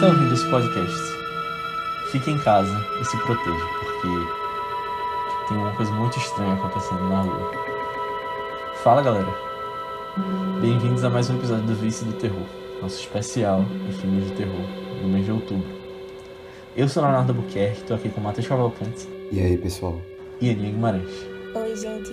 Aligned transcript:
está 0.00 0.08
ouvindo 0.08 0.32
esse 0.32 0.48
podcast, 0.48 0.98
fique 2.10 2.30
em 2.30 2.38
casa 2.38 2.74
e 2.98 3.04
se 3.04 3.18
proteja, 3.18 3.66
porque 3.80 4.08
tem 5.46 5.58
uma 5.58 5.72
coisa 5.72 5.92
muito 5.92 6.16
estranha 6.16 6.54
acontecendo 6.54 7.06
na 7.06 7.20
rua. 7.20 7.50
Fala 8.82 9.02
galera, 9.02 9.28
bem-vindos 10.62 11.04
a 11.04 11.10
mais 11.10 11.28
um 11.28 11.36
episódio 11.36 11.66
do 11.66 11.74
Vice 11.74 12.02
do 12.06 12.14
Terror, 12.14 12.46
nosso 12.80 12.98
especial 12.98 13.62
de 13.62 13.92
filmes 13.92 14.24
de 14.24 14.36
terror 14.36 14.64
no 15.02 15.08
mês 15.08 15.26
de 15.26 15.32
outubro. 15.32 15.68
Eu 16.74 16.88
sou 16.88 17.02
Leonardo 17.02 17.34
Buquerque, 17.34 17.80
estou 17.80 17.94
aqui 17.94 18.08
com 18.08 18.22
o 18.22 18.24
Matheus 18.24 18.48
Cavalcante 18.48 19.06
E 19.30 19.38
aí, 19.38 19.58
pessoal? 19.58 20.00
e 20.40 20.48
Aninha 20.48 20.70
Guimarães. 20.70 21.12
Oi, 21.54 21.76
gente. 21.76 22.10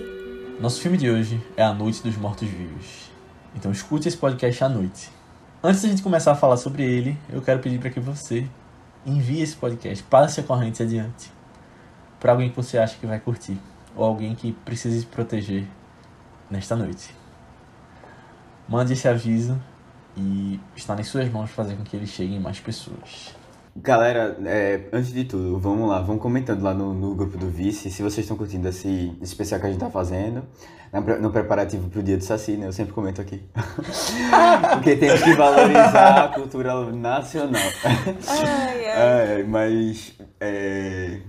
Nosso 0.60 0.82
filme 0.82 0.98
de 0.98 1.08
hoje 1.10 1.40
é 1.56 1.62
A 1.62 1.72
Noite 1.72 2.02
dos 2.02 2.18
Mortos-Vivos. 2.18 3.10
Então 3.56 3.72
escute 3.72 4.08
esse 4.08 4.16
podcast 4.18 4.62
à 4.62 4.68
noite. 4.68 5.17
Antes 5.60 5.82
da 5.82 5.88
gente 5.88 6.02
começar 6.02 6.30
a 6.30 6.36
falar 6.36 6.56
sobre 6.56 6.84
ele, 6.84 7.18
eu 7.28 7.42
quero 7.42 7.58
pedir 7.58 7.80
para 7.80 7.90
que 7.90 7.98
você 7.98 8.48
envie 9.04 9.42
esse 9.42 9.56
podcast, 9.56 10.04
passe 10.04 10.38
a 10.38 10.42
corrente 10.44 10.84
adiante 10.84 11.32
para 12.20 12.30
alguém 12.30 12.48
que 12.48 12.54
você 12.54 12.78
acha 12.78 12.96
que 12.96 13.04
vai 13.04 13.18
curtir 13.18 13.58
ou 13.96 14.04
alguém 14.04 14.36
que 14.36 14.52
precise 14.52 15.00
se 15.00 15.06
proteger 15.06 15.66
nesta 16.48 16.76
noite. 16.76 17.12
Mande 18.68 18.92
esse 18.92 19.08
aviso 19.08 19.60
e 20.16 20.60
está 20.76 20.94
nas 20.94 21.08
suas 21.08 21.28
mãos 21.28 21.50
fazer 21.50 21.74
com 21.74 21.82
que 21.82 21.96
ele 21.96 22.06
chegue 22.06 22.36
em 22.36 22.40
mais 22.40 22.60
pessoas. 22.60 23.34
Galera, 23.80 24.36
é, 24.44 24.88
antes 24.92 25.12
de 25.12 25.24
tudo, 25.24 25.58
vamos 25.58 25.88
lá, 25.88 26.00
vamos 26.00 26.20
comentando 26.20 26.62
lá 26.62 26.74
no, 26.74 26.92
no 26.92 27.14
grupo 27.14 27.36
do 27.36 27.48
Vice 27.48 27.90
se 27.90 28.02
vocês 28.02 28.24
estão 28.24 28.36
curtindo 28.36 28.66
esse, 28.68 29.16
especial 29.20 29.60
que 29.60 29.66
a 29.66 29.70
gente 29.70 29.78
tá 29.78 29.90
fazendo, 29.90 30.42
no 31.20 31.30
preparativo 31.30 31.88
pro 31.88 32.02
dia 32.02 32.16
do 32.16 32.24
Saci, 32.24 32.56
né? 32.56 32.66
Eu 32.66 32.72
sempre 32.72 32.92
comento 32.92 33.20
aqui. 33.20 33.42
Porque 34.72 34.96
temos 34.96 35.22
que 35.22 35.32
valorizar 35.34 36.24
a 36.24 36.28
cultura 36.28 36.90
nacional. 36.90 37.62
Ai, 38.26 38.86
ai. 38.86 39.40
É, 39.40 39.44
mas. 39.44 40.14
é, 40.40 41.20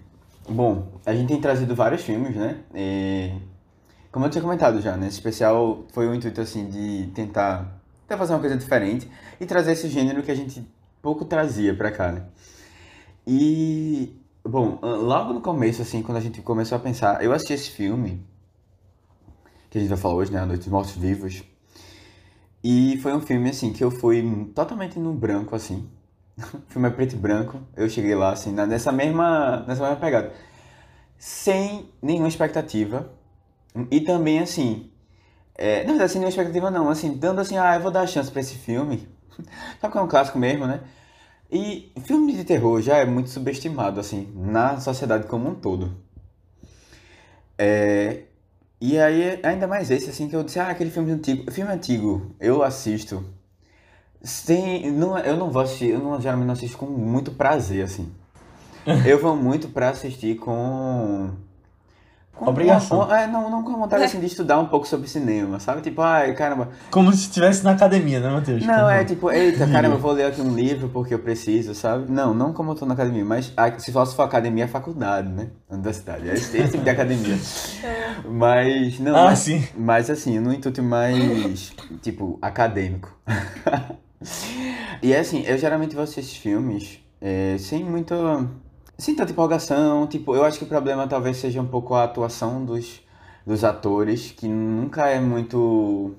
Bom, 0.49 0.87
a 1.05 1.13
gente 1.13 1.27
tem 1.27 1.39
trazido 1.39 1.75
vários 1.75 2.01
filmes, 2.01 2.35
né? 2.35 2.57
E, 2.73 3.31
como 4.11 4.25
eu 4.25 4.29
tinha 4.31 4.41
comentado 4.41 4.81
já, 4.81 4.97
né? 4.97 5.05
Esse 5.05 5.17
especial 5.17 5.85
foi 5.93 6.07
o 6.07 6.15
intuito, 6.15 6.41
assim, 6.41 6.67
de 6.67 7.11
tentar, 7.13 7.79
tentar 8.07 8.17
fazer 8.17 8.33
uma 8.33 8.39
coisa 8.39 8.57
diferente 8.57 9.07
e 9.39 9.45
trazer 9.45 9.73
esse 9.73 9.87
gênero 9.87 10.23
que 10.23 10.31
a 10.31 10.35
gente 10.35 10.67
pouco 11.03 11.23
trazia 11.23 11.75
pra 11.75 11.91
cá, 11.91 12.11
né? 12.11 12.23
E. 13.29 14.19
Bom, 14.43 14.79
logo 14.81 15.33
no 15.33 15.41
começo, 15.41 15.83
assim, 15.83 16.01
quando 16.01 16.17
a 16.17 16.19
gente 16.19 16.41
começou 16.41 16.75
a 16.75 16.81
pensar, 16.81 17.23
eu 17.23 17.31
assisti 17.31 17.53
esse 17.53 17.69
filme, 17.69 18.25
que 19.69 19.77
a 19.77 19.81
gente 19.81 19.89
vai 19.89 19.99
falar 19.99 20.15
hoje, 20.15 20.31
né? 20.31 20.39
A 20.39 20.47
Noite 20.47 20.61
dos 20.61 20.69
Mortos 20.69 20.95
Vivos. 20.95 21.43
E 22.63 22.97
foi 23.03 23.13
um 23.13 23.21
filme, 23.21 23.51
assim, 23.51 23.71
que 23.71 23.83
eu 23.83 23.91
fui 23.91 24.51
totalmente 24.55 24.97
no 24.97 25.13
branco, 25.13 25.55
assim. 25.55 25.87
O 26.41 26.71
filme 26.71 26.87
é 26.87 26.91
preto 26.91 27.13
e 27.13 27.17
branco. 27.17 27.61
Eu 27.77 27.87
cheguei 27.87 28.15
lá, 28.15 28.31
assim, 28.31 28.51
nessa 28.51 28.91
mesma, 28.91 29.63
nessa 29.67 29.83
mesma 29.83 29.97
pegada. 29.97 30.33
Sem 31.19 31.87
nenhuma 32.01 32.29
expectativa. 32.29 33.11
E 33.91 34.01
também, 34.01 34.39
assim... 34.39 34.89
É, 35.53 35.83
verdade, 35.83 36.11
sem 36.11 36.19
nenhuma 36.19 36.29
expectativa, 36.29 36.71
não. 36.71 36.89
Assim, 36.89 37.15
dando 37.15 37.41
assim, 37.41 37.57
ah, 37.57 37.75
eu 37.75 37.81
vou 37.81 37.91
dar 37.91 38.01
a 38.01 38.07
chance 38.07 38.31
pra 38.31 38.41
esse 38.41 38.55
filme. 38.55 39.07
Sabe 39.79 39.91
que 39.91 39.99
é 39.99 40.01
um 40.01 40.07
clássico 40.07 40.39
mesmo, 40.39 40.65
né? 40.65 40.81
E 41.51 41.91
filme 42.05 42.33
de 42.33 42.43
terror 42.43 42.81
já 42.81 42.97
é 42.97 43.05
muito 43.05 43.29
subestimado, 43.29 43.99
assim, 43.99 44.31
na 44.35 44.79
sociedade 44.79 45.27
como 45.27 45.49
um 45.49 45.55
todo. 45.55 45.91
É, 47.57 48.23
e 48.79 48.97
aí, 48.97 49.39
ainda 49.43 49.67
mais 49.67 49.91
esse, 49.91 50.09
assim, 50.09 50.29
que 50.29 50.35
eu 50.35 50.43
disse, 50.43 50.59
ah, 50.59 50.69
aquele 50.69 50.89
filme 50.89 51.11
antigo. 51.11 51.51
Filme 51.51 51.71
antigo, 51.71 52.35
eu 52.39 52.63
assisto. 52.63 53.25
Sem, 54.21 54.91
não, 54.91 55.17
eu 55.19 55.37
não 55.37 55.49
vou 55.49 55.61
assistir, 55.61 55.89
eu 55.89 55.99
não, 55.99 56.19
geralmente 56.21 56.47
não 56.47 56.53
assisto 56.53 56.77
com 56.77 56.85
muito 56.85 57.31
prazer, 57.31 57.83
assim. 57.83 58.11
Eu 59.05 59.19
vou 59.19 59.35
muito 59.35 59.69
pra 59.69 59.89
assistir 59.89 60.37
com. 60.37 61.31
Com 62.39 62.49
Obrigação. 62.49 63.05
com- 63.05 63.13
é, 63.13 63.27
não, 63.27 63.49
não 63.49 63.63
com 63.63 63.73
a 63.73 63.77
vontade 63.77 64.03
assim, 64.03 64.19
de 64.19 64.25
estudar 64.25 64.57
um 64.59 64.65
pouco 64.67 64.87
sobre 64.87 65.07
cinema, 65.07 65.59
sabe? 65.59 65.81
Tipo, 65.81 66.01
ai, 66.01 66.33
caramba. 66.33 66.69
Como 66.89 67.11
se 67.11 67.23
estivesse 67.23 67.63
na 67.63 67.71
academia, 67.71 68.19
né, 68.19 68.29
Matheus? 68.29 68.65
Não, 68.65 68.73
Como- 68.75 68.89
é 68.89 69.03
tipo, 69.03 69.31
eita, 69.31 69.67
caramba, 69.71 69.95
eu 69.95 69.99
vou 69.99 70.11
ler 70.13 70.25
aqui 70.25 70.41
um 70.41 70.53
livro 70.55 70.89
porque 70.89 71.13
eu 71.13 71.19
preciso, 71.19 71.75
sabe? 71.75 72.11
Não, 72.11 72.33
não 72.33 72.53
como 72.53 72.71
eu 72.71 72.75
tô 72.75 72.85
na 72.85 72.93
academia, 72.93 73.23
mas 73.25 73.53
se 73.79 73.91
fosse 73.91 74.15
for 74.15 74.23
academia, 74.23 74.63
é 74.63 74.67
faculdade, 74.67 75.27
né? 75.29 75.47
Universidade, 75.69 76.29
é 76.29 76.33
esse, 76.33 76.57
esse 76.57 76.71
tipo 76.71 76.83
de 76.83 76.89
academia. 76.89 77.37
Mas, 78.29 78.99
não, 78.99 79.15
Ah, 79.15 79.25
mas, 79.25 79.39
sim. 79.39 79.65
mas 79.77 80.09
assim, 80.09 80.39
no 80.39 80.53
intuito 80.53 80.83
mais, 80.83 81.71
tipo, 82.01 82.37
acadêmico. 82.41 83.15
e 85.01 85.13
é 85.13 85.19
assim, 85.19 85.43
eu 85.45 85.57
geralmente 85.57 85.95
vou 85.95 86.03
assistir 86.03 86.19
esses 86.21 86.35
filmes 86.37 86.99
é, 87.21 87.55
sem 87.59 87.83
muito. 87.83 88.13
Sem 88.99 89.15
tanta 89.15 89.31
empolgação. 89.31 90.05
Tipo, 90.05 90.35
eu 90.35 90.43
acho 90.43 90.59
que 90.59 90.65
o 90.65 90.67
problema 90.67 91.07
talvez 91.07 91.37
seja 91.37 91.61
um 91.61 91.67
pouco 91.67 91.95
a 91.95 92.03
atuação 92.03 92.63
dos, 92.63 93.01
dos 93.45 93.63
atores, 93.63 94.31
que 94.31 94.47
nunca 94.47 95.07
é 95.07 95.19
muito. 95.19 96.15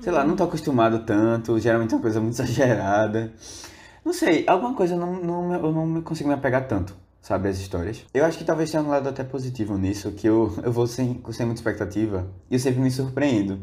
sei 0.00 0.12
lá, 0.12 0.24
não 0.24 0.36
tô 0.36 0.44
acostumado 0.44 1.04
tanto. 1.04 1.58
Geralmente 1.58 1.94
é 1.94 1.96
uma 1.96 2.02
coisa 2.02 2.20
muito 2.20 2.34
exagerada. 2.42 3.32
Não 4.04 4.12
sei, 4.12 4.44
alguma 4.46 4.74
coisa 4.74 4.94
eu 4.94 4.98
não, 4.98 5.14
não, 5.22 5.54
eu 5.54 5.72
não 5.72 6.02
consigo 6.02 6.28
me 6.28 6.34
apegar 6.34 6.66
tanto, 6.66 6.96
sabe, 7.20 7.48
as 7.48 7.58
histórias. 7.58 8.04
Eu 8.14 8.24
acho 8.24 8.38
que 8.38 8.44
talvez 8.44 8.70
tenha 8.70 8.82
um 8.82 8.88
lado 8.88 9.08
até 9.08 9.22
positivo 9.22 9.76
nisso, 9.76 10.12
que 10.12 10.26
eu, 10.26 10.54
eu 10.62 10.72
vou 10.72 10.86
sem, 10.86 11.22
sem 11.30 11.44
muita 11.44 11.60
expectativa 11.60 12.26
e 12.50 12.54
eu 12.54 12.58
sempre 12.58 12.80
me 12.80 12.90
surpreendo 12.90 13.60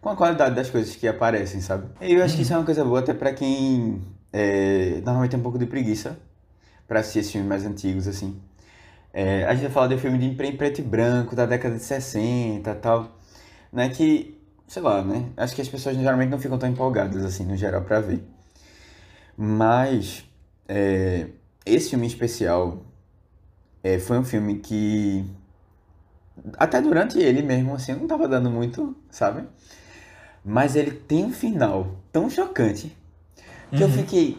com 0.00 0.08
a 0.08 0.16
qualidade 0.16 0.54
das 0.54 0.70
coisas 0.70 0.96
que 0.96 1.06
aparecem, 1.06 1.60
sabe? 1.60 1.86
E 2.00 2.14
eu 2.14 2.24
acho 2.24 2.36
que 2.36 2.42
isso 2.42 2.52
é 2.54 2.56
uma 2.56 2.64
coisa 2.64 2.84
boa 2.84 3.00
até 3.00 3.12
pra 3.12 3.32
quem 3.34 4.00
é, 4.32 5.02
normalmente 5.04 5.32
tem 5.32 5.40
um 5.40 5.42
pouco 5.42 5.58
de 5.58 5.66
preguiça 5.66 6.16
pra 6.88 7.00
assistir 7.00 7.20
esses 7.20 7.30
filmes 7.32 7.48
mais 7.48 7.64
antigos, 7.64 8.08
assim. 8.08 8.40
É, 9.12 9.44
a 9.44 9.52
gente 9.54 9.62
vai 9.64 9.70
falar 9.70 9.86
de 9.88 9.94
um 9.94 9.98
filme 9.98 10.18
de 10.18 10.26
em 10.26 10.56
preto 10.56 10.80
e 10.80 10.82
branco, 10.82 11.36
da 11.36 11.46
década 11.46 11.76
de 11.76 11.82
60 11.82 12.70
e 12.70 12.74
tal, 12.76 13.16
né, 13.72 13.88
que, 13.90 14.40
sei 14.66 14.82
lá, 14.82 15.02
né, 15.02 15.26
acho 15.36 15.54
que 15.54 15.60
as 15.62 15.68
pessoas 15.68 15.96
geralmente 15.96 16.30
não 16.30 16.38
ficam 16.38 16.58
tão 16.58 16.68
empolgadas, 16.68 17.24
assim, 17.24 17.44
no 17.44 17.56
geral, 17.56 17.82
pra 17.82 18.00
ver. 18.00 18.22
Mas, 19.36 20.24
é, 20.66 21.28
esse 21.64 21.90
filme 21.90 22.06
especial 22.06 22.82
é, 23.82 23.98
foi 23.98 24.18
um 24.18 24.24
filme 24.24 24.58
que, 24.58 25.24
até 26.56 26.80
durante 26.80 27.18
ele 27.18 27.42
mesmo, 27.42 27.74
assim, 27.74 27.92
eu 27.92 27.98
não 27.98 28.06
tava 28.06 28.26
dando 28.26 28.50
muito, 28.50 28.96
sabe? 29.10 29.46
Mas 30.44 30.76
ele 30.76 30.92
tem 30.92 31.24
um 31.24 31.32
final 31.32 31.96
tão 32.12 32.30
chocante 32.30 32.96
que 33.70 33.82
eu 33.82 33.88
fiquei, 33.88 34.38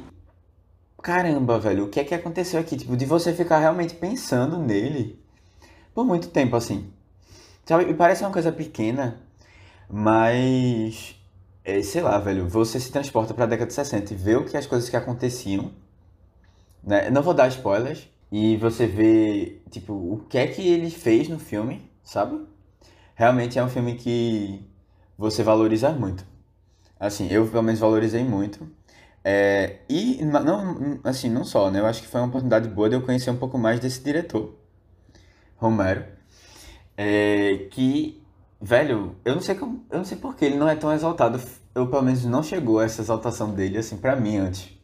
caramba, 1.02 1.60
velho, 1.60 1.86
o 1.86 1.90
que 1.90 2.00
é 2.00 2.04
que 2.04 2.14
aconteceu 2.16 2.60
aqui? 2.60 2.78
Tipo, 2.78 2.96
de 2.98 3.06
você 3.06 3.34
ficar 3.34 3.60
realmente 3.60 3.96
pensando 3.96 4.58
nele 4.58 5.20
por 5.94 6.06
muito 6.06 6.30
tempo, 6.30 6.56
assim. 6.56 6.92
Sabe? 7.66 7.94
Parece 7.94 8.24
uma 8.24 8.32
coisa 8.32 8.52
pequena, 8.52 9.22
mas, 9.90 11.16
é, 11.64 11.82
sei 11.82 12.02
lá, 12.02 12.18
velho, 12.20 12.48
você 12.50 12.80
se 12.80 12.92
transporta 12.92 13.34
pra 13.34 13.46
década 13.46 13.68
de 13.68 13.74
60 13.74 14.14
e 14.14 14.18
vê 14.18 14.36
o 14.36 14.46
que 14.46 14.58
as 14.58 14.68
coisas 14.68 14.90
que 14.90 14.96
aconteciam, 14.98 15.72
né? 16.84 17.10
Não 17.10 17.22
vou 17.24 17.34
dar 17.34 17.48
spoilers. 17.50 18.08
E 18.32 18.58
você 18.58 18.86
vê, 18.88 19.62
tipo, 19.72 19.94
o 19.94 20.26
que 20.30 20.38
é 20.38 20.48
que 20.48 20.62
ele 20.68 20.90
fez 20.92 21.28
no 21.28 21.40
filme, 21.40 21.90
sabe? 22.04 22.40
Realmente 23.16 23.58
é 23.60 23.64
um 23.64 23.70
filme 23.70 23.96
que 23.96 24.64
você 25.18 25.44
valoriza 25.44 25.92
muito. 25.92 26.26
Assim, 27.00 27.28
eu 27.32 27.48
pelo 27.48 27.64
menos 27.64 27.80
valorizei 27.80 28.24
muito. 28.24 28.70
É, 29.32 29.82
e 29.88 30.26
não, 30.26 31.00
assim, 31.04 31.30
não 31.30 31.46
só, 31.46 31.70
né? 31.70 31.80
Eu 31.80 31.86
acho 31.86 32.02
que 32.02 32.08
foi 32.08 32.20
uma 32.20 32.30
oportunidade 32.30 32.68
boa 32.68 32.90
de 32.90 32.96
eu 32.96 33.02
conhecer 33.04 33.30
um 33.30 33.38
pouco 33.38 33.60
mais 33.60 33.80
desse 33.80 34.02
diretor, 34.04 34.56
Romero. 35.56 36.04
É, 36.98 37.68
que, 37.70 38.24
velho, 38.60 39.16
eu 39.24 39.36
não 39.36 39.42
sei 39.42 39.54
como, 39.54 39.86
eu 39.92 40.00
não 40.00 40.06
sei 40.06 40.18
por 40.18 40.36
que 40.36 40.46
ele 40.46 40.58
não 40.58 40.68
é 40.68 40.76
tão 40.76 40.92
exaltado. 40.92 41.40
Eu 41.76 41.86
pelo 41.88 42.02
menos 42.02 42.26
não 42.26 42.42
chegou 42.42 42.82
essa 42.82 43.04
exaltação 43.04 43.54
dele 43.54 43.78
assim 43.78 43.98
pra 43.98 44.16
mim 44.16 44.38
antes. 44.38 44.76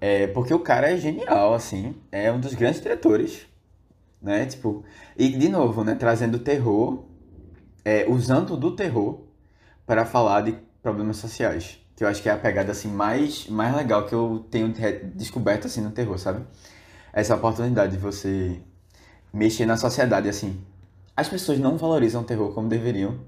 É, 0.00 0.26
porque 0.26 0.52
o 0.52 0.58
cara 0.58 0.90
é 0.90 0.96
genial, 0.96 1.54
assim, 1.54 1.94
é 2.10 2.32
um 2.32 2.40
dos 2.40 2.52
grandes 2.52 2.80
diretores, 2.80 3.46
né? 4.20 4.44
Tipo, 4.46 4.84
e 5.16 5.28
de 5.28 5.48
novo, 5.48 5.84
né, 5.84 5.94
trazendo 5.94 6.40
terror, 6.40 7.04
é, 7.84 8.06
usando 8.08 8.56
do 8.56 8.74
terror 8.74 9.20
para 9.86 10.04
falar 10.04 10.40
de 10.40 10.58
problemas 10.82 11.18
sociais, 11.18 11.85
que 11.96 12.04
eu 12.04 12.08
acho 12.08 12.22
que 12.22 12.28
é 12.28 12.32
a 12.32 12.36
pegada 12.36 12.70
assim 12.72 12.88
mais 12.88 13.48
mais 13.48 13.74
legal 13.74 14.04
que 14.06 14.14
eu 14.14 14.46
tenho 14.50 14.72
descoberto 15.14 15.66
assim 15.66 15.80
no 15.80 15.90
terror, 15.90 16.18
sabe? 16.18 16.44
Essa 17.12 17.34
oportunidade 17.34 17.92
de 17.92 17.98
você 17.98 18.60
mexer 19.32 19.66
na 19.66 19.76
sociedade 19.76 20.28
assim. 20.28 20.60
As 21.16 21.30
pessoas 21.30 21.58
não 21.58 21.78
valorizam 21.78 22.20
o 22.20 22.24
terror 22.24 22.52
como 22.52 22.68
deveriam. 22.68 23.18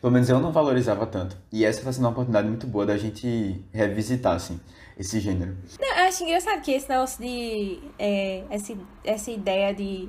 Pelo 0.00 0.12
menos 0.12 0.28
eu 0.28 0.40
não 0.40 0.50
valorizava 0.50 1.06
tanto. 1.06 1.36
E 1.52 1.64
essa 1.64 1.78
está 1.78 1.92
sendo 1.92 2.02
uma 2.04 2.10
oportunidade 2.10 2.48
muito 2.48 2.66
boa 2.66 2.84
da 2.84 2.96
gente 2.96 3.64
revisitar 3.72 4.34
assim 4.34 4.58
esse 4.98 5.18
gênero. 5.20 5.56
Não, 5.80 5.88
eu 5.96 6.04
acho 6.08 6.24
engraçado 6.24 6.60
que 6.60 6.72
esse 6.72 6.88
negócio 6.88 7.22
de. 7.22 7.78
é, 7.98 8.42
essa, 8.50 8.76
essa 9.04 9.30
ideia 9.30 9.72
de 9.72 10.08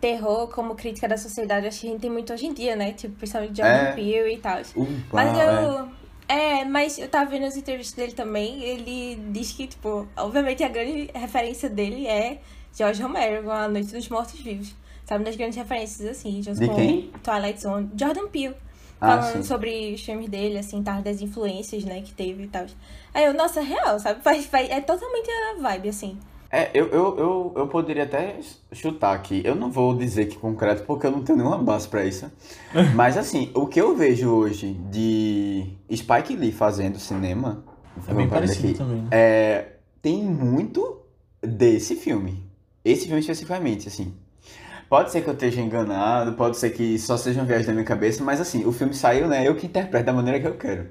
terror 0.00 0.48
como 0.48 0.74
crítica 0.74 1.08
da 1.08 1.16
sociedade, 1.16 1.66
acho 1.66 1.80
que 1.80 1.88
a 1.88 1.90
gente 1.90 2.00
tem 2.00 2.10
muito 2.10 2.32
hoje 2.32 2.46
em 2.46 2.52
dia, 2.52 2.76
né? 2.76 2.92
Tipo, 2.92 3.14
principalmente 3.16 3.56
Jordan 3.56 3.74
É. 3.74 3.92
Peele 3.92 4.34
e 4.34 4.38
tal. 4.38 4.60
Upa, 4.76 4.90
Mas 5.12 5.38
eu. 5.38 5.48
É, 5.48 5.88
mas 6.66 6.98
eu 6.98 7.08
tava 7.08 7.30
vendo 7.30 7.46
as 7.46 7.56
entrevistas 7.56 7.94
dele 7.96 8.12
também, 8.12 8.62
ele 8.62 9.16
diz 9.30 9.52
que, 9.52 9.66
tipo, 9.66 10.06
obviamente 10.16 10.62
a 10.62 10.68
grande 10.68 11.10
referência 11.14 11.70
dele 11.70 12.06
é 12.06 12.40
George 12.76 13.02
Romero 13.02 13.50
A 13.50 13.68
Noite 13.68 13.92
dos 13.92 14.08
Mortos-Vivos. 14.08 14.74
Sabe, 15.04 15.24
das 15.24 15.36
grandes 15.36 15.56
referências, 15.56 16.06
assim, 16.06 16.42
junto 16.42 16.60
De 16.60 16.68
com 16.68 16.74
quem? 16.74 17.10
Twilight 17.22 17.62
Zone. 17.62 17.90
Jordan 17.96 18.28
Peele. 18.28 18.54
Ah, 19.00 19.16
Falando 19.22 19.36
sim. 19.36 19.42
sobre 19.42 19.94
os 19.94 20.02
filmes 20.02 20.28
dele, 20.28 20.58
assim, 20.58 20.82
tá, 20.82 21.00
das 21.00 21.22
influências, 21.22 21.82
né, 21.84 22.02
que 22.02 22.12
teve 22.12 22.42
e 22.42 22.48
tal. 22.48 22.66
Aí 23.14 23.24
eu, 23.24 23.32
nossa, 23.32 23.62
real, 23.62 23.98
sabe? 23.98 24.22
Faz, 24.22 24.44
faz, 24.44 24.68
é 24.68 24.82
totalmente 24.82 25.30
a 25.30 25.62
vibe, 25.62 25.88
assim. 25.88 26.18
É, 26.50 26.70
eu, 26.72 26.86
eu, 26.86 27.18
eu, 27.18 27.52
eu 27.56 27.66
poderia 27.68 28.04
até 28.04 28.38
chutar 28.72 29.14
aqui. 29.14 29.42
Eu 29.44 29.54
não 29.54 29.70
vou 29.70 29.94
dizer 29.94 30.26
que 30.26 30.36
concreto, 30.36 30.82
porque 30.84 31.06
eu 31.06 31.10
não 31.10 31.22
tenho 31.22 31.38
nenhuma 31.38 31.58
base 31.58 31.86
pra 31.86 32.04
isso. 32.04 32.30
Mas 32.94 33.16
assim, 33.16 33.50
o 33.54 33.66
que 33.66 33.80
eu 33.80 33.94
vejo 33.94 34.30
hoje 34.30 34.72
de 34.90 35.66
Spike 35.94 36.34
Lee 36.36 36.52
fazendo 36.52 36.98
cinema. 36.98 37.62
É 38.06 38.14
bem 38.14 38.28
parecido 38.28 38.68
aqui, 38.68 38.78
também, 38.78 39.02
né? 39.02 39.08
É, 39.10 39.72
tem 40.00 40.22
muito 40.22 41.02
desse 41.42 41.96
filme. 41.96 42.42
Esse 42.84 43.04
filme 43.06 43.20
especificamente, 43.20 43.88
assim. 43.88 44.14
Pode 44.88 45.12
ser 45.12 45.20
que 45.20 45.28
eu 45.28 45.34
esteja 45.34 45.60
enganado, 45.60 46.32
pode 46.32 46.56
ser 46.56 46.70
que 46.70 46.98
só 46.98 47.16
seja 47.18 47.40
uma 47.40 47.46
viagem 47.46 47.66
da 47.66 47.72
minha 47.72 47.84
cabeça, 47.84 48.24
mas 48.24 48.40
assim, 48.40 48.64
o 48.64 48.72
filme 48.72 48.94
saiu, 48.94 49.28
né? 49.28 49.46
Eu 49.46 49.54
que 49.54 49.66
interpreto 49.66 50.06
da 50.06 50.14
maneira 50.14 50.40
que 50.40 50.46
eu 50.46 50.54
quero. 50.54 50.86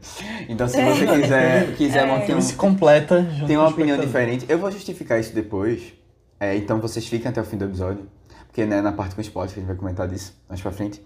Então, 0.48 0.68
se 0.68 0.80
você 0.84 1.08
quiser, 1.08 1.74
quiser 1.76 2.00
É. 2.00 2.04
opinião 2.04 2.26
filme 2.26 2.42
se 2.44 2.54
completa 2.54 3.24
junto 3.24 3.48
tem 3.48 3.58
uma 3.58 3.68
opinião 3.68 3.98
diferente. 3.98 4.46
Eu 4.48 4.60
vou 4.60 4.70
justificar 4.70 5.20
isso 5.20 5.34
depois. 5.34 5.94
É, 6.40 6.56
então 6.56 6.80
vocês 6.80 7.08
fiquem 7.08 7.28
até 7.28 7.42
o 7.42 7.44
fim 7.44 7.58
do 7.58 7.66
episódio. 7.66 8.08
Porque 8.46 8.66
né, 8.66 8.82
na 8.82 8.92
parte 8.92 9.16
com 9.16 9.22
spoiler 9.22 9.52
a 9.52 9.56
gente 9.56 9.68
vai 9.68 9.76
comentar 9.76 10.08
disso 10.08 10.36
mais 10.48 10.62
pra 10.62 10.72
frente. 10.72 11.02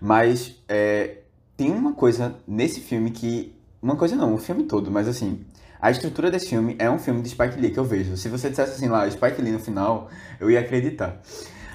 Mas 0.00 0.56
é, 0.68 1.18
tem 1.56 1.70
uma 1.70 1.92
coisa 1.92 2.34
nesse 2.48 2.80
filme 2.80 3.10
que. 3.12 3.54
Uma 3.80 3.94
coisa 3.94 4.16
não, 4.16 4.34
o 4.34 4.38
filme 4.38 4.64
todo, 4.64 4.90
mas 4.90 5.06
assim. 5.06 5.44
A 5.80 5.90
estrutura 5.90 6.30
desse 6.30 6.48
filme 6.48 6.74
é 6.78 6.90
um 6.90 6.98
filme 6.98 7.20
de 7.20 7.28
Spike 7.28 7.60
Lee 7.60 7.70
que 7.70 7.78
eu 7.78 7.84
vejo. 7.84 8.16
Se 8.16 8.28
você 8.28 8.48
dissesse 8.48 8.72
assim 8.72 8.88
lá, 8.88 9.08
Spike 9.08 9.40
Lee 9.42 9.52
no 9.52 9.58
final, 9.58 10.08
eu 10.40 10.50
ia 10.50 10.60
acreditar. 10.60 11.20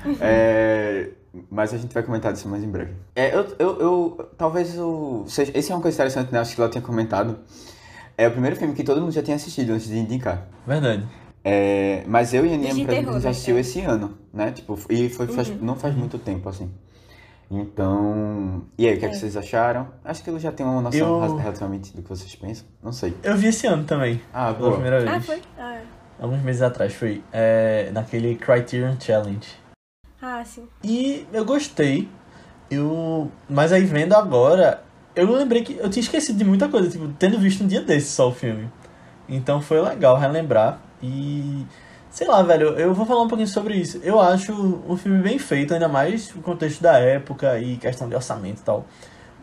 É, 0.21 1.09
mas 1.49 1.73
a 1.73 1.77
gente 1.77 1.93
vai 1.93 2.01
comentar 2.03 2.33
disso 2.33 2.47
mais 2.49 2.63
em 2.63 2.69
breve. 2.69 2.91
É, 3.15 3.35
eu, 3.35 3.45
eu, 3.59 3.79
eu- 3.79 4.29
talvez 4.37 4.77
o. 4.79 5.25
seja- 5.27 5.51
Esse 5.55 5.71
é 5.71 5.75
uma 5.75 5.81
coisa 5.81 5.95
interessante, 5.95 6.31
né? 6.31 6.39
Acho 6.39 6.55
que 6.55 6.61
ela 6.61 6.69
tinha 6.69 6.81
comentado. 6.81 7.37
É 8.17 8.27
o 8.27 8.31
primeiro 8.31 8.55
filme 8.55 8.73
que 8.73 8.83
todo 8.83 8.99
mundo 8.99 9.11
já 9.11 9.21
tinha 9.23 9.35
assistido 9.35 9.71
antes 9.71 9.87
de 9.87 9.97
indicar. 9.97 10.47
Verdade. 10.67 11.05
É, 11.43 12.03
mas 12.07 12.33
eu 12.33 12.45
e 12.45 12.49
a 12.51 12.53
Aninha, 12.55 12.71
a 12.71 12.73
gente 12.75 12.87
né? 12.91 13.29
assistiu 13.29 13.55
É. 13.57 13.59
esse 13.61 13.79
ano, 13.81 14.17
né? 14.33 14.51
Tipo, 14.51 14.77
e 14.89 15.07
foi, 15.09 15.27
faz- 15.27 15.49
não 15.61 15.75
faz 15.75 15.95
muito 15.95 16.17
tempo, 16.17 16.49
assim. 16.49 16.69
Então. 17.51 18.63
E 18.77 18.87
aí, 18.87 18.95
o 18.95 18.99
que, 18.99 19.05
é. 19.05 19.09
que 19.09 19.15
É. 19.15 19.17
vocês 19.17 19.35
acharam? 19.37 19.87
Acho 20.03 20.23
que 20.23 20.29
eu 20.29 20.39
já 20.39 20.51
tenho 20.51 20.69
uma 20.69 20.81
noção 20.81 21.23
Eu- 21.23 21.35
relativamente 21.37 21.95
do 21.95 22.01
que 22.01 22.09
vocês 22.09 22.35
pensam. 22.35 22.65
Não 22.83 22.91
sei. 22.91 23.15
Eu 23.23 23.35
vi 23.37 23.47
esse 23.47 23.65
ano 23.67 23.83
também, 23.85 24.21
Ah, 24.33 24.47
pela 24.47 24.57
boa. 24.59 24.71
primeira 24.73 24.99
vez. 24.99 25.11
Ah, 25.11 25.21
foi? 25.21 25.41
Ah, 25.57 25.79
Alguns 26.21 26.41
meses 26.43 26.61
atrás, 26.61 26.93
foi 26.93 27.23
é, 27.31 27.89
naquele 27.93 28.35
Criterion 28.35 28.95
Challenge. 28.99 29.47
Ah 30.21 30.43
sim. 30.45 30.67
E 30.83 31.25
eu 31.31 31.45
gostei. 31.45 32.09
Eu... 32.69 33.31
Mas 33.49 33.71
aí 33.71 33.83
vendo 33.83 34.13
agora, 34.13 34.83
eu 35.15 35.31
lembrei 35.31 35.63
que 35.63 35.77
eu 35.77 35.89
tinha 35.89 36.01
esquecido 36.01 36.37
de 36.37 36.45
muita 36.45 36.69
coisa, 36.69 36.89
tipo, 36.89 37.07
tendo 37.19 37.39
visto 37.39 37.63
um 37.63 37.67
dia 37.67 37.81
desse 37.81 38.11
só 38.11 38.29
o 38.29 38.33
filme. 38.33 38.69
Então 39.27 39.61
foi 39.61 39.81
legal 39.81 40.17
relembrar. 40.17 40.79
E. 41.01 41.65
Sei 42.09 42.27
lá, 42.27 42.41
velho, 42.41 42.69
eu 42.69 42.93
vou 42.93 43.05
falar 43.05 43.21
um 43.21 43.27
pouquinho 43.27 43.47
sobre 43.47 43.75
isso. 43.75 43.99
Eu 44.03 44.19
acho 44.19 44.51
um 44.51 44.97
filme 44.97 45.21
bem 45.21 45.37
feito, 45.37 45.73
ainda 45.73 45.87
mais 45.87 46.33
o 46.35 46.41
contexto 46.41 46.81
da 46.81 46.97
época 46.97 47.59
e 47.59 47.77
questão 47.77 48.09
de 48.09 48.15
orçamento 48.15 48.61
e 48.61 48.63
tal. 48.63 48.85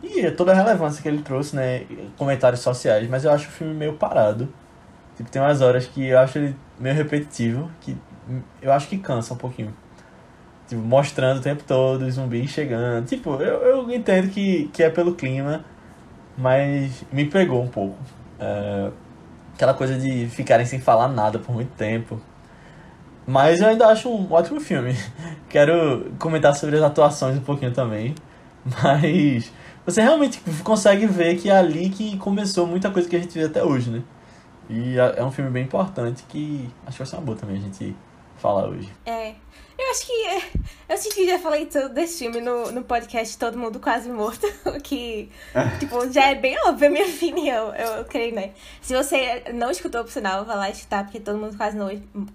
E 0.03 0.29
toda 0.31 0.51
a 0.51 0.55
relevância 0.55 1.01
que 1.01 1.07
ele 1.07 1.21
trouxe, 1.21 1.55
né? 1.55 1.85
Comentários 2.17 2.61
sociais, 2.61 3.07
mas 3.09 3.23
eu 3.23 3.31
acho 3.31 3.47
o 3.47 3.51
filme 3.51 3.73
meio 3.73 3.93
parado. 3.93 4.53
Tipo, 5.15 5.29
tem 5.31 5.41
umas 5.41 5.61
horas 5.61 5.87
que 5.87 6.07
eu 6.07 6.19
acho 6.19 6.37
ele 6.37 6.55
meio 6.77 6.93
repetitivo, 6.95 7.71
que 7.81 7.97
eu 8.61 8.71
acho 8.71 8.87
que 8.87 8.97
cansa 8.97 9.33
um 9.33 9.37
pouquinho. 9.37 9.73
Tipo, 10.67 10.81
mostrando 10.81 11.39
o 11.39 11.41
tempo 11.41 11.63
todo 11.65 12.03
os 12.03 12.15
zumbis 12.15 12.49
chegando. 12.51 13.05
Tipo, 13.05 13.35
eu, 13.41 13.61
eu 13.61 13.91
entendo 13.91 14.29
que, 14.29 14.69
que 14.73 14.83
é 14.83 14.89
pelo 14.89 15.15
clima, 15.15 15.63
mas 16.37 17.03
me 17.11 17.25
pegou 17.25 17.63
um 17.63 17.67
pouco. 17.67 17.97
É, 18.39 18.91
aquela 19.55 19.73
coisa 19.73 19.97
de 19.97 20.27
ficarem 20.27 20.65
sem 20.65 20.79
falar 20.79 21.07
nada 21.07 21.39
por 21.39 21.53
muito 21.55 21.71
tempo. 21.75 22.21
Mas 23.25 23.59
eu 23.59 23.67
ainda 23.67 23.87
acho 23.87 24.09
um 24.09 24.31
ótimo 24.31 24.59
filme. 24.59 24.95
Quero 25.49 26.11
comentar 26.19 26.55
sobre 26.55 26.77
as 26.77 26.83
atuações 26.83 27.37
um 27.37 27.41
pouquinho 27.41 27.73
também. 27.73 28.15
Mas 28.83 29.51
você 29.85 30.01
realmente 30.01 30.41
consegue 30.63 31.05
ver 31.07 31.37
que 31.37 31.49
é 31.49 31.57
ali 31.57 31.89
que 31.89 32.17
começou 32.17 32.67
muita 32.67 32.89
coisa 32.91 33.07
que 33.09 33.15
a 33.15 33.19
gente 33.19 33.37
vê 33.37 33.45
até 33.45 33.63
hoje, 33.63 33.89
né? 33.89 34.03
E 34.69 34.99
é 34.99 35.15
é 35.17 35.23
um 35.23 35.31
filme 35.31 35.49
bem 35.49 35.63
importante 35.63 36.23
que 36.27 36.69
acho 36.85 36.97
que 36.97 37.03
vai 37.03 37.07
ser 37.07 37.15
uma 37.15 37.21
boa 37.21 37.37
também 37.37 37.57
a 37.57 37.61
gente 37.61 37.95
falar 38.37 38.69
hoje. 38.69 38.91
É. 39.05 39.33
Eu 39.79 39.91
acho 39.91 40.07
que. 40.07 40.11
é, 40.25 40.41
Eu 40.89 40.97
senti 40.97 41.15
que 41.15 41.27
já 41.29 41.37
falei 41.37 41.67
tudo 41.67 41.89
desse 41.89 42.17
filme 42.17 42.41
no, 42.41 42.71
no 42.71 42.83
podcast 42.83 43.37
Todo 43.37 43.59
Mundo 43.59 43.79
Quase 43.79 44.09
Morto. 44.09 44.47
o 44.65 44.81
Que, 44.81 45.29
tipo, 45.79 46.11
já 46.11 46.31
é 46.31 46.35
bem 46.35 46.57
óbvio 46.65 46.87
a 46.87 46.91
minha 46.91 47.05
opinião, 47.05 47.75
eu 47.75 48.03
creio, 48.05 48.33
né? 48.33 48.53
Se 48.81 48.95
você 48.95 49.43
não 49.53 49.69
escutou, 49.69 50.03
por 50.03 50.11
sinal, 50.11 50.45
vai 50.45 50.57
lá 50.57 50.69
escutar, 50.69 51.03
porque 51.03 51.19
todo 51.19 51.37
mundo 51.37 51.55
quase 51.55 51.77
no, 51.77 51.89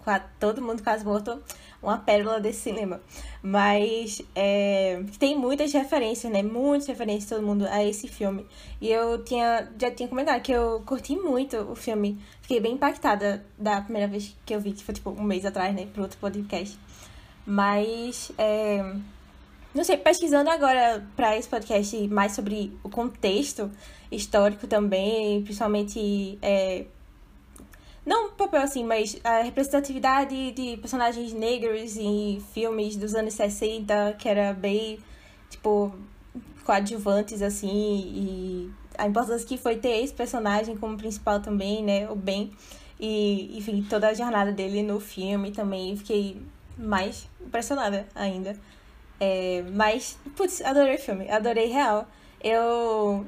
qua- 0.04 0.24
todo 0.38 0.62
mundo 0.62 0.84
quase 0.84 1.04
morto, 1.04 1.42
uma 1.82 1.98
pérola 1.98 2.40
desse 2.40 2.60
cinema. 2.60 3.00
Mas 3.42 4.22
é, 4.34 5.02
tem 5.18 5.36
muitas 5.36 5.72
referências, 5.72 6.32
né? 6.32 6.42
Muitas 6.42 6.86
referências 6.86 7.28
todo 7.28 7.44
mundo 7.44 7.66
a 7.66 7.84
esse 7.84 8.06
filme. 8.06 8.46
E 8.80 8.88
eu 8.88 9.24
tinha, 9.24 9.68
já 9.78 9.90
tinha 9.90 10.08
comentado 10.08 10.40
que 10.40 10.52
eu 10.52 10.82
curti 10.86 11.16
muito 11.16 11.56
o 11.56 11.74
filme. 11.74 12.18
Fiquei 12.40 12.60
bem 12.60 12.74
impactada 12.74 13.44
da 13.58 13.80
primeira 13.80 14.06
vez 14.06 14.36
que 14.46 14.54
eu 14.54 14.60
vi, 14.60 14.72
que 14.72 14.84
foi 14.84 14.94
tipo 14.94 15.10
um 15.10 15.24
mês 15.24 15.44
atrás, 15.44 15.74
né? 15.74 15.86
Pro 15.92 16.02
outro 16.02 16.18
podcast. 16.18 16.78
Mas, 17.44 18.30
é, 18.38 18.94
não 19.74 19.82
sei, 19.82 19.96
pesquisando 19.96 20.48
agora 20.48 21.04
para 21.16 21.36
esse 21.36 21.48
podcast 21.48 22.08
mais 22.08 22.32
sobre 22.32 22.76
o 22.84 22.88
contexto 22.88 23.70
histórico 24.10 24.66
também, 24.68 25.42
principalmente. 25.42 26.38
É, 26.40 26.84
não 28.04 28.30
papel 28.32 28.62
assim, 28.62 28.84
mas 28.84 29.18
a 29.22 29.42
representatividade 29.42 30.52
de 30.52 30.76
personagens 30.78 31.32
negros 31.32 31.96
em 31.96 32.42
filmes 32.52 32.96
dos 32.96 33.14
anos 33.14 33.34
60, 33.34 34.16
que 34.18 34.28
era 34.28 34.52
bem, 34.52 34.98
tipo, 35.48 35.94
coadjuvantes, 36.64 37.42
assim, 37.42 37.68
e 37.68 38.70
a 38.98 39.06
importância 39.06 39.46
que 39.46 39.56
foi 39.56 39.76
ter 39.76 40.02
esse 40.02 40.12
personagem 40.12 40.76
como 40.76 40.96
principal 40.96 41.40
também, 41.40 41.82
né, 41.82 42.10
o 42.10 42.16
Ben. 42.16 42.50
E, 42.98 43.56
enfim, 43.58 43.84
toda 43.88 44.08
a 44.08 44.14
jornada 44.14 44.52
dele 44.52 44.82
no 44.82 45.00
filme 45.00 45.50
também, 45.50 45.96
fiquei 45.96 46.40
mais 46.78 47.28
impressionada 47.40 48.06
ainda. 48.14 48.56
É, 49.18 49.64
mas, 49.72 50.18
putz, 50.36 50.60
adorei 50.62 50.96
o 50.96 50.98
filme, 50.98 51.30
adorei 51.30 51.66
real. 51.66 52.06
Eu, 52.42 53.24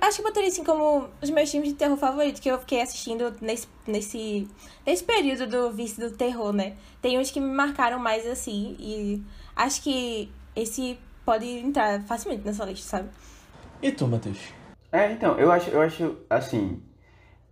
acho 0.00 0.16
que 0.16 0.22
eu 0.22 0.26
botaria 0.26 0.48
assim 0.48 0.64
como 0.64 1.08
os 1.22 1.30
meus 1.30 1.50
filmes 1.50 1.70
de 1.70 1.76
terror 1.76 1.96
favoritos 1.96 2.40
que 2.40 2.50
eu 2.50 2.58
fiquei 2.58 2.82
assistindo 2.82 3.34
nesse, 3.40 3.66
nesse, 3.86 4.48
nesse 4.84 5.04
período 5.04 5.46
do 5.46 5.70
vício 5.70 6.08
do 6.08 6.16
terror, 6.16 6.52
né? 6.52 6.74
Tem 7.00 7.18
uns 7.18 7.30
que 7.30 7.40
me 7.40 7.52
marcaram 7.52 7.98
mais 7.98 8.26
assim, 8.26 8.76
e 8.78 9.22
acho 9.54 9.82
que 9.82 10.30
esse 10.54 10.98
pode 11.24 11.46
entrar 11.46 12.02
facilmente 12.02 12.42
nessa 12.44 12.64
lista, 12.64 12.98
sabe? 12.98 13.08
E 13.82 13.90
tu, 13.92 14.06
Matheus? 14.06 14.38
É, 14.92 15.12
então, 15.12 15.38
eu 15.38 15.50
acho, 15.50 15.70
eu 15.70 15.80
acho 15.80 16.16
assim. 16.30 16.82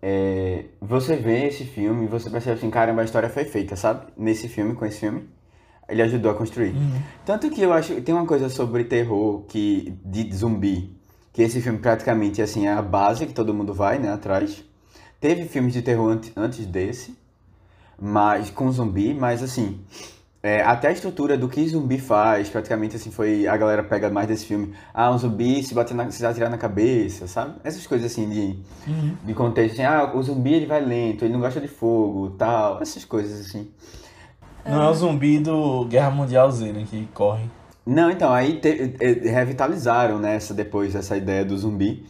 é, 0.01 0.67
você 0.81 1.17
vê 1.17 1.47
esse 1.47 1.65
filme 1.65 2.05
e 2.05 2.09
você 2.09 2.29
percebe 2.29 2.59
assim, 2.59 2.71
caramba, 2.71 3.01
a 3.03 3.05
história 3.05 3.29
foi 3.31 3.45
feita, 3.45 3.75
sabe? 3.75 4.13
Nesse 4.17 4.49
filme, 4.49 4.75
com 4.75 4.85
esse 4.85 5.01
filme. 5.01 5.29
Ele 5.87 6.01
ajudou 6.01 6.31
a 6.31 6.35
construir. 6.35 6.75
Tanto 7.27 7.51
que 7.51 7.61
eu 7.61 7.71
acho 7.71 8.01
tem 8.01 8.15
uma 8.15 8.27
coisa 8.27 8.49
sobre 8.49 8.85
terror 8.85 9.43
que 9.43 9.95
de 10.03 10.35
zumbi, 10.35 10.94
que 11.35 11.43
esse 11.43 11.61
filme 11.61 11.79
praticamente 11.79 12.41
assim 12.41 12.67
é 12.67 12.73
a 12.73 12.81
base 12.81 13.27
que 13.27 13.35
todo 13.35 13.53
mundo 13.53 13.75
vai, 13.75 13.99
né, 13.99 14.11
atrás. 14.11 14.65
Teve 15.21 15.45
filmes 15.47 15.73
de 15.75 15.83
terror 15.83 16.11
ante- 16.11 16.33
antes 16.37 16.65
desse, 16.65 17.15
mas 18.01 18.51
com 18.51 18.71
zumbi, 18.73 19.13
mas 19.15 19.43
assim, 19.43 19.81
é, 20.43 20.63
até 20.63 20.89
a 20.89 20.93
estrutura 20.93 21.37
do 21.39 21.49
que 21.49 21.67
zumbi 21.67 21.99
faz, 21.99 22.49
praticamente 22.51 22.97
assim 22.97 23.11
foi 23.11 23.47
a 23.47 23.57
galera 23.57 23.83
pega 23.83 24.11
mais 24.11 24.29
desse 24.29 24.45
filme. 24.47 24.75
Ah, 24.93 25.11
um 25.11 25.19
zumbi 25.19 25.63
se 25.63 25.75
bater 25.75 25.95
na, 25.95 26.11
se 26.11 26.25
atirar 26.25 26.51
na 26.51 26.59
cabeça, 26.59 27.27
sabe? 27.27 27.55
Essas 27.65 27.87
coisas 27.87 28.11
assim 28.13 28.29
de 28.29 28.59
de 29.25 29.35
contexto, 29.35 29.75
assim, 29.75 29.83
ah, 29.85 30.13
o 30.15 30.23
zumbi 30.23 30.53
ele 30.55 30.67
vai 30.67 30.81
lento, 30.85 31.25
ele 31.25 31.33
não 31.33 31.41
gosta 31.41 31.61
de 31.61 31.69
fogo, 31.69 32.31
tal, 32.39 32.81
essas 32.83 33.05
coisas 33.05 33.41
assim. 33.47 33.71
Não 34.67 34.83
é 34.83 34.89
o 34.91 34.95
zumbi 34.95 35.39
do 35.41 35.85
Guerra 35.87 36.11
Mundial 36.11 36.51
Z, 36.51 36.73
né? 36.73 36.85
Que 36.89 37.07
corre. 37.15 37.45
Não, 37.87 38.11
então, 38.11 38.33
aí 38.33 38.61
te- 38.61 38.95
eh, 39.01 39.13
revitalizaram, 39.31 40.19
né, 40.19 40.37
essa, 40.37 40.55
depois 40.55 40.95
essa 40.95 41.17
ideia 41.17 41.45
do 41.45 41.57
zumbi. 41.57 42.07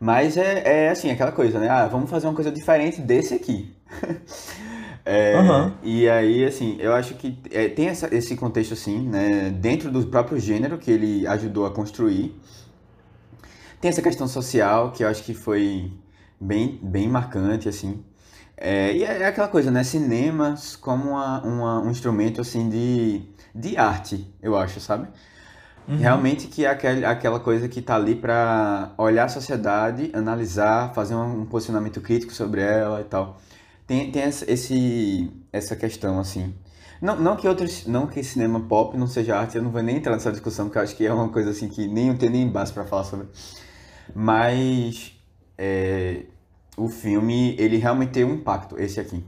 Mas 0.00 0.36
é, 0.36 0.86
é 0.86 0.90
assim, 0.90 1.10
aquela 1.10 1.32
coisa, 1.32 1.58
né? 1.60 1.68
Ah, 1.68 1.86
vamos 1.88 2.10
fazer 2.10 2.26
uma 2.28 2.34
coisa 2.34 2.52
diferente 2.52 3.00
desse 3.00 3.34
aqui. 3.34 3.74
É, 5.06 5.38
Aham. 5.38 5.78
E 5.82 6.08
aí, 6.08 6.44
assim, 6.44 6.76
eu 6.80 6.92
acho 6.94 7.14
que 7.14 7.38
é, 7.50 7.68
tem 7.68 7.88
essa- 7.88 8.14
esse 8.14 8.36
contexto, 8.36 8.74
assim, 8.74 9.08
né? 9.08 9.50
Dentro 9.50 9.90
do 9.90 10.06
próprio 10.06 10.38
gênero 10.38 10.78
que 10.78 10.90
ele 10.90 11.26
ajudou 11.26 11.64
a 11.66 11.70
construir. 11.70 12.34
Tem 13.80 13.88
essa 13.88 14.02
questão 14.02 14.26
social, 14.26 14.92
que 14.92 15.04
eu 15.04 15.08
acho 15.08 15.22
que 15.22 15.34
foi 15.34 15.92
bem, 16.40 16.78
bem 16.82 17.08
marcante, 17.08 17.68
assim. 17.68 18.02
É, 18.56 18.92
e 18.96 19.04
é 19.04 19.26
aquela 19.26 19.48
coisa, 19.48 19.70
né? 19.70 19.84
Cinemas 19.84 20.76
como 20.76 21.10
uma, 21.10 21.42
uma, 21.44 21.80
um 21.82 21.90
instrumento, 21.90 22.40
assim, 22.40 22.68
de, 22.68 23.22
de 23.58 23.76
arte, 23.76 24.32
eu 24.40 24.56
acho, 24.56 24.80
sabe? 24.80 25.08
Uhum. 25.88 25.96
Realmente 25.96 26.46
que 26.46 26.64
é 26.64 26.68
aquele, 26.68 27.04
aquela 27.04 27.40
coisa 27.40 27.68
que 27.68 27.82
tá 27.82 27.96
ali 27.96 28.14
para 28.14 28.92
olhar 28.98 29.24
a 29.24 29.28
sociedade, 29.28 30.10
analisar, 30.14 30.92
fazer 30.94 31.14
um, 31.14 31.40
um, 31.40 31.46
posicionamento 31.46 32.00
crítico 32.00 32.32
sobre 32.32 32.60
ela 32.60 33.00
e 33.00 33.04
tal. 33.04 33.40
Tem, 33.86 34.12
tem 34.12 34.22
esse, 34.22 35.32
essa 35.52 35.74
questão, 35.74 36.20
assim. 36.20 36.54
Não, 37.00 37.18
não 37.18 37.36
que 37.36 37.48
outros, 37.48 37.86
não 37.86 38.06
que 38.06 38.22
cinema 38.22 38.60
pop 38.60 38.96
não 38.96 39.06
seja 39.06 39.36
arte, 39.36 39.56
eu 39.56 39.62
não 39.62 39.70
vou 39.70 39.82
nem 39.82 39.96
entrar 39.96 40.12
nessa 40.12 40.30
discussão, 40.30 40.66
porque 40.66 40.78
eu 40.78 40.82
acho 40.82 40.96
que 40.96 41.06
é 41.06 41.12
uma 41.12 41.28
coisa 41.30 41.50
assim 41.50 41.68
que 41.68 41.88
nem 41.88 42.14
tem 42.16 42.28
nem 42.28 42.48
base 42.48 42.72
para 42.72 42.84
falar 42.84 43.04
sobre. 43.04 43.28
Mas 44.14 45.16
é, 45.56 46.24
o 46.76 46.88
filme, 46.88 47.56
ele 47.58 47.78
realmente 47.78 48.12
tem 48.12 48.24
um 48.24 48.34
impacto, 48.34 48.78
esse 48.78 49.00
aqui. 49.00 49.24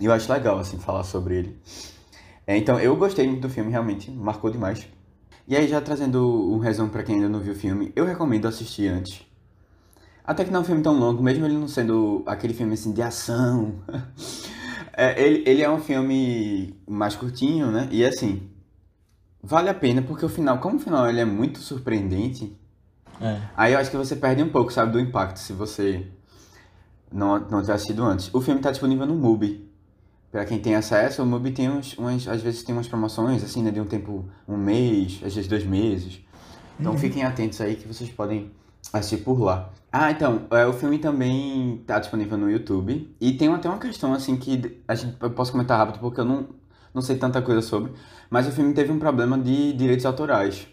E 0.00 0.06
eu 0.06 0.12
acho 0.12 0.32
legal, 0.32 0.58
assim, 0.58 0.78
falar 0.78 1.04
sobre 1.04 1.36
ele. 1.36 1.58
É, 2.48 2.56
então, 2.56 2.80
eu 2.80 2.96
gostei 2.96 3.26
muito 3.26 3.42
do 3.42 3.50
filme, 3.50 3.70
realmente, 3.70 4.10
marcou 4.10 4.50
demais. 4.50 4.88
E 5.46 5.54
aí, 5.54 5.68
já 5.68 5.82
trazendo 5.82 6.50
um 6.50 6.56
resumo 6.56 6.88
para 6.88 7.02
quem 7.02 7.16
ainda 7.16 7.28
não 7.28 7.40
viu 7.40 7.52
o 7.52 7.54
filme, 7.54 7.92
eu 7.94 8.06
recomendo 8.06 8.48
assistir 8.48 8.88
antes. 8.88 9.20
Até 10.24 10.46
que 10.46 10.50
não 10.50 10.60
é 10.60 10.62
um 10.62 10.64
filme 10.64 10.82
tão 10.82 10.98
longo, 10.98 11.22
mesmo 11.22 11.44
ele 11.44 11.58
não 11.58 11.68
sendo 11.68 12.22
aquele 12.24 12.54
filme, 12.54 12.72
assim, 12.72 12.90
de 12.90 13.02
ação. 13.02 13.74
é, 14.96 15.22
ele, 15.22 15.42
ele 15.46 15.62
é 15.62 15.70
um 15.70 15.78
filme 15.78 16.74
mais 16.88 17.14
curtinho, 17.14 17.70
né? 17.70 17.86
E, 17.92 18.02
assim, 18.02 18.48
vale 19.42 19.68
a 19.68 19.74
pena, 19.74 20.00
porque 20.00 20.24
o 20.24 20.28
final, 20.30 20.58
como 20.58 20.76
o 20.76 20.80
final 20.80 21.06
ele 21.06 21.20
é 21.20 21.26
muito 21.26 21.58
surpreendente, 21.58 22.56
é. 23.20 23.42
aí 23.54 23.74
eu 23.74 23.78
acho 23.78 23.90
que 23.90 23.96
você 23.98 24.16
perde 24.16 24.42
um 24.42 24.48
pouco, 24.48 24.72
sabe, 24.72 24.92
do 24.92 24.98
impacto, 24.98 25.38
se 25.38 25.52
você 25.52 26.06
não, 27.12 27.40
não 27.40 27.60
tiver 27.60 27.74
assistido 27.74 28.02
antes. 28.04 28.32
O 28.32 28.40
filme 28.40 28.60
está 28.60 28.70
disponível 28.70 29.04
no 29.04 29.16
MUBI. 29.16 29.67
Para 30.30 30.44
quem 30.44 30.58
tem 30.58 30.74
acesso, 30.74 31.22
o 31.22 31.26
MUBI 31.26 31.52
tem 31.52 31.70
uns, 31.70 31.96
umas, 31.96 32.28
às 32.28 32.42
vezes 32.42 32.62
tem 32.62 32.74
umas 32.74 32.86
promoções, 32.86 33.42
assim, 33.42 33.62
né, 33.62 33.70
de 33.70 33.80
um 33.80 33.86
tempo, 33.86 34.26
um 34.46 34.56
mês, 34.56 35.20
às 35.24 35.34
vezes 35.34 35.48
dois 35.48 35.64
meses. 35.64 36.20
Então 36.78 36.92
uhum. 36.92 36.98
fiquem 36.98 37.24
atentos 37.24 37.60
aí 37.60 37.76
que 37.76 37.88
vocês 37.88 38.10
podem 38.10 38.50
assistir 38.92 39.24
por 39.24 39.40
lá. 39.40 39.70
Ah, 39.90 40.10
então, 40.10 40.46
é, 40.50 40.66
o 40.66 40.72
filme 40.72 40.98
também 40.98 41.76
está 41.76 41.98
disponível 41.98 42.36
no 42.36 42.50
YouTube. 42.50 43.14
E 43.20 43.32
tem 43.32 43.48
até 43.48 43.68
uma 43.68 43.78
questão, 43.78 44.12
assim, 44.12 44.36
que 44.36 44.80
a 44.86 44.94
gente, 44.94 45.16
eu 45.20 45.30
posso 45.30 45.50
comentar 45.52 45.78
rápido 45.78 45.98
porque 45.98 46.20
eu 46.20 46.26
não, 46.26 46.48
não 46.92 47.00
sei 47.00 47.16
tanta 47.16 47.40
coisa 47.40 47.62
sobre. 47.62 47.92
Mas 48.28 48.46
o 48.46 48.52
filme 48.52 48.74
teve 48.74 48.92
um 48.92 48.98
problema 48.98 49.38
de 49.38 49.72
direitos 49.72 50.04
autorais. 50.04 50.66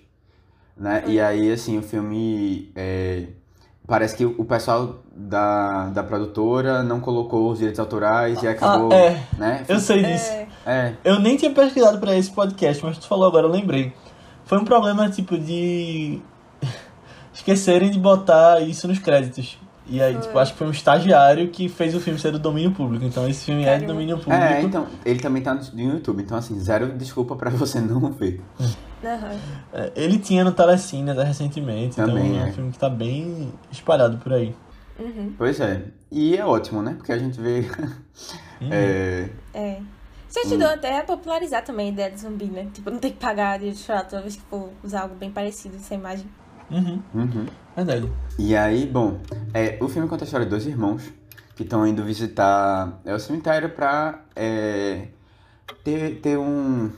Né? 0.75 1.03
E 1.07 1.19
aí, 1.19 1.51
assim, 1.51 1.77
o 1.77 1.81
filme. 1.81 2.71
É, 2.75 3.27
Parece 3.87 4.15
que 4.15 4.25
o 4.25 4.43
pessoal 4.45 5.03
da, 5.15 5.89
da 5.89 6.03
produtora 6.03 6.81
não 6.81 6.99
colocou 6.99 7.51
os 7.51 7.59
direitos 7.59 7.79
autorais 7.79 8.41
e 8.41 8.47
acabou. 8.47 8.91
Ah, 8.91 8.95
é. 8.95 9.23
Né? 9.37 9.65
Eu 9.67 9.79
sei 9.79 10.01
disso. 10.03 10.31
É. 10.65 10.93
Eu 11.03 11.19
nem 11.19 11.37
tinha 11.37 11.51
pesquisado 11.51 11.99
para 11.99 12.15
esse 12.17 12.31
podcast, 12.31 12.83
mas 12.83 12.97
tu 12.97 13.07
falou 13.07 13.27
agora, 13.27 13.45
eu 13.45 13.51
lembrei. 13.51 13.93
Foi 14.43 14.57
um 14.57 14.65
problema 14.65 15.09
tipo 15.09 15.37
de. 15.37 16.19
esquecerem 17.33 17.91
de 17.91 17.99
botar 17.99 18.59
isso 18.61 18.87
nos 18.87 18.97
créditos. 18.97 19.59
E 19.87 20.01
aí, 20.01 20.17
tipo, 20.17 20.37
acho 20.39 20.53
que 20.53 20.57
foi 20.57 20.67
um 20.67 20.71
estagiário 20.71 21.49
que 21.49 21.69
fez 21.69 21.93
o 21.93 21.99
filme 21.99 22.19
ser 22.19 22.31
do 22.31 22.39
domínio 22.39 22.71
público. 22.71 23.05
Então 23.05 23.27
esse 23.27 23.45
filme 23.45 23.63
é 23.65 23.77
de 23.77 23.85
domínio 23.85 24.17
público. 24.17 24.43
É, 24.43 24.61
então, 24.61 24.87
ele 25.05 25.19
também 25.19 25.43
tá 25.43 25.53
no 25.53 25.81
YouTube. 25.81 26.23
Então, 26.23 26.37
assim, 26.37 26.59
zero 26.59 26.91
desculpa 26.93 27.35
para 27.35 27.49
você 27.51 27.79
não 27.79 28.11
ver. 28.11 28.41
Uhum. 28.59 29.39
É, 29.71 29.91
ele 29.95 30.17
tinha 30.17 30.43
no 30.43 30.51
Telecine 30.51 31.11
até 31.11 31.23
recentemente. 31.23 31.95
Também 31.95 32.31
então 32.31 32.45
é 32.45 32.49
um 32.49 32.53
filme 32.53 32.71
que 32.71 32.79
tá 32.79 32.89
bem 32.89 33.53
espalhado 33.71 34.17
por 34.17 34.33
aí. 34.33 34.55
Uhum. 34.99 35.33
Pois 35.37 35.59
é. 35.59 35.83
E 36.11 36.35
é 36.35 36.45
ótimo, 36.45 36.81
né? 36.81 36.95
Porque 36.97 37.11
a 37.11 37.17
gente 37.17 37.39
vê. 37.39 37.59
Uhum. 38.61 38.69
é... 38.71 39.29
é. 39.53 39.81
Isso 40.27 40.39
ajudou 40.47 40.67
hum. 40.67 40.73
até 40.73 40.99
a 40.99 41.03
popularizar 41.03 41.63
também 41.63 41.87
a 41.87 41.91
ideia 41.91 42.11
de 42.11 42.19
zumbi, 42.19 42.45
né? 42.45 42.67
Tipo, 42.73 42.89
não 42.89 42.99
ter 42.99 43.11
que 43.11 43.17
pagar 43.17 43.59
de 43.59 43.73
chorar 43.75 44.03
toda 44.03 44.21
vez 44.21 44.35
que 44.35 44.41
for 44.43 44.69
usar 44.83 45.03
algo 45.03 45.15
bem 45.15 45.31
parecido, 45.31 45.77
essa 45.77 45.93
imagem. 45.93 46.27
Uhum. 46.71 47.01
Uhum. 47.13 47.45
Verdade. 47.75 48.11
E 48.39 48.55
aí, 48.55 48.85
bom, 48.85 49.19
é, 49.53 49.77
o 49.81 49.87
filme 49.87 50.07
conta 50.07 50.23
a 50.23 50.25
história 50.25 50.45
de 50.45 50.49
dois 50.49 50.65
irmãos 50.65 51.03
que 51.55 51.63
estão 51.63 51.85
indo 51.87 52.03
visitar 52.03 52.99
é, 53.05 53.13
o 53.13 53.19
cemitério 53.19 53.69
pra 53.69 54.23
é, 54.35 55.07
ter, 55.83 56.19
ter 56.21 56.37
um, 56.37 56.89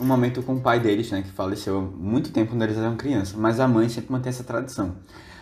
um 0.00 0.04
momento 0.04 0.42
com 0.42 0.54
o 0.54 0.60
pai 0.60 0.80
deles, 0.80 1.10
né? 1.10 1.22
Que 1.22 1.30
faleceu 1.30 1.78
há 1.78 1.82
muito 1.82 2.32
tempo 2.32 2.50
quando 2.50 2.62
eles 2.62 2.76
eram 2.76 2.96
crianças. 2.96 3.34
Mas 3.34 3.58
a 3.58 3.66
mãe 3.66 3.88
sempre 3.88 4.12
mantém 4.12 4.30
essa 4.30 4.44
tradição 4.44 4.96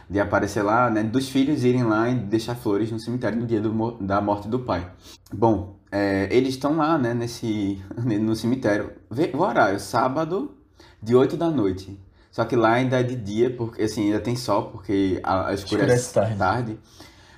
de 0.09 0.19
aparecer 0.19 0.63
lá, 0.63 0.91
né? 0.91 1.03
Dos 1.03 1.29
filhos 1.29 1.65
irem 1.65 1.85
lá 1.85 2.09
e 2.09 2.15
deixar 2.15 2.55
flores 2.57 2.91
no 2.91 2.99
cemitério 2.99 3.39
no 3.39 3.47
dia 3.47 3.61
do, 3.61 3.93
da 4.01 4.21
morte 4.21 4.49
do 4.49 4.59
pai. 4.59 4.91
Bom, 5.33 5.79
é, 5.91 6.29
eles 6.31 6.51
estão 6.51 6.77
lá, 6.77 6.99
né? 6.99 7.15
Nesse, 7.15 7.81
no 7.97 8.35
cemitério. 8.35 8.93
Vê 9.11 9.31
o 9.35 9.39
horário, 9.39 9.79
sábado, 9.79 10.55
de 11.03 11.15
8 11.15 11.37
da 11.37 11.51
noite. 11.51 11.99
Só 12.31 12.45
que 12.45 12.55
lá 12.55 12.75
ainda 12.75 13.01
é 13.01 13.03
de 13.03 13.17
dia, 13.17 13.51
porque 13.51 13.83
assim, 13.83 14.07
ainda 14.07 14.21
tem 14.21 14.37
sol, 14.37 14.71
porque 14.71 15.21
a, 15.23 15.49
a 15.49 15.55
escurece, 15.55 16.15
tarde. 16.15 16.37
tarde. 16.37 16.79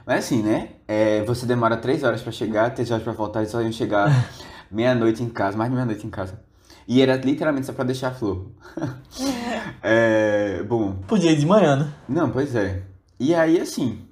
Mas 0.07 0.25
assim, 0.25 0.43
né? 0.43 0.71
É, 0.87 1.25
você 1.25 1.47
demora 1.47 1.77
três 1.77 2.03
horas 2.03 2.21
para 2.21 2.33
chegar, 2.33 2.75
três 2.75 2.91
horas 2.91 3.03
para 3.03 3.13
voltar, 3.13 3.41
eles 3.41 3.51
só 3.51 3.63
iam 3.63 3.73
chegar 3.73 4.29
meia-noite 4.71 5.23
em 5.23 5.29
casa, 5.29 5.57
mais 5.57 5.71
de 5.71 5.75
meia-noite 5.75 6.07
em 6.07 6.11
casa. 6.11 6.39
E 6.87 7.01
era 7.01 7.17
literalmente 7.17 7.67
só 7.67 7.73
pra 7.73 7.85
deixar 7.85 8.09
a 8.09 8.15
flor. 8.15 8.49
é, 9.83 10.63
bom. 10.65 10.97
Podia 11.07 11.31
ir 11.31 11.37
de 11.37 11.47
manhã, 11.47 11.77
né? 11.77 11.93
Não, 12.09 12.31
pois 12.31 12.55
é. 12.55 12.83
E 13.19 13.35
aí, 13.35 13.61
assim, 13.61 14.05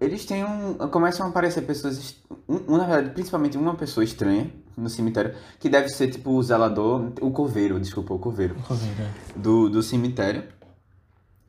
eles 0.00 0.24
têm 0.24 0.42
um. 0.42 0.74
Começam 0.88 1.26
a 1.26 1.28
aparecer 1.28 1.62
pessoas. 1.62 2.16
Um, 2.48 2.76
na 2.76 2.86
verdade, 2.86 3.10
principalmente 3.10 3.58
uma 3.58 3.74
pessoa 3.74 4.02
estranha 4.02 4.50
no 4.80 4.88
cemitério, 4.88 5.34
que 5.58 5.68
deve 5.68 5.88
ser 5.88 6.08
tipo 6.08 6.30
o 6.32 6.42
zelador, 6.42 7.12
o 7.20 7.30
coveiro, 7.30 7.78
desculpa, 7.78 8.14
o 8.14 8.18
coveiro. 8.18 8.56
O 8.58 8.62
coveiro, 8.62 9.02
é. 9.02 9.38
Do, 9.38 9.68
do 9.68 9.82
cemitério. 9.82 10.44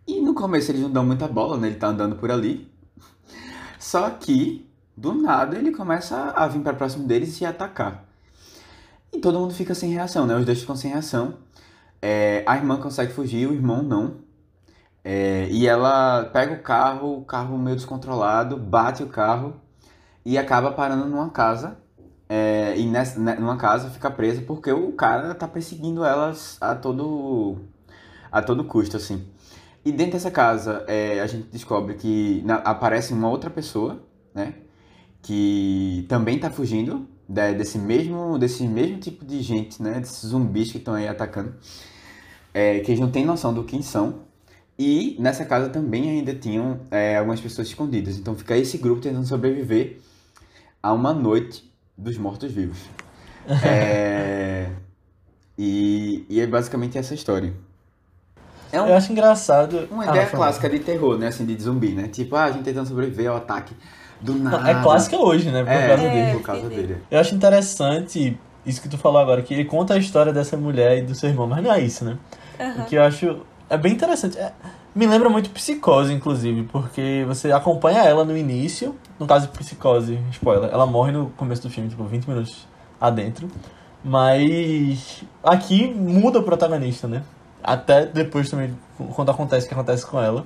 E 0.08 0.20
no 0.20 0.34
começo 0.34 0.72
eles 0.72 0.82
não 0.82 0.92
dão 0.92 1.06
muita 1.06 1.28
bola, 1.28 1.58
né? 1.58 1.68
Ele 1.68 1.78
tá 1.78 1.88
andando 1.88 2.16
por 2.16 2.32
ali. 2.32 2.70
Só 3.80 4.10
que, 4.10 4.70
do 4.96 5.14
nada, 5.14 5.58
ele 5.58 5.72
começa 5.72 6.32
a 6.36 6.48
vir 6.48 6.62
para 6.62 6.74
próximo 6.74 7.08
deles 7.08 7.40
e 7.42 7.46
atacar. 7.46 8.06
E 9.14 9.20
todo 9.20 9.40
mundo 9.40 9.54
fica 9.54 9.74
sem 9.74 9.92
reação, 9.92 10.26
né? 10.26 10.36
Os 10.36 10.46
dois 10.46 10.60
ficam 10.60 10.76
sem 10.76 10.92
reação. 10.92 11.36
É, 12.02 12.44
a 12.48 12.56
irmã 12.56 12.78
consegue 12.78 13.12
fugir, 13.12 13.48
o 13.48 13.54
irmão 13.54 13.84
não. 13.84 14.16
É, 15.04 15.48
e 15.50 15.68
ela 15.68 16.26
pega 16.26 16.54
o 16.54 16.62
carro, 16.62 17.18
o 17.18 17.26
carro 17.26 17.58
meio 17.58 17.76
descontrolado, 17.76 18.56
bate 18.58 19.04
o 19.04 19.08
carro 19.08 19.56
e 20.26 20.38
acaba 20.38 20.72
parando 20.72 21.06
numa 21.06 21.30
casa. 21.30 21.78
É, 22.34 22.78
e 22.78 22.86
nessa, 22.86 23.20
né, 23.20 23.36
numa 23.36 23.58
casa 23.58 23.90
fica 23.90 24.10
presa 24.10 24.42
porque 24.44 24.72
o 24.72 24.94
cara 24.94 25.36
tá 25.36 25.46
perseguindo 25.50 26.06
elas 26.06 26.58
a 26.62 26.74
todo, 26.74 27.58
a 28.32 28.42
todo 28.42 28.64
custo, 28.64 28.96
assim. 28.96 29.28
E 29.84 29.92
dentro 29.92 30.14
dessa 30.14 30.32
casa 30.32 30.86
é, 30.88 31.20
a 31.20 31.28
gente 31.28 31.50
descobre 31.50 31.96
que 31.96 32.42
na, 32.46 32.56
aparece 32.56 33.12
uma 33.12 33.28
outra 33.28 33.50
pessoa, 33.50 34.02
né? 34.34 34.54
Que 35.22 36.06
também 36.08 36.40
tá 36.40 36.50
fugindo 36.50 37.06
de, 37.28 37.54
desse, 37.54 37.78
mesmo, 37.78 38.40
desse 38.40 38.66
mesmo 38.66 38.98
tipo 38.98 39.26
de 39.26 39.42
gente, 39.42 39.84
né? 39.84 40.00
Desses 40.00 40.30
zumbis 40.30 40.72
que 40.72 40.78
estão 40.78 40.94
aí 40.94 41.10
atacando. 41.10 41.54
É, 42.54 42.80
que 42.80 42.92
eles 42.92 43.02
não 43.02 43.12
têm 43.12 43.26
noção 43.26 43.54
do 43.54 43.66
quem 43.66 43.82
são. 43.82 44.22
E 44.80 45.18
nessa 45.20 45.44
casa 45.44 45.68
também 45.70 46.10
ainda 46.10 46.34
tinham 46.34 46.80
é, 46.92 47.18
algumas 47.18 47.42
pessoas 47.42 47.68
escondidas. 47.68 48.18
Então 48.18 48.36
fica 48.36 48.56
esse 48.56 48.78
grupo 48.78 49.02
tentando 49.02 49.28
sobreviver 49.28 50.00
a 50.82 50.94
uma 50.94 51.14
noite 51.14 51.71
dos 51.98 52.18
mortos-vivos. 52.18 52.80
é... 53.66 54.70
e, 55.58 56.26
e 56.30 56.40
é 56.40 56.48
basicamente 56.48 56.98
essa 56.98 57.14
história. 57.14 57.54
É 58.72 58.82
um, 58.82 58.88
Eu 58.88 58.96
acho 58.96 59.12
engraçado. 59.12 59.88
Uma 59.92 60.06
ideia 60.06 60.24
ah, 60.24 60.30
clássica 60.30 60.70
de 60.70 60.80
terror, 60.80 61.18
né? 61.18 61.28
Assim, 61.28 61.46
de 61.46 61.62
zumbi, 61.62 61.90
né? 61.90 62.08
Tipo, 62.08 62.36
ah, 62.36 62.46
a 62.46 62.52
gente 62.52 62.64
tentando 62.64 62.88
sobreviver 62.88 63.30
ao 63.30 63.38
ataque 63.38 63.76
do 64.22 64.36
nada. 64.36 64.70
É 64.70 64.82
clássica 64.82 65.18
hoje, 65.18 65.52
né? 65.52 65.64
Por 65.64 65.72
é, 65.72 65.88
causa 65.88 66.04
dele. 66.04 66.20
É, 66.20 66.34
por 66.34 66.42
causa 66.42 66.70
dele. 66.70 66.98
Eu 67.10 67.20
acho 67.20 67.36
interessante 67.36 68.40
isso 68.66 68.82
que 68.82 68.88
tu 68.88 68.98
falou 68.98 69.20
agora, 69.20 69.42
que 69.42 69.54
ele 69.54 69.66
conta 69.66 69.96
a 69.96 69.98
história 69.98 70.32
dessa 70.32 70.56
mulher 70.56 71.00
e 71.00 71.02
do 71.02 71.16
seu 71.16 71.30
irmão, 71.30 71.48
mas 71.48 71.64
não 71.64 71.74
é 71.74 71.82
isso, 71.82 72.06
né? 72.06 72.18
Uhum. 72.60 72.84
O 72.84 72.86
que 72.86 72.96
eu 72.96 73.04
acho 73.04 73.42
é 73.70 73.78
bem 73.78 73.94
interessante. 73.94 74.38
É, 74.38 74.54
me 74.94 75.08
lembra 75.08 75.30
muito 75.30 75.50
Psicose, 75.50 76.14
inclusive, 76.14 76.64
porque 76.64 77.24
você 77.28 77.52
acompanha 77.52 78.00
ela 78.00 78.26
no 78.26 78.36
início, 78.36 78.96
no 79.20 79.26
caso 79.26 79.48
de 79.48 79.58
Psicose, 79.58 80.20
spoiler, 80.32 80.70
ela 80.72 80.86
morre 80.86 81.12
no 81.12 81.30
começo 81.32 81.62
do 81.62 81.70
filme, 81.70 81.90
tipo, 81.90 82.04
20 82.04 82.28
minutos 82.28 82.68
adentro. 83.00 83.48
Mas 84.04 85.24
aqui 85.44 85.88
muda 85.94 86.40
o 86.40 86.44
protagonista, 86.44 87.08
né? 87.08 87.24
Até 87.64 88.06
depois 88.06 88.50
também, 88.50 88.76
quando 89.14 89.30
acontece 89.30 89.66
o 89.66 89.70
que 89.70 89.76
acontece 89.76 90.06
com 90.06 90.20
ela. 90.20 90.46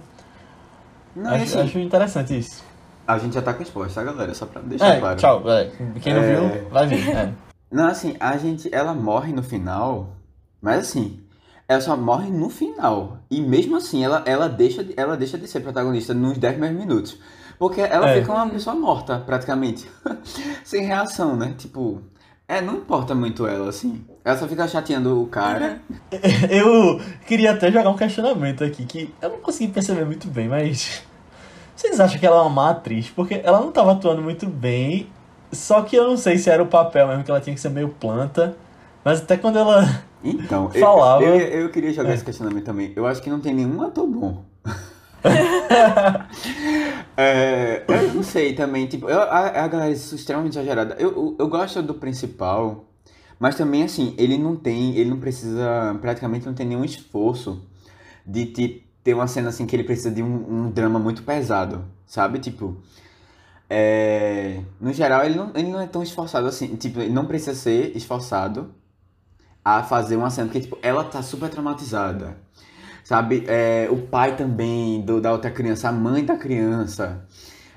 Não, 1.16 1.32
acho, 1.32 1.44
assim, 1.44 1.62
acho 1.62 1.80
interessante 1.80 2.38
isso. 2.38 2.64
A 3.08 3.18
gente 3.18 3.34
já 3.34 3.42
tá 3.42 3.54
com 3.54 3.64
spoiler, 3.64 3.94
tá, 3.94 4.04
galera? 4.04 4.34
Só 4.34 4.46
pra 4.46 4.62
deixar 4.62 4.96
é, 4.96 5.00
claro. 5.00 5.18
Tchau, 5.18 5.50
é. 5.50 5.72
Quem 6.02 6.14
não 6.14 6.22
é... 6.22 6.36
viu, 6.36 6.70
vai 6.70 6.88
vir. 6.88 7.10
É. 7.16 7.32
Não, 7.72 7.88
assim, 7.88 8.16
a 8.20 8.38
gente. 8.38 8.70
Ela 8.74 8.94
morre 8.94 9.32
no 9.32 9.42
final, 9.42 10.16
mas 10.62 10.80
assim, 10.80 11.20
ela 11.68 11.82
só 11.82 11.96
morre 11.98 12.30
no 12.30 12.50
final. 12.50 13.18
E 13.30 13.42
mesmo 13.42 13.76
assim, 13.78 14.04
ela, 14.04 14.22
ela, 14.26 14.48
deixa, 14.48 14.86
ela 14.96 15.16
deixa 15.18 15.38
de 15.38 15.48
ser 15.48 15.62
protagonista 15.62 16.14
nos 16.14 16.38
10 16.38 16.54
primeiros 16.54 16.80
minutos. 16.80 17.18
Porque 17.58 17.82
ela 17.82 18.10
É. 18.10 18.20
fica 18.20 18.34
uma 18.34 18.48
pessoa 18.50 18.76
morta, 18.76 19.20
praticamente. 19.26 19.90
Sem 20.64 20.86
reação, 20.86 21.36
né? 21.36 21.56
Tipo, 21.58 22.02
é, 22.48 22.62
não 22.62 22.76
importa 22.76 23.16
muito 23.16 23.48
ela, 23.48 23.70
assim. 23.70 24.04
Ela 24.24 24.38
só 24.38 24.48
fica 24.48 24.68
chateando 24.68 25.22
o 25.22 25.28
cara. 25.28 25.80
Eu 26.50 27.00
queria 27.26 27.52
até 27.54 27.72
jogar 27.72 27.90
um 27.90 27.96
questionamento 27.98 28.64
aqui, 28.64 28.86
que 28.86 29.14
eu 29.22 29.30
não 29.30 29.38
consegui 29.40 29.72
perceber 29.72 30.06
muito 30.06 30.28
bem, 30.28 30.48
mas. 30.48 31.04
Vocês 31.76 32.00
acham 32.00 32.20
que 32.20 32.26
ela 32.26 32.38
é 32.38 32.42
uma 32.42 32.50
má 32.50 32.70
atriz? 32.70 33.10
Porque 33.10 33.42
ela 33.44 33.60
não 33.60 33.72
tava 33.72 33.92
atuando 33.92 34.22
muito 34.22 34.48
bem, 34.48 35.10
só 35.52 35.82
que 35.82 35.96
eu 35.96 36.08
não 36.08 36.16
sei 36.18 36.38
se 36.38 36.50
era 36.50 36.64
o 36.64 36.68
papel 36.68 37.08
mesmo, 37.08 37.24
que 37.24 37.30
ela 37.32 37.42
tinha 37.42 37.54
que 37.54 37.60
ser 37.62 37.70
meio 37.70 37.90
planta. 37.90 38.56
Mas 39.04 39.22
até 39.22 39.38
quando 39.38 39.58
ela. 39.60 40.04
Então, 40.26 40.72
eu- 40.74 40.82
Falava. 40.82 41.24
Eu, 41.24 41.36
eu, 41.36 41.70
queria 41.70 41.94
jogar 41.94 42.10
É. 42.12 42.14
esse 42.16 42.24
questionamento 42.26 42.66
também. 42.66 42.92
Eu 42.96 43.06
acho 43.06 43.22
que 43.22 43.30
não 43.30 43.40
tem 43.40 43.54
nenhum 43.54 43.82
ator 43.82 44.08
bom. 44.08 44.44
É, 47.18 47.84
eu 47.88 48.14
não 48.14 48.24
sei 48.24 48.54
também, 48.54 48.88
tipo, 48.88 49.10
eu, 49.10 49.20
a, 49.22 49.64
a 49.64 49.68
galera 49.68 49.90
é 49.90 49.94
extremamente 49.94 50.54
exagerada. 50.54 50.96
Eu, 51.00 51.10
eu, 51.12 51.36
eu 51.40 51.48
gosto 51.48 51.82
do 51.82 51.94
principal, 51.94 52.86
mas 53.40 53.56
também, 53.56 53.84
assim, 53.84 54.14
ele 54.18 54.38
não 54.38 54.56
tem, 54.56 54.96
ele 54.98 55.10
não 55.10 55.18
precisa, 55.20 55.98
praticamente 56.02 56.46
não 56.46 56.54
tem 56.54 56.66
nenhum 56.68 56.84
esforço 56.84 57.62
de 58.26 58.46
te, 58.48 58.86
ter 59.04 59.14
uma 59.14 59.28
cena 59.28 59.50
assim 59.50 59.66
que 59.66 59.76
ele 59.76 59.84
precisa 59.86 60.12
de 60.12 60.22
um, 60.22 60.66
um 60.66 60.70
drama 60.72 61.00
muito 61.00 61.24
pesado, 61.24 61.86
sabe? 62.06 62.40
Tipo, 62.40 62.78
é, 63.70 64.60
no 64.80 64.92
geral, 64.94 65.24
ele 65.24 65.36
não, 65.36 65.52
ele 65.56 65.70
não 65.72 65.80
é 65.80 65.88
tão 65.88 66.04
esforçado 66.04 66.48
assim, 66.48 66.76
tipo, 66.76 67.00
ele 67.00 67.14
não 67.14 67.26
precisa 67.26 67.56
ser 67.56 67.96
esforçado 67.96 68.72
a 69.66 69.82
fazer 69.82 70.16
uma 70.16 70.30
cena, 70.30 70.48
porque, 70.48 70.62
tipo, 70.62 70.78
ela 70.84 71.04
tá 71.04 71.24
super 71.24 71.50
traumatizada. 71.50 72.38
Sabe, 73.04 73.44
é, 73.48 73.88
o 73.92 73.98
pai 73.98 74.36
também 74.36 75.02
do, 75.02 75.20
da 75.20 75.32
outra 75.32 75.50
criança, 75.50 75.90
a 75.90 75.92
mãe 75.92 76.24
da 76.24 76.38
criança, 76.38 77.26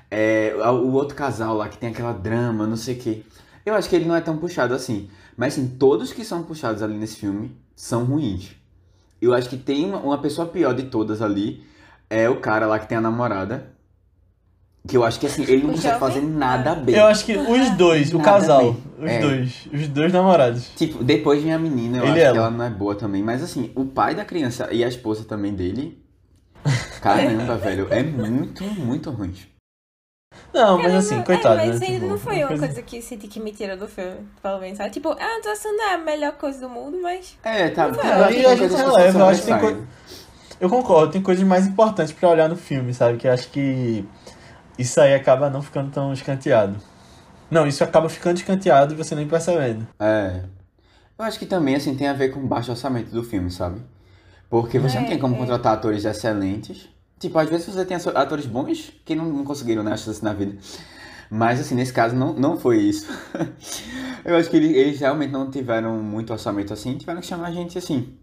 é, 0.09 0.53
o 0.55 0.91
outro 0.91 1.15
casal 1.15 1.55
lá 1.55 1.67
que 1.67 1.77
tem 1.77 1.89
aquela 1.89 2.13
drama, 2.13 2.67
não 2.67 2.75
sei 2.75 2.95
o 2.95 2.99
quê. 2.99 3.23
Eu 3.65 3.75
acho 3.75 3.89
que 3.89 3.95
ele 3.95 4.05
não 4.05 4.15
é 4.15 4.21
tão 4.21 4.37
puxado 4.37 4.73
assim. 4.73 5.09
Mas 5.37 5.53
assim, 5.53 5.67
todos 5.67 6.13
que 6.13 6.23
são 6.23 6.43
puxados 6.43 6.81
ali 6.81 6.97
nesse 6.97 7.17
filme 7.17 7.55
são 7.75 8.05
ruins. 8.05 8.55
Eu 9.21 9.33
acho 9.33 9.49
que 9.49 9.57
tem 9.57 9.85
uma, 9.85 9.99
uma 9.99 10.17
pessoa 10.17 10.47
pior 10.47 10.73
de 10.73 10.83
todas 10.83 11.21
ali, 11.21 11.63
é 12.09 12.29
o 12.29 12.39
cara 12.39 12.65
lá 12.67 12.79
que 12.79 12.87
tem 12.87 12.97
a 12.97 13.01
namorada. 13.01 13.71
Que 14.87 14.95
eu 14.97 15.03
acho 15.03 15.19
que 15.19 15.27
assim, 15.27 15.43
ele 15.43 15.63
não 15.63 15.71
O 15.71 15.73
consegue 15.73 15.99
fazer 15.99 16.21
nada 16.21 16.73
bem. 16.73 16.95
Eu 16.95 17.05
acho 17.05 17.25
que 17.25 17.35
os 17.37 17.69
dois, 17.71 18.13
o 18.13 18.17
Nada 18.17 18.31
casal, 18.31 18.73
bem. 18.73 18.83
os 18.99 19.11
É. 19.11 19.19
dois, 19.19 19.67
os 19.73 19.87
dois 19.89 20.13
namorados. 20.13 20.69
Tipo, 20.75 21.03
depois 21.03 21.43
vem 21.43 21.53
a 21.53 21.59
menina, 21.59 21.97
eu 21.97 22.03
Ele 22.03 22.11
acho 22.11 22.17
e 22.17 22.21
que 22.21 22.27
ela. 22.27 22.37
ela 22.37 22.49
não 22.51 22.65
é 22.65 22.69
boa 22.69 22.95
também. 22.95 23.21
Mas 23.21 23.43
assim, 23.43 23.71
o 23.75 23.85
pai 23.85 24.15
da 24.15 24.23
criança 24.25 24.69
e 24.71 24.83
a 24.83 24.87
esposa 24.87 25.25
também 25.25 25.53
dele. 25.53 26.01
Caramba, 27.01 27.57
velho, 27.57 27.87
é 27.91 28.01
muito, 28.03 28.63
muito 28.63 29.09
ruim. 29.11 29.33
Não, 30.53 30.77
mas 30.81 30.93
assim, 30.95 31.21
coitado, 31.23 31.59
é, 31.59 31.67
mas 31.67 31.79
né? 31.79 31.87
ainda 31.87 31.99
Tipo, 31.99 32.09
não 32.11 32.17
foi 32.17 32.37
uma 32.39 32.47
coisa- 32.47 32.65
coisa 32.67 32.81
que 32.81 33.01
senti 33.01 33.27
que 33.27 33.39
me 33.39 33.51
tirou 33.51 33.77
do 33.77 33.87
filme, 33.87 34.27
pelo 34.41 34.59
menos, 34.59 34.77
sabe? 34.77 34.89
Tipo, 34.91 35.09
a 35.09 35.37
atuação 35.37 35.75
não 35.75 35.83
é 35.89 35.93
a 35.93 35.97
melhor 35.97 36.33
coisa 36.33 36.59
do 36.61 36.69
mundo, 36.69 36.97
mas... 37.01 37.37
É, 37.43 37.69
tá. 37.69 37.87
Não, 37.89 37.99
acho 37.99 38.33
que 38.33 38.45
a 38.45 38.55
gente 38.55 38.75
releva, 38.75 39.19
eu 39.19 39.25
acho 39.25 39.41
que 39.41 39.47
tem 39.47 39.55
sobressaem. 39.59 39.87
Eu 40.59 40.69
concordo, 40.69 41.11
tem 41.13 41.21
coisas 41.21 41.45
mais 41.45 41.65
importantes 41.67 42.11
pra 42.13 42.29
olhar 42.29 42.49
no 42.49 42.55
filme, 42.55 42.93
sabe? 42.93 43.17
Que 43.17 43.27
eu 43.27 43.31
acho 43.31 43.49
que 43.49 44.03
isso 44.79 44.99
aí 45.01 45.13
acaba 45.13 45.49
não 45.49 45.61
ficando 45.61 45.91
tão 45.91 46.13
escanteado. 46.13 46.77
Não, 47.51 47.67
isso 47.67 47.83
acaba 47.83 48.09
ficando 48.09 48.37
escanteado 48.37 48.93
e 48.93 48.97
você 48.97 49.15
nem 49.15 49.27
percebendo. 49.27 49.87
É. 49.99 50.43
Eu 51.17 51.25
acho 51.25 51.39
que 51.39 51.45
também, 51.45 51.75
assim, 51.75 51.95
tem 51.95 52.07
a 52.07 52.13
ver 52.13 52.29
com 52.29 52.41
o 52.41 52.47
baixo 52.47 52.71
orçamento 52.71 53.11
do 53.11 53.23
filme, 53.23 53.51
sabe? 53.51 53.81
Porque 54.49 54.79
você 54.79 54.97
não 54.99 55.05
É, 55.05 55.09
tem 55.09 55.19
como 55.19 55.35
é. 55.35 55.37
contratar 55.37 55.73
atores 55.75 56.05
excelentes. 56.05 56.89
Tipo, 57.19 57.39
às 57.39 57.49
vezes 57.49 57.67
você 57.67 57.85
tem 57.85 57.97
atores 58.15 58.47
bons 58.47 58.93
que 59.05 59.15
não, 59.15 59.25
não 59.25 59.45
conseguiram, 59.45 59.83
né, 59.83 59.93
a 59.93 59.97
chance 59.97 60.23
na 60.23 60.33
vida. 60.33 60.57
Mas, 61.31 61.59
assim, 61.61 61.75
nesse 61.75 61.93
caso 61.93 62.15
não, 62.15 62.33
não 62.33 62.57
foi 62.57 62.79
isso. 62.79 63.07
Eu 64.25 64.37
acho 64.37 64.49
que 64.49 64.57
ele- 64.57 64.77
eles 64.77 64.99
realmente 65.01 65.31
não 65.31 65.51
tiveram 65.51 65.97
muito 66.01 66.33
orçamento 66.33 66.73
assim, 66.73 66.97
tiveram 66.97 67.21
que 67.21 67.27
chamar 67.27 67.51
gente 67.53 67.77
assim. 67.79 68.18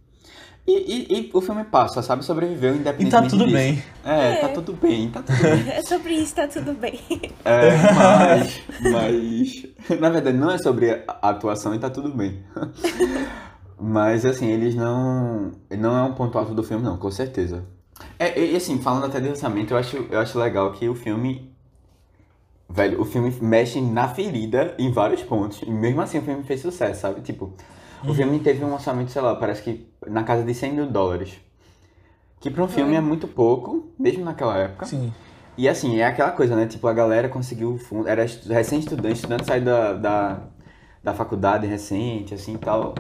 E, 0.67 0.73
e, 0.73 1.19
e 1.19 1.31
o 1.33 1.41
filme 1.41 1.63
passa, 1.65 2.03
sabe? 2.03 2.25
Sobreviveu 2.25 2.75
E 2.75 2.79
independentemente 2.79 3.11
tá 3.11 3.29
tudo 3.31 3.45
disso. 3.45 3.57
bem. 3.57 3.83
É, 4.05 4.35
tá 4.37 4.49
É. 4.49 4.53
tudo 4.53 4.73
bem, 4.73 5.11
tá 5.11 5.23
tudo 5.23 5.41
bem. 5.41 5.69
É 5.71 5.83
sobre 5.83 6.15
isso, 6.15 6.35
tá 6.35 6.49
tudo 6.49 6.73
bem. 6.75 6.99
É, 7.45 7.71
mas, 7.95 8.61
mas, 8.91 10.01
na 10.01 10.11
verdade, 10.11 10.37
não 10.37 10.51
é 10.51 10.59
sobre 10.59 10.91
a 11.07 11.31
atuação 11.31 11.75
e 11.75 11.79
tá 11.79 11.89
tudo 11.91 12.11
bem. 12.13 12.43
Mas, 13.79 14.25
assim, 14.25 14.47
eles 14.51 14.75
não, 14.75 15.53
não 15.71 15.99
é 15.99 16.03
um 16.03 16.15
ponto 16.15 16.39
alto 16.39 16.55
do 16.55 16.63
filme, 16.63 16.83
não, 16.83 16.97
com 16.97 17.11
certeza. 17.11 17.63
É, 18.19 18.39
e 18.43 18.57
assim, 18.57 18.81
falando 18.81 19.05
até 19.05 19.21
de 19.21 19.29
orçamento, 19.29 19.75
eu 19.75 19.77
acho, 19.79 19.99
eu 20.11 20.19
acho 20.19 20.39
legal 20.39 20.73
que 20.73 20.89
o 20.89 20.95
filme, 20.95 21.53
velho, 22.71 22.99
o 23.01 23.05
filme 23.05 23.31
mexe 23.43 23.79
na 23.83 24.09
ferida 24.09 24.75
em 24.79 24.91
vários 24.91 25.23
pontos, 25.23 25.61
e 25.61 25.71
mesmo 25.71 26.01
assim 26.01 26.19
o 26.19 26.23
filme 26.23 26.43
fez 26.45 26.63
sucesso, 26.63 27.03
sabe? 27.03 27.21
Tipo, 27.21 27.53
o 28.07 28.15
filme 28.15 28.39
teve 28.41 28.65
um 28.65 28.73
orçamento, 28.73 29.11
sei 29.11 29.23
lá, 29.23 29.35
parece 29.35 29.63
que 29.63 29.87
na 30.07 30.23
casa 30.25 30.43
de 30.45 30.55
100 30.55 30.73
mil 30.73 30.87
dólares. 30.87 31.39
Que 32.41 32.51
pra 32.51 32.63
um 32.65 32.69
filme 32.69 32.91
Foi. 32.91 32.99
é 32.99 33.01
muito 33.01 33.27
pouco, 33.27 33.91
mesmo 33.99 34.25
naquela 34.25 34.57
época. 34.57 34.87
Sim. 34.87 35.13
E 35.57 35.69
assim, 35.69 35.99
é 35.99 36.05
aquela 36.07 36.31
coisa, 36.33 36.55
né? 36.55 36.67
Tipo, 36.67 36.87
a 36.87 36.93
galera 36.93 37.29
conseguiu 37.29 37.73
o 37.75 37.79
fundo. 37.79 38.09
Era 38.09 38.25
estu- 38.25 38.53
recém-estudante, 38.53 39.15
estudante 39.15 39.47
saiu 39.47 39.65
da, 39.65 39.93
da, 39.95 40.41
da 41.03 41.15
faculdade 41.15 41.67
recente, 41.67 42.35
assim 42.35 42.55
e 42.55 42.59
tal. 42.59 42.95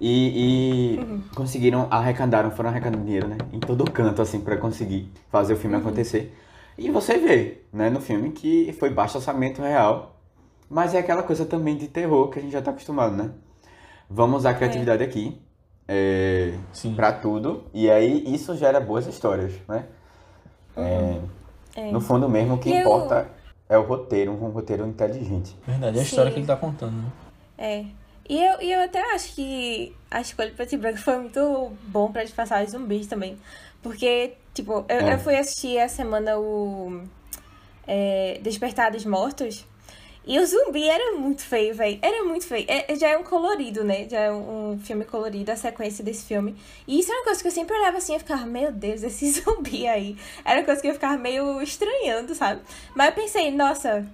E, 0.00 0.98
e 0.98 1.20
conseguiram, 1.34 1.88
arrecadaram, 1.90 2.50
foram 2.50 2.68
arrecadando 2.68 3.04
dinheiro, 3.04 3.26
né? 3.26 3.38
Em 3.52 3.58
todo 3.58 3.90
canto, 3.90 4.20
assim, 4.20 4.40
pra 4.40 4.56
conseguir 4.58 5.10
fazer 5.30 5.54
o 5.54 5.56
filme 5.56 5.76
acontecer. 5.76 6.36
E 6.76 6.90
você 6.90 7.16
vê, 7.16 7.62
né, 7.72 7.88
no 7.88 8.00
filme 8.00 8.32
que 8.32 8.72
foi 8.78 8.90
baixo 8.90 9.16
orçamento 9.16 9.62
real. 9.62 10.20
Mas 10.68 10.94
é 10.94 10.98
aquela 10.98 11.22
coisa 11.22 11.46
também 11.46 11.76
de 11.76 11.88
terror 11.88 12.28
que 12.28 12.38
a 12.38 12.42
gente 12.42 12.52
já 12.52 12.60
tá 12.60 12.70
acostumado, 12.70 13.16
né? 13.16 13.30
Vamos 14.14 14.38
usar 14.38 14.50
a 14.50 14.54
criatividade 14.54 15.02
aqui. 15.02 15.36
É, 15.88 16.54
Sim. 16.72 16.94
pra 16.94 17.12
tudo. 17.12 17.64
E 17.74 17.90
aí 17.90 18.22
isso 18.32 18.56
gera 18.56 18.78
boas 18.80 19.06
histórias, 19.08 19.52
né? 19.68 19.86
É, 20.76 21.18
É. 21.74 21.90
no 21.90 22.00
fundo 22.00 22.28
mesmo, 22.28 22.54
o 22.54 22.58
que 22.58 22.68
E 22.70 22.74
eu- 22.74 22.80
importa 22.80 23.28
é 23.68 23.76
o 23.76 23.82
roteiro, 23.82 24.30
um 24.30 24.50
roteiro 24.50 24.86
inteligente. 24.86 25.56
Verdade, 25.66 25.98
é 25.98 26.00
a 26.00 26.04
Sim. 26.04 26.08
história 26.10 26.30
que 26.30 26.38
ele 26.38 26.46
tá 26.46 26.56
contando, 26.56 26.92
né? 26.92 27.08
É. 27.58 27.84
E 28.28 28.40
eu, 28.40 28.62
e 28.62 28.72
eu 28.72 28.82
até 28.84 29.00
acho 29.14 29.34
que 29.34 29.94
a 30.10 30.20
escolha 30.20 30.52
preto 30.52 30.72
e 30.74 30.78
branco 30.78 30.98
foi 30.98 31.18
muito 31.18 31.72
bom 31.88 32.10
pra 32.12 32.22
disfarçar 32.22 32.64
os 32.64 32.70
zumbis 32.70 33.08
também. 33.08 33.36
Porque, 33.82 34.34
tipo, 34.54 34.84
eu, 34.88 34.96
É. 35.00 35.14
eu 35.14 35.18
fui 35.18 35.36
assistir 35.36 35.76
essa 35.76 35.96
semana 35.96 36.38
o 36.38 37.02
é, 37.86 38.38
Despertar 38.42 38.92
dos 38.92 39.04
Mortos. 39.04 39.66
E 40.26 40.38
o 40.38 40.46
zumbi 40.46 40.88
era 40.88 41.16
muito 41.18 41.42
feio, 41.42 41.74
velho. 41.74 41.98
Era 42.00 42.24
muito 42.24 42.46
feio. 42.46 42.64
É, 42.66 42.94
já 42.96 43.10
é 43.10 43.18
um 43.18 43.22
colorido, 43.22 43.84
né? 43.84 44.08
Já 44.08 44.20
é 44.20 44.32
um, 44.32 44.78
filme 44.82 45.04
colorido, 45.04 45.52
a 45.52 45.56
sequência 45.56 46.02
desse 46.02 46.24
filme. 46.24 46.56
E 46.88 46.98
isso 46.98 47.10
era 47.10 47.20
uma 47.20 47.24
coisa 47.24 47.42
que 47.42 47.48
eu 47.48 47.52
sempre 47.52 47.76
olhava 47.76 47.98
assim 47.98 48.16
e 48.16 48.18
ficava, 48.18 48.46
meu 48.46 48.72
Deus, 48.72 49.02
esse 49.02 49.30
zumbi 49.40 49.86
aí. 49.86 50.16
Era 50.44 50.60
uma 50.60 50.66
coisa 50.66 50.80
que 50.80 50.88
eu 50.88 50.94
ficava 50.94 51.18
meio 51.18 51.60
estranhando, 51.60 52.34
sabe? 52.34 52.62
Mas 52.94 53.08
eu 53.08 53.12
pensei, 53.12 53.50
nossa, 53.50 54.06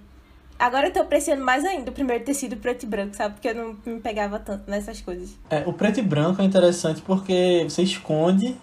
agora 0.59 0.87
eu 0.87 0.93
tô 0.93 0.99
apreciando 0.99 1.43
mais 1.45 1.63
ainda 1.63 1.91
o 1.91 1.93
primeiro 1.93 2.25
ter 2.25 2.33
sido 2.33 2.57
preto 2.57 2.83
e 2.83 2.87
branco, 2.87 3.15
sabe? 3.15 3.35
Porque 3.35 3.47
eu 3.47 3.55
não 3.55 3.77
me 3.85 4.01
pegava 4.01 4.37
tanto 4.37 4.69
nessas 4.69 4.99
coisas. 4.99 5.37
É, 5.49 5.63
o 5.65 5.71
preto 5.71 6.01
e 6.01 6.03
branco 6.03 6.41
é 6.41 6.45
interessante 6.45 7.01
porque 7.01 7.65
você 7.69 7.83
esconde 7.83 8.57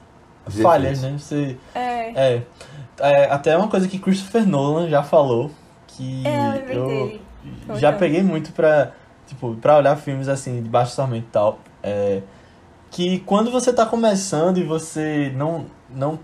falhas, 0.46 1.02
né? 1.02 1.16
Você, 1.18 1.56
É. 1.74 2.34
é, 2.34 2.42
é, 3.00 3.24
até 3.30 3.56
uma 3.56 3.68
coisa 3.68 3.88
que 3.88 3.98
Christopher 3.98 4.46
Nolan 4.46 4.88
já 4.90 5.02
falou, 5.02 5.50
que 5.86 6.26
É, 6.26 6.46
eu 6.46 6.52
lembrei 6.52 6.76
eu 6.76 7.27
dele. 7.42 7.80
já 7.80 7.92
peguei 7.92 8.22
muito 8.22 8.52
pra, 8.52 8.92
tipo, 9.26 9.54
pra 9.56 9.76
olhar 9.76 9.96
filmes 9.96 10.28
assim, 10.28 10.62
de 10.62 10.68
baixo 10.68 10.92
orçamento 10.92 11.26
e 11.26 11.30
tal. 11.30 11.58
É, 11.82 12.22
que 12.90 13.20
quando 13.20 13.50
você 13.50 13.72
tá 13.72 13.84
começando 13.86 14.58
e 14.58 14.64
você 14.64 15.32
não, 15.36 15.66
não, 15.90 16.18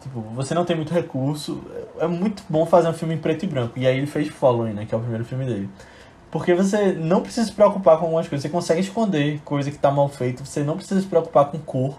tipo, 0.00 0.20
você 0.34 0.54
não 0.54 0.64
tem 0.64 0.76
muito 0.76 0.92
recurso, 0.92 1.62
é 1.98 2.06
muito 2.06 2.42
bom 2.48 2.66
fazer 2.66 2.88
um 2.88 2.92
filme 2.92 3.14
em 3.14 3.18
preto 3.18 3.44
e 3.44 3.48
branco. 3.48 3.78
E 3.78 3.86
aí 3.86 3.96
ele 3.96 4.06
fez 4.06 4.28
Following, 4.28 4.72
né, 4.72 4.86
que 4.86 4.94
é 4.94 4.98
o 4.98 5.00
primeiro 5.00 5.24
filme 5.24 5.44
dele. 5.44 5.68
Porque 6.30 6.54
você 6.54 6.92
não 6.92 7.22
precisa 7.22 7.46
se 7.46 7.52
preocupar 7.52 7.96
com 7.98 8.04
algumas 8.04 8.28
coisas, 8.28 8.42
você 8.42 8.48
consegue 8.50 8.80
esconder 8.80 9.40
coisa 9.44 9.70
que 9.70 9.78
tá 9.78 9.90
mal 9.90 10.08
feita, 10.08 10.44
você 10.44 10.62
não 10.62 10.76
precisa 10.76 11.00
se 11.00 11.06
preocupar 11.06 11.46
com 11.46 11.58
cor, 11.58 11.96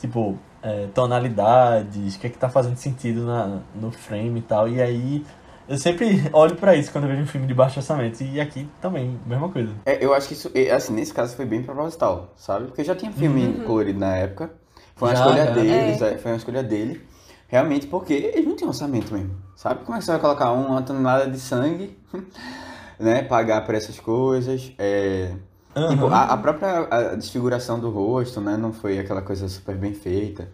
tipo, 0.00 0.38
é, 0.62 0.88
tonalidades, 0.94 2.16
o 2.16 2.18
que 2.18 2.26
é 2.26 2.30
que 2.30 2.38
tá 2.38 2.48
fazendo 2.48 2.76
sentido 2.76 3.26
na, 3.26 3.58
no 3.74 3.90
frame 3.90 4.40
e 4.40 4.42
tal. 4.42 4.68
E 4.68 4.80
aí 4.80 5.24
eu 5.68 5.76
sempre 5.78 6.22
olho 6.32 6.56
pra 6.56 6.74
isso 6.76 6.90
quando 6.92 7.04
eu 7.04 7.10
vejo 7.10 7.22
um 7.22 7.26
filme 7.26 7.46
de 7.46 7.54
baixo 7.54 7.78
orçamento. 7.80 8.22
E 8.22 8.40
aqui 8.40 8.68
também, 8.80 9.18
mesma 9.26 9.48
coisa. 9.48 9.72
É, 9.84 10.04
eu 10.04 10.14
acho 10.14 10.28
que 10.28 10.34
isso, 10.34 10.50
é, 10.54 10.70
assim, 10.70 10.92
nesse 10.92 11.12
caso 11.12 11.34
foi 11.36 11.44
bem 11.46 11.62
proposital, 11.62 12.32
sabe? 12.36 12.66
Porque 12.66 12.84
já 12.84 12.94
tinha 12.94 13.12
filme 13.12 13.46
Uhum. 13.46 13.64
colorido 13.64 13.98
na 13.98 14.16
época. 14.16 14.50
Foi 14.94 15.08
uma 15.08 15.14
Já, 15.16 15.22
escolha 15.24 15.44
já. 15.46 15.50
deles, 15.52 16.00
é, 16.02 16.18
foi 16.18 16.30
uma 16.32 16.36
escolha 16.38 16.62
dele. 16.62 17.00
Realmente, 17.48 17.86
porque 17.86 18.12
eles 18.12 18.46
não 18.46 18.56
tinham 18.56 18.68
orçamento 18.70 19.12
mesmo, 19.12 19.36
sabe? 19.54 19.84
Como 19.84 19.94
é 19.96 19.98
que 20.00 20.04
você 20.04 20.10
vai 20.12 20.20
colocar 20.20 20.50
uma 20.52 20.82
tonelada 20.82 21.30
de 21.30 21.38
sangue, 21.38 21.96
né? 22.98 23.22
Pagar 23.22 23.64
por 23.64 23.74
essas 23.74 23.98
coisas. 24.00 24.72
É... 24.78 25.32
Aham. 25.76 25.88
Tipo, 25.90 26.06
a, 26.06 26.22
a 26.24 26.36
própria 26.38 26.88
a 26.90 27.14
desfiguração 27.14 27.78
do 27.78 27.90
rosto, 27.90 28.40
né? 28.40 28.56
Não 28.56 28.72
foi 28.72 28.98
aquela 28.98 29.20
coisa 29.22 29.46
super 29.48 29.76
bem 29.76 29.92
feita, 29.94 30.48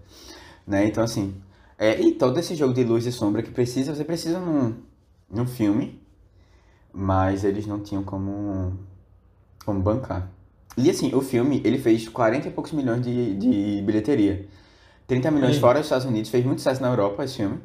né? 0.66 0.84
Então, 0.86 1.02
assim... 1.04 1.34
É, 1.78 2.00
e 2.00 2.12
todo 2.12 2.38
esse 2.38 2.54
jogo 2.54 2.72
de 2.72 2.84
luz 2.84 3.06
e 3.06 3.10
sombra 3.12 3.42
que 3.42 3.50
precisa, 3.50 3.92
você 3.92 4.04
precisa 4.04 4.38
num, 4.38 4.74
no 5.32 5.46
filme, 5.46 6.00
mas 6.92 7.42
eles 7.42 7.66
não 7.66 7.80
tinham 7.80 8.04
como, 8.04 8.78
como 9.64 9.80
bancar. 9.80 10.30
E 10.76 10.90
assim, 10.90 11.14
o 11.14 11.20
filme, 11.20 11.60
ele 11.64 11.78
fez 11.78 12.08
40 12.08 12.48
e 12.48 12.50
poucos 12.50 12.72
milhões 12.72 13.02
de, 13.02 13.34
de 13.36 13.82
bilheteria. 13.82 14.46
30 15.06 15.30
milhões 15.30 15.54
Sim. 15.54 15.60
fora 15.60 15.78
dos 15.78 15.86
Estados 15.86 16.06
Unidos, 16.06 16.30
fez 16.30 16.44
muito 16.44 16.58
sucesso 16.58 16.80
na 16.80 16.88
Europa 16.88 17.24
esse 17.24 17.36
filme. 17.36 17.58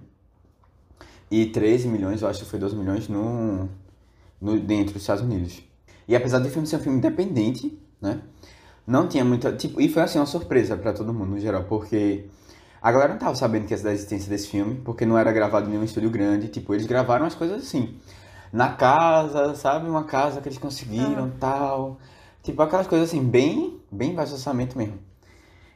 E 1.29 1.45
13 1.47 1.87
milhões, 1.89 2.21
eu 2.21 2.27
acho 2.27 2.43
que 2.43 2.49
foi 2.49 2.57
12 2.57 2.75
milhões 2.75 3.07
no, 3.09 3.69
no, 4.39 4.59
dentro 4.59 4.93
dos 4.93 5.03
Estados 5.03 5.23
Unidos. 5.23 5.61
E 6.07 6.15
apesar 6.15 6.39
do 6.39 6.49
filme 6.49 6.65
ser 6.65 6.77
um 6.77 6.79
filme 6.79 6.97
independente, 6.97 7.77
né? 8.01 8.21
Não 8.85 9.07
tinha 9.07 9.25
muita. 9.25 9.51
Tipo, 9.51 9.81
e 9.81 9.89
foi 9.89 10.03
assim 10.03 10.17
uma 10.17 10.25
surpresa 10.25 10.77
pra 10.77 10.93
todo 10.93 11.13
mundo 11.13 11.31
no 11.31 11.39
geral, 11.39 11.65
porque 11.65 12.25
a 12.81 12.91
galera 12.91 13.13
não 13.13 13.19
tava 13.19 13.35
sabendo 13.35 13.67
da 13.67 13.91
existência 13.91 14.29
desse 14.29 14.47
filme, 14.47 14.75
porque 14.83 15.05
não 15.05 15.17
era 15.17 15.31
gravado 15.31 15.67
em 15.67 15.71
nenhum 15.71 15.83
estúdio 15.83 16.09
grande. 16.09 16.47
Tipo, 16.47 16.73
eles 16.73 16.85
gravaram 16.85 17.25
as 17.25 17.35
coisas 17.35 17.63
assim. 17.63 17.97
Na 18.51 18.69
casa, 18.69 19.55
sabe? 19.55 19.89
Uma 19.89 20.03
casa 20.03 20.41
que 20.41 20.47
eles 20.47 20.57
conseguiram 20.57 21.31
tal. 21.39 21.97
Tipo, 22.43 22.61
aquelas 22.61 22.87
coisas 22.87 23.09
assim, 23.09 23.23
bem, 23.23 23.79
bem 23.91 24.13
baixo 24.13 24.33
orçamento 24.33 24.77
mesmo. 24.77 24.99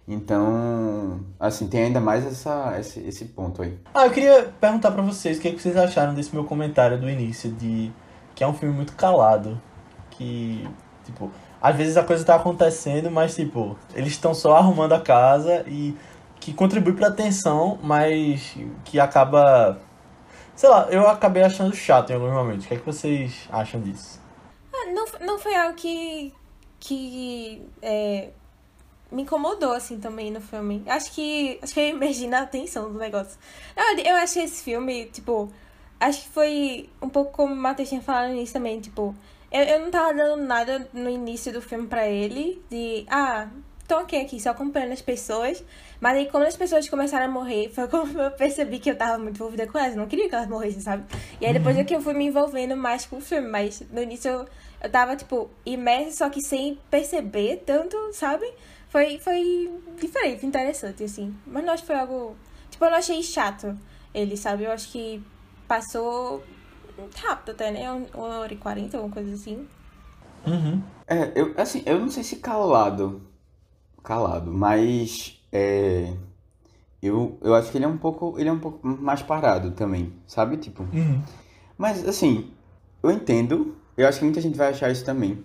Então, 0.07 1.21
assim, 1.39 1.67
tem 1.67 1.83
ainda 1.83 1.99
mais 1.99 2.25
essa, 2.25 2.77
esse, 2.79 2.99
esse 3.01 3.25
ponto 3.25 3.61
aí. 3.61 3.77
Ah, 3.93 4.05
eu 4.05 4.11
queria 4.11 4.51
perguntar 4.59 4.91
pra 4.91 5.01
vocês 5.01 5.37
o 5.37 5.41
que, 5.41 5.47
é 5.47 5.51
que 5.51 5.61
vocês 5.61 5.77
acharam 5.77 6.13
desse 6.13 6.33
meu 6.33 6.43
comentário 6.43 6.99
do 6.99 7.09
início, 7.09 7.51
de 7.51 7.91
que 8.35 8.43
é 8.43 8.47
um 8.47 8.53
filme 8.53 8.75
muito 8.75 8.93
calado. 8.93 9.59
Que, 10.11 10.67
tipo, 11.05 11.31
às 11.61 11.75
vezes 11.75 11.97
a 11.97 12.03
coisa 12.03 12.25
tá 12.25 12.35
acontecendo, 12.35 13.11
mas, 13.11 13.35
tipo, 13.35 13.77
eles 13.93 14.13
estão 14.13 14.33
só 14.33 14.57
arrumando 14.57 14.93
a 14.93 14.99
casa 14.99 15.63
e 15.67 15.95
que 16.41 16.53
contribui 16.53 16.93
pra 16.93 17.11
tensão, 17.11 17.79
mas 17.81 18.55
que 18.83 18.99
acaba. 18.99 19.79
Sei 20.55 20.67
lá, 20.67 20.87
eu 20.89 21.07
acabei 21.07 21.43
achando 21.43 21.73
chato 21.73 22.09
em 22.09 22.15
alguns 22.15 22.33
momentos. 22.33 22.65
O 22.65 22.67
que 22.67 22.73
é 22.73 22.77
que 22.77 22.85
vocês 22.85 23.47
acham 23.51 23.79
disso? 23.79 24.19
Ah, 24.73 24.91
não, 24.91 25.05
não 25.25 25.39
foi 25.39 25.55
algo 25.55 25.75
que. 25.75 26.33
que. 26.79 27.65
é, 27.81 28.31
me 29.11 29.21
incomodou, 29.21 29.73
assim, 29.73 29.99
também 29.99 30.31
no 30.31 30.41
filme. 30.41 30.83
Acho 30.87 31.11
que. 31.13 31.59
Acho 31.61 31.73
que 31.73 31.79
eu 31.79 31.87
emergi 31.89 32.27
na 32.27 32.41
atenção 32.41 32.91
do 32.91 32.97
negócio. 32.97 33.37
Não, 33.77 33.97
eu 33.99 34.15
achei 34.17 34.43
esse 34.43 34.63
filme, 34.63 35.05
tipo. 35.05 35.47
Acho 35.99 36.23
que 36.23 36.29
foi 36.29 36.89
um 36.99 37.09
pouco 37.09 37.31
como 37.31 37.53
o 37.53 37.57
Matheus 37.57 37.89
tinha 37.89 38.01
falado 38.01 38.31
início 38.31 38.53
também, 38.53 38.81
tipo. 38.81 39.15
Eu, 39.51 39.63
eu 39.63 39.79
não 39.81 39.91
tava 39.91 40.13
dando 40.13 40.43
nada 40.43 40.89
no 40.91 41.09
início 41.09 41.53
do 41.53 41.61
filme 41.61 41.87
pra 41.87 42.07
ele, 42.07 42.63
de. 42.69 43.05
Ah, 43.09 43.47
tô 43.95 43.99
ok 43.99 44.21
aqui, 44.21 44.39
só 44.39 44.51
acompanhando 44.51 44.93
as 44.93 45.01
pessoas. 45.01 45.63
Mas 45.99 46.17
aí, 46.17 46.29
quando 46.29 46.43
as 46.45 46.55
pessoas 46.55 46.87
começaram 46.89 47.25
a 47.25 47.29
morrer, 47.29 47.69
foi 47.69 47.87
como 47.87 48.11
eu 48.19 48.31
percebi 48.31 48.79
que 48.79 48.89
eu 48.89 48.97
tava 48.97 49.17
muito 49.17 49.35
envolvida 49.35 49.67
com 49.67 49.77
elas. 49.77 49.93
Eu 49.93 49.99
não 49.99 50.07
queria 50.07 50.29
que 50.29 50.35
elas 50.35 50.47
morressem, 50.47 50.81
sabe? 50.81 51.03
E 51.39 51.45
aí, 51.45 51.53
depois 51.53 51.77
é 51.77 51.83
que 51.83 51.95
eu 51.95 52.01
fui 52.01 52.13
me 52.13 52.25
envolvendo 52.25 52.75
mais 52.75 53.05
com 53.05 53.17
o 53.17 53.21
filme. 53.21 53.47
Mas 53.47 53.81
no 53.91 54.01
início 54.01 54.29
eu, 54.31 54.47
eu 54.83 54.89
tava, 54.91 55.15
tipo, 55.15 55.49
imersa, 55.65 56.17
só 56.25 56.29
que 56.29 56.41
sem 56.41 56.79
perceber 56.89 57.63
tanto, 57.65 57.97
sabe? 58.13 58.45
Foi, 58.89 59.19
foi 59.19 59.69
diferente, 59.99 60.45
interessante, 60.45 61.03
assim. 61.03 61.35
Mas 61.45 61.63
não 61.63 61.73
acho 61.73 61.83
que 61.83 61.87
foi 61.87 61.95
algo. 61.97 62.35
Tipo, 62.69 62.85
eu 62.85 62.91
não 62.91 62.97
achei 62.97 63.21
chato 63.23 63.77
ele, 64.13 64.35
sabe? 64.37 64.63
Eu 64.63 64.71
acho 64.71 64.89
que 64.91 65.21
passou 65.67 66.43
rápido 67.15 67.51
até, 67.51 67.71
né? 67.71 67.91
Um- 67.91 68.05
Uma 68.13 68.39
hora 68.39 68.53
e 68.53 68.57
quarenta, 68.57 68.97
alguma 68.97 69.13
coisa 69.13 69.33
assim. 69.33 69.67
Uhum. 70.45 70.81
É, 71.07 71.39
eu, 71.39 71.53
assim, 71.57 71.83
eu 71.85 71.99
não 71.99 72.09
sei 72.09 72.23
se 72.23 72.37
calado, 72.37 73.30
calado, 74.03 74.51
mas 74.51 75.39
é, 75.51 76.13
eu, 77.01 77.37
eu 77.41 77.55
acho 77.55 77.71
que 77.71 77.77
ele 77.77 77.85
é 77.85 77.87
um 77.87 77.97
pouco, 77.97 78.35
ele 78.39 78.49
é 78.49 78.51
um 78.53 78.59
pouco 78.59 78.85
mais 78.87 79.21
parado 79.21 79.71
também, 79.71 80.13
sabe? 80.27 80.57
Tipo, 80.57 80.85
Uhum. 80.93 81.21
mas 81.77 82.07
assim, 82.07 82.51
eu 83.03 83.11
entendo, 83.11 83.75
eu 83.97 84.07
acho 84.07 84.19
que 84.19 84.25
muita 84.25 84.41
gente 84.41 84.57
vai 84.57 84.69
achar 84.69 84.91
isso 84.91 85.05
também, 85.05 85.43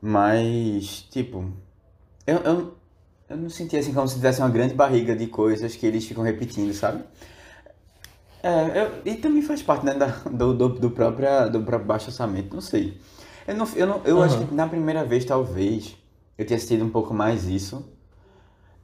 mas, 0.00 1.02
tipo, 1.10 1.44
eu, 2.26 2.38
eu, 2.38 2.74
eu 3.28 3.36
não 3.36 3.50
senti 3.50 3.76
assim 3.76 3.94
como 3.94 4.08
se 4.08 4.16
tivesse 4.16 4.40
uma 4.40 4.50
grande 4.50 4.74
barriga 4.74 5.14
de 5.16 5.26
coisas 5.28 5.76
que 5.76 5.86
eles 5.86 6.06
ficam 6.06 6.24
repetindo, 6.24 6.72
sabe? 6.74 7.04
É, 8.42 8.82
eu, 8.82 9.12
e 9.12 9.14
também 9.16 9.40
faz 9.42 9.62
parte, 9.62 9.84
né, 9.86 9.94
da, 9.94 10.06
do, 10.30 10.52
do, 10.52 10.68
do, 10.68 10.90
própria, 10.90 11.46
do 11.46 11.62
próprio 11.62 11.86
baixo 11.86 12.08
orçamento, 12.08 12.52
não 12.54 12.60
sei. 12.60 12.98
Eu, 13.46 13.56
não, 13.56 13.68
eu, 13.76 13.86
não, 13.86 14.00
eu 14.04 14.22
acho 14.22 14.38
Aham. 14.38 14.46
que 14.46 14.54
na 14.54 14.66
primeira 14.68 15.04
vez, 15.04 15.24
talvez, 15.24 15.96
eu 16.38 16.46
tenha 16.46 16.56
assistido 16.56 16.84
um 16.84 16.90
pouco 16.90 17.12
mais 17.14 17.44
isso. 17.46 17.84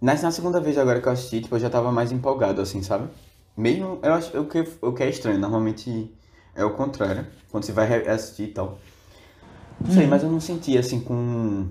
Mas 0.01 0.23
na 0.23 0.31
segunda 0.31 0.61
vez 0.61 0.79
agora 0.79 1.01
que 1.01 1.09
eu 1.09 1.13
assisti, 1.13 1.41
tipo, 1.41 1.57
eu 1.57 1.61
já 1.61 1.71
tava 1.71 1.91
mais 1.91 2.13
empolgado, 2.13 2.61
assim, 2.61 2.83
sabe? 2.83 3.09
Mesmo, 3.57 3.99
eu 4.03 4.15
acho 4.15 4.39
o 4.41 4.47
que, 4.47 4.65
o 4.81 4.93
que 4.93 5.03
é 5.03 5.09
estranho, 5.09 5.39
normalmente 5.39 6.15
é 6.55 6.65
o 6.65 6.75
contrário, 6.75 7.27
quando 7.51 7.65
você 7.65 7.73
vai 7.73 8.07
assistir 8.09 8.45
e 8.45 8.53
tal. 8.53 8.79
Não 9.81 9.91
sei, 9.93 10.05
Uhum. 10.05 10.11
mas 10.11 10.23
eu 10.23 10.31
não 10.31 10.41
senti, 10.41 10.77
assim, 10.79 11.01
com, 11.01 11.67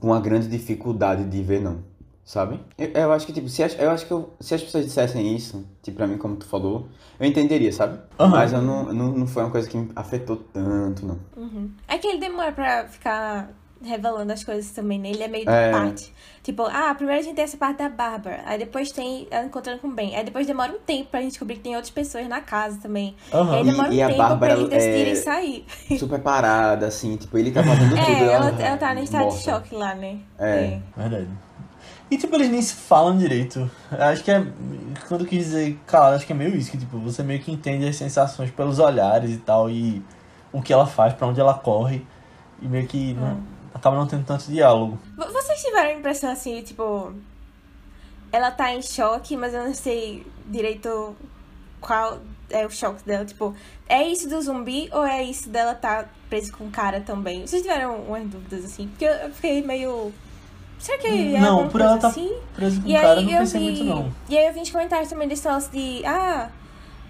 com 0.00 0.06
uma 0.08 0.20
grande 0.20 0.48
dificuldade 0.48 1.24
de 1.24 1.42
ver, 1.42 1.60
não. 1.60 1.78
Sabe? 2.24 2.60
Eu, 2.76 2.88
eu 2.88 3.12
acho 3.12 3.24
que, 3.26 3.32
tipo, 3.32 3.48
se 3.48 3.62
as, 3.62 3.78
eu 3.78 3.90
acho 3.90 4.06
que 4.06 4.12
eu- 4.12 4.34
se 4.38 4.54
as 4.54 4.62
pessoas 4.62 4.84
dissessem 4.84 5.34
isso, 5.34 5.64
tipo, 5.82 5.96
pra 5.96 6.06
mim, 6.06 6.18
como 6.18 6.36
tu 6.36 6.44
falou, 6.46 6.86
eu 7.18 7.26
entenderia, 7.26 7.72
sabe? 7.72 7.98
Aham. 8.20 8.30
Mas 8.30 8.52
eu 8.52 8.60
não, 8.60 8.92
não, 8.92 9.12
não 9.12 9.26
foi 9.26 9.42
uma 9.44 9.50
coisa 9.50 9.66
que 9.68 9.78
me 9.78 9.90
afetou 9.96 10.36
tanto, 10.36 11.06
não. 11.06 11.18
Uhum. 11.36 11.70
É 11.88 11.96
que 11.96 12.06
ele 12.06 12.18
demora 12.18 12.52
pra 12.52 12.86
ficar 12.86 13.50
revelando 13.82 14.32
as 14.32 14.42
coisas 14.42 14.70
também, 14.72 14.98
né? 14.98 15.10
Ele 15.10 15.22
é 15.22 15.28
meio 15.28 15.48
É. 15.48 15.70
parte. 15.70 16.12
Tipo, 16.42 16.62
ah, 16.62 16.94
primeiro 16.94 17.20
a 17.20 17.24
gente 17.24 17.34
tem 17.34 17.44
essa 17.44 17.56
parte 17.58 17.78
da 17.78 17.88
Bárbara, 17.88 18.40
aí 18.46 18.58
depois 18.58 18.90
tem 18.90 19.28
ela 19.30 19.44
encontrando 19.46 19.80
com 19.80 19.88
o 19.88 19.92
Ben, 19.92 20.16
aí 20.16 20.24
depois 20.24 20.46
demora 20.46 20.72
um 20.72 20.78
tempo 20.78 21.10
pra 21.10 21.20
gente 21.20 21.30
descobrir 21.32 21.56
que 21.56 21.60
tem 21.60 21.74
outras 21.76 21.90
pessoas 21.90 22.26
na 22.26 22.40
casa 22.40 22.78
também. 22.80 23.14
Aham. 23.32 23.54
Aí 23.56 23.64
demora 23.64 23.88
E- 23.88 23.90
um 23.90 23.94
e 23.94 24.02
a 24.02 24.06
tempo 24.06 24.18
Bárbara, 24.18 24.52
pra 24.54 24.60
eles 24.62 24.70
decidirem 24.70 25.12
é, 25.12 25.14
sair. 25.16 25.66
Super 25.98 26.20
parada, 26.20 26.86
assim, 26.86 27.16
tipo, 27.16 27.36
ele 27.36 27.50
tá 27.50 27.62
fazendo 27.62 27.90
tudo. 27.90 28.00
É, 28.00 28.32
ela, 28.32 28.50
ela 28.62 28.76
tá 28.78 28.94
no 28.94 29.02
estado 29.02 29.28
de 29.30 29.38
choque 29.42 29.74
lá, 29.74 29.94
né? 29.94 30.18
É. 30.38 30.78
Verdade. 30.96 31.28
E 32.10 32.16
tipo, 32.16 32.34
eles 32.36 32.48
nem 32.50 32.62
se 32.62 32.72
falam 32.74 33.18
direito. 33.18 33.70
Acho 33.92 34.24
que 34.24 34.30
é. 34.30 34.42
Quando 35.06 35.22
eu 35.24 35.26
quis 35.26 35.44
dizer 35.44 35.78
calado, 35.86 36.16
acho 36.16 36.26
que 36.26 36.32
é 36.32 36.36
meio 36.36 36.56
isso, 36.56 36.70
que 36.70 36.78
tipo, 36.78 36.96
você 36.98 37.22
meio 37.22 37.40
que 37.40 37.52
entende 37.52 37.86
as 37.86 37.96
sensações 37.96 38.50
pelos 38.50 38.78
olhares 38.78 39.30
e 39.30 39.36
tal, 39.36 39.68
e 39.68 40.02
o 40.50 40.62
que 40.62 40.72
ela 40.72 40.86
faz, 40.86 41.12
pra 41.12 41.26
onde 41.26 41.38
ela 41.38 41.52
corre. 41.52 42.06
E 42.62 42.66
meio 42.66 42.86
que 42.86 43.12
não, 43.12 43.38
acaba 43.78 43.96
não 43.96 44.06
tendo 44.06 44.24
tanto 44.24 44.50
diálogo. 44.50 44.98
Vocês 45.16 45.62
tiveram 45.62 45.90
a 45.90 45.92
impressão 45.94 46.30
assim, 46.30 46.62
tipo. 46.62 47.12
Ela 48.30 48.50
tá 48.50 48.74
em 48.74 48.82
choque, 48.82 49.36
mas 49.36 49.54
eu 49.54 49.64
não 49.64 49.74
sei 49.74 50.26
direito 50.46 51.16
qual 51.80 52.18
é 52.50 52.66
o 52.66 52.70
choque 52.70 53.02
dela. 53.04 53.24
Tipo, 53.24 53.54
é 53.88 54.06
isso 54.06 54.28
do 54.28 54.40
zumbi 54.42 54.88
ou 54.92 55.04
é 55.04 55.22
isso 55.22 55.48
dela 55.48 55.74
tá 55.74 56.04
presa 56.28 56.52
com 56.52 56.64
o 56.66 56.70
cara 56.70 57.00
também? 57.00 57.46
Vocês 57.46 57.62
tiveram 57.62 57.96
umas 58.02 58.24
dúvidas 58.28 58.64
assim? 58.66 58.86
Porque 58.88 59.04
eu 59.06 59.30
fiquei 59.32 59.62
meio. 59.62 60.12
Será 60.78 60.98
que 60.98 61.06
é 61.06 61.40
Não, 61.40 61.50
alguma 61.52 61.70
por 61.70 61.80
ela 61.80 61.96
tá 61.98 62.08
assim? 62.08 62.36
Preso 62.54 62.82
com 62.82 62.88
E 62.88 62.92
o 62.96 63.00
cara, 63.00 63.20
eu 63.20 63.22
não 63.24 63.32
eu 63.32 63.38
pensei 63.38 63.60
vi. 63.60 63.66
muito 63.66 63.84
não. 63.84 64.12
E 64.28 64.38
aí 64.38 64.46
eu 64.46 64.52
vi 64.52 64.60
os 64.60 64.70
comentários 64.70 65.08
também 65.08 65.26
desse 65.26 65.44
negócio 65.46 65.72
de. 65.72 66.04
Ah, 66.04 66.50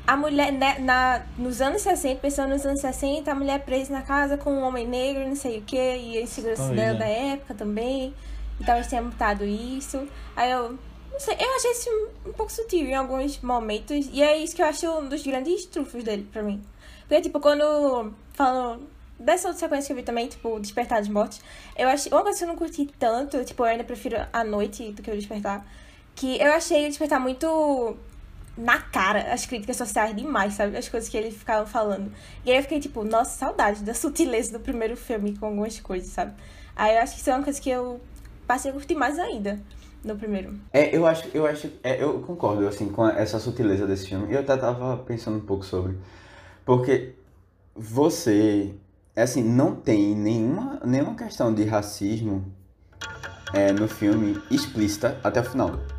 a 0.09 0.16
mulher. 0.16 0.51
né, 0.51 0.79
na, 0.79 1.23
nos 1.37 1.61
anos 1.61 1.83
60, 1.83 2.18
pensando 2.18 2.49
nos 2.49 2.64
anos 2.64 2.81
60, 2.81 3.31
a 3.31 3.35
mulher 3.35 3.61
presa 3.61 3.92
na 3.92 4.01
casa 4.01 4.38
com 4.38 4.51
um 4.51 4.62
homem 4.62 4.88
negro, 4.88 5.29
não 5.29 5.37
sei 5.37 5.59
o 5.59 5.62
que, 5.62 5.77
e 5.77 6.16
a 6.16 6.23
insegurança 6.23 6.68
dela 6.68 6.97
é. 6.97 6.99
da 6.99 7.07
época 7.07 7.55
também. 7.55 8.14
E 8.59 8.64
talvez 8.64 8.87
tenha 8.87 9.03
mutado 9.03 9.44
isso. 9.44 10.09
Aí 10.35 10.51
eu. 10.51 10.79
Não 11.12 11.21
sei, 11.21 11.37
eu 11.38 11.57
achei 11.57 11.73
isso 11.73 11.90
um 12.27 12.33
pouco 12.33 12.51
sutil 12.51 12.87
em 12.87 12.94
alguns 12.94 13.38
momentos. 13.40 14.09
E 14.11 14.23
é 14.23 14.38
isso 14.38 14.57
que 14.57 14.62
eu 14.62 14.66
acho 14.66 14.88
um 14.99 15.09
dos 15.09 15.23
grandes 15.23 15.66
trufos 15.66 16.03
dele 16.03 16.27
pra 16.33 16.42
mim. 16.42 16.62
Porque, 17.03 17.21
tipo, 17.23 17.38
quando 17.38 18.12
falam 18.33 18.81
dessa 19.18 19.49
outra 19.49 19.61
sequência 19.61 19.88
que 19.88 19.92
eu 19.92 19.97
vi 19.97 20.03
também, 20.03 20.27
tipo, 20.29 20.59
Despertar 20.59 21.01
dos 21.01 21.09
Mortos, 21.09 21.40
eu 21.77 21.87
achei. 21.87 22.11
Uma 22.11 22.23
coisa 22.23 22.38
que 22.38 22.44
eu 22.44 22.49
não 22.49 22.57
curti 22.57 22.87
tanto, 22.99 23.44
tipo, 23.44 23.62
eu 23.62 23.66
ainda 23.66 23.85
prefiro 23.85 24.16
a 24.33 24.42
noite 24.42 24.90
do 24.92 25.03
que 25.03 25.11
o 25.11 25.14
Despertar. 25.14 25.66
Que 26.14 26.40
eu 26.40 26.53
achei 26.53 26.87
o 26.87 26.88
Despertar 26.88 27.21
muito 27.21 27.97
na 28.59 28.81
cara 28.81 29.33
as 29.33 29.47
críticas 29.47 29.77
sociais 29.77 30.14
demais, 30.14 30.55
sabe? 30.55 30.77
As 30.77 30.88
coisas 30.88 31.09
que 31.09 31.16
eles 31.16 31.35
ficavam 31.35 31.66
falando. 31.66 32.12
E 32.44 32.51
aí 32.51 32.57
eu 32.57 32.62
fiquei 32.62 32.81
tipo, 32.81 33.05
nossa, 33.05 33.38
saudade 33.38 33.85
da 33.85 33.94
sutileza 33.94 34.53
do 34.53 34.61
primeiro 34.61 34.97
filme 34.97 35.37
com 35.38 35.47
algumas 35.47 35.79
coisas, 35.81 36.11
sabe? 36.11 36.35
Aí 36.75 36.97
eu 36.97 37.03
acho 37.03 37.14
que 37.14 37.21
isso 37.21 37.31
é 37.31 37.35
uma 37.35 37.44
coisa 37.44 37.61
que 37.61 37.71
eu 37.71 38.01
passei 38.47 38.71
a 38.71 38.75
curtir 38.75 38.97
mais 38.97 39.18
ainda 39.18 39.61
no 40.05 40.16
primeiro. 40.16 40.59
É, 40.73 40.94
eu 40.94 41.07
acho, 41.07 41.29
eu 41.33 41.47
acho, 41.47 41.71
é, 41.83 42.03
eu 42.03 42.21
concordo, 42.21 42.66
assim, 42.66 42.88
com 42.88 43.07
essa 43.09 43.38
sutileza 43.38 43.87
desse 43.87 44.09
filme. 44.09 44.33
Eu 44.33 44.40
até 44.40 44.57
tava 44.57 44.97
pensando 44.99 45.37
um 45.37 45.47
pouco 45.47 45.64
sobre. 45.64 45.97
Porque 46.64 47.14
você, 47.75 48.75
assim, 49.14 49.42
não 49.42 49.75
tem 49.75 50.14
nenhuma, 50.14 50.81
nenhuma 50.85 51.14
questão 51.14 51.55
de 51.55 51.64
racismo 51.64 52.44
é, 53.53 53.73
no 53.73 53.88
filme 53.88 54.40
explícita 54.51 55.18
até 55.23 55.40
o 55.40 55.44
final. 55.44 55.97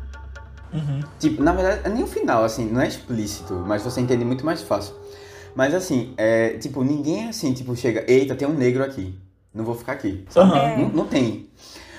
Uhum. 0.72 1.00
Tipo, 1.18 1.42
na 1.42 1.52
verdade, 1.52 1.88
nem 1.88 2.02
o 2.02 2.06
final, 2.06 2.44
assim, 2.44 2.64
não 2.70 2.80
é 2.80 2.88
explícito, 2.88 3.54
mas 3.66 3.82
você 3.82 4.00
entende 4.00 4.24
muito 4.24 4.44
mais 4.44 4.62
fácil. 4.62 4.94
Mas 5.54 5.74
assim, 5.74 6.14
é, 6.16 6.50
tipo, 6.58 6.84
ninguém 6.84 7.28
assim, 7.28 7.52
tipo, 7.52 7.74
chega, 7.74 8.04
eita, 8.10 8.34
tem 8.36 8.46
um 8.46 8.54
negro 8.54 8.84
aqui. 8.84 9.18
Não 9.52 9.64
vou 9.64 9.74
ficar 9.74 9.92
aqui. 9.92 10.24
É. 10.36 10.76
Não, 10.76 10.88
não 10.90 11.06
tem. 11.06 11.48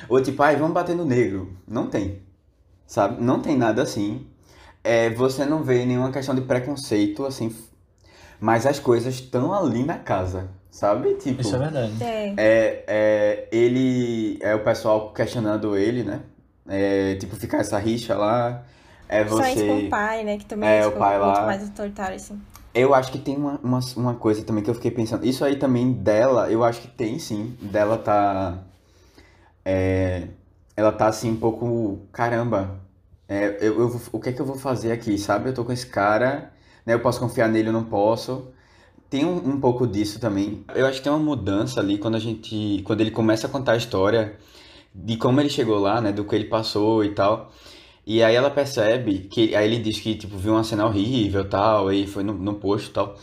Ou 0.07 0.21
tipo, 0.21 0.41
ai, 0.41 0.55
vamos 0.55 0.73
bater 0.73 0.95
no 0.95 1.05
negro. 1.05 1.57
Não 1.67 1.88
tem. 1.88 2.19
Sabe? 2.88 3.21
Não 3.21 3.41
tem 3.41 3.57
nada 3.57 3.81
assim. 3.81 4.25
É, 4.84 5.10
você 5.12 5.45
não 5.45 5.63
vê 5.63 5.86
nenhuma 5.86 6.12
questão 6.12 6.34
de 6.34 6.41
preconceito, 6.41 7.25
assim. 7.25 7.53
mas 8.39 8.65
as 8.65 8.79
coisas 8.79 9.13
estão 9.15 9.53
ali 9.53 9.84
na 9.84 9.97
casa, 9.99 10.49
sabe? 10.71 11.13
Tipo, 11.15 11.41
Isso 11.41 11.55
é 11.55 11.60
verdade. 11.60 11.93
É. 12.01 12.34
é, 12.38 12.86
é, 12.88 13.47
ele. 13.51 14.39
É 14.41 14.55
o 14.55 14.63
pessoal 14.63 15.13
questionando 15.13 15.77
ele, 15.77 16.03
né? 16.03 16.21
É, 16.73 17.15
tipo, 17.15 17.36
ficar 17.36 17.57
essa 17.57 17.77
rixa 17.77 18.15
lá. 18.15 18.63
É 19.10 19.23
Principalmente 19.25 19.60
com 19.67 19.75
você. 19.79 19.86
o 19.88 19.89
pai, 19.89 20.23
né? 20.23 20.38
Que 20.38 20.45
também 20.45 20.69
É, 20.69 20.77
é, 20.79 20.81
o 20.86 20.89
tipo, 20.89 20.99
pai 20.99 21.19
muito 21.19 21.36
lá. 21.38 21.45
mais 21.45 21.62
autoritário, 21.63 22.15
assim. 22.15 22.39
Eu 22.73 22.93
acho 22.95 23.12
que 23.12 23.19
tem 23.19 23.36
uma, 23.36 23.60
uma, 23.62 23.79
uma 23.97 24.13
coisa 24.15 24.41
também 24.43 24.63
que 24.63 24.69
eu 24.69 24.73
fiquei 24.75 24.91
pensando. 24.91 25.25
Isso 25.25 25.43
aí 25.43 25.57
também 25.57 25.91
dela, 25.91 26.49
eu 26.49 26.63
acho 26.63 26.79
que 26.81 26.88
tem 26.88 27.19
sim. 27.19 27.57
Dela 27.62 27.97
tá. 27.97 28.60
é, 29.65 30.27
ela 30.75 30.91
tá 30.93 31.07
assim 31.07 31.31
um 31.31 31.36
pouco. 31.36 31.99
Caramba, 32.13 32.79
é, 33.27 33.57
eu, 33.60 33.79
eu 33.81 34.01
o 34.13 34.19
que 34.19 34.29
é 34.29 34.31
que 34.31 34.39
eu 34.41 34.45
vou 34.45 34.57
fazer 34.57 34.93
aqui, 34.93 35.17
sabe? 35.17 35.49
Eu 35.49 35.53
tô 35.53 35.65
com 35.65 35.71
esse 35.73 35.86
cara, 35.88 36.51
né? 36.86 36.93
Eu 36.93 37.01
posso 37.01 37.19
confiar 37.19 37.49
nele, 37.49 37.67
eu 37.69 37.73
não 37.73 37.84
posso. 37.84 38.47
Tem 39.10 39.25
um, 39.25 39.36
um 39.36 39.60
pouco 39.60 39.86
disso 39.86 40.19
também. 40.21 40.63
Eu 40.73 40.86
acho 40.86 40.99
que 40.99 41.03
tem 41.03 41.12
uma 41.12 41.19
mudança 41.19 41.81
ali 41.81 41.97
quando 41.97 42.15
a 42.15 42.19
gente. 42.19 42.81
Quando 42.86 43.01
ele 43.01 43.12
começa 43.12 43.47
a 43.47 43.49
contar 43.49 43.73
a 43.73 43.77
história 43.77 44.38
de 44.93 45.17
como 45.17 45.39
ele 45.41 45.49
chegou 45.49 45.80
lá, 45.80 46.01
né? 46.01 46.12
Do 46.12 46.25
que 46.25 46.36
ele 46.36 46.45
passou 46.45 47.04
e 47.04 47.12
tal. 47.13 47.51
E 48.06 48.23
aí 48.23 48.36
ela 48.36 48.49
percebe 48.49 49.19
que. 49.30 49.56
Aí 49.56 49.65
ele 49.65 49.80
diz 49.82 49.99
que, 49.99 50.15
tipo, 50.15 50.38
viu 50.38 50.54
uma 50.54 50.63
cena 50.63 50.86
horrível 50.86 51.47
tal, 51.49 51.88
aí 51.88 52.08
foi 52.08 52.23
no, 52.23 52.34
no 52.34 52.56
posto 52.56 52.91
tal. 52.91 53.15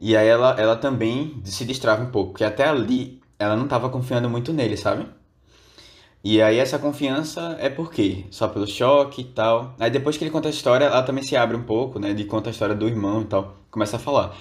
E 0.00 0.16
aí 0.16 0.28
ela, 0.28 0.56
ela 0.60 0.76
também 0.76 1.40
se 1.44 1.64
destrava 1.64 2.02
um 2.02 2.10
pouco, 2.10 2.32
porque 2.32 2.44
até 2.44 2.64
ali 2.68 3.20
ela 3.38 3.56
não 3.56 3.68
tava 3.68 3.88
confiando 3.90 4.28
muito 4.30 4.52
nele, 4.52 4.76
sabe? 4.76 5.06
E 6.24 6.40
aí 6.40 6.58
essa 6.58 6.78
confiança 6.78 7.56
é 7.60 7.68
por 7.68 7.90
quê? 7.92 8.24
Só 8.30 8.46
pelo 8.48 8.66
choque 8.66 9.22
e 9.22 9.24
tal. 9.24 9.74
Aí 9.78 9.90
depois 9.90 10.16
que 10.16 10.24
ele 10.24 10.30
conta 10.30 10.48
a 10.48 10.50
história, 10.50 10.84
ela 10.86 11.02
também 11.02 11.24
se 11.24 11.36
abre 11.36 11.56
um 11.56 11.64
pouco, 11.64 11.98
né? 11.98 12.14
De 12.14 12.24
conta 12.24 12.50
a 12.50 12.52
história 12.52 12.74
do 12.74 12.86
irmão 12.88 13.22
e 13.22 13.24
tal. 13.26 13.56
Começa 13.70 13.96
a 13.96 13.98
falar. 13.98 14.36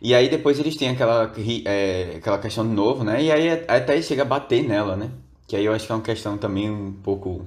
E 0.00 0.14
aí 0.14 0.28
depois 0.28 0.58
eles 0.58 0.76
têm 0.76 0.88
aquela, 0.90 1.32
é, 1.64 2.14
aquela 2.16 2.38
questão 2.38 2.66
de 2.66 2.74
novo, 2.74 3.04
né? 3.04 3.22
E 3.22 3.30
aí 3.30 3.50
até 3.68 3.94
ele 3.94 4.02
chega 4.02 4.22
a 4.22 4.24
bater 4.24 4.64
nela, 4.66 4.96
né? 4.96 5.10
Que 5.52 5.56
aí 5.56 5.66
eu 5.66 5.74
acho 5.74 5.84
que 5.84 5.92
é 5.92 5.94
uma 5.94 6.00
questão 6.00 6.38
também 6.38 6.70
um 6.70 6.92
pouco. 6.92 7.44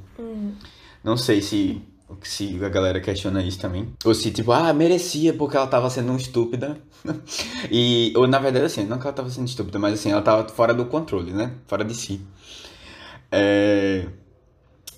Não 1.03 1.17
sei 1.17 1.41
se, 1.41 1.81
se 2.21 2.63
a 2.63 2.69
galera 2.69 3.01
questiona 3.01 3.41
isso 3.41 3.57
também. 3.57 3.95
Ou 4.05 4.13
se, 4.13 4.29
tipo, 4.29 4.51
ah, 4.51 4.71
merecia 4.73 5.33
porque 5.33 5.57
ela 5.57 5.65
tava 5.65 5.89
sendo 5.89 6.15
estúpida. 6.15 6.77
e, 7.71 8.13
ou 8.15 8.27
na 8.27 8.37
verdade, 8.37 8.65
assim, 8.65 8.85
não 8.85 8.99
que 8.99 9.07
ela 9.07 9.13
tava 9.15 9.27
sendo 9.31 9.47
estúpida, 9.47 9.79
mas 9.79 9.95
assim, 9.95 10.11
ela 10.11 10.21
tava 10.21 10.47
fora 10.49 10.71
do 10.71 10.85
controle, 10.85 11.33
né? 11.33 11.53
Fora 11.65 11.83
de 11.83 11.95
si. 11.95 12.21
É... 13.31 14.07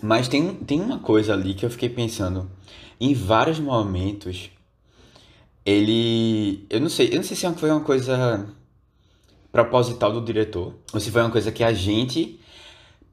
Mas 0.02 0.28
tem, 0.28 0.56
tem 0.56 0.82
uma 0.82 1.00
coisa 1.00 1.32
ali 1.32 1.54
que 1.54 1.65
eu 1.65 1.70
fiquei 1.70 1.88
pensando. 1.88 2.52
Em 3.00 3.13
vários 3.13 3.58
momentos, 3.58 4.50
ele. 5.65 6.65
Eu 6.70 6.82
não 6.82 6.89
sei, 6.89 7.08
eu 7.13 7.15
não 7.15 7.24
sei 7.24 7.38
se 7.38 7.50
foi 7.54 7.72
uma 7.72 7.80
coisa 7.80 8.54
proposital 9.50 10.12
do 10.12 10.22
diretor, 10.22 10.74
ou 10.93 11.00
se 11.00 11.10
foi 11.10 11.22
uma 11.22 11.32
coisa 11.32 11.54
que 11.54 11.63
a 11.63 11.72
gente 11.72 12.41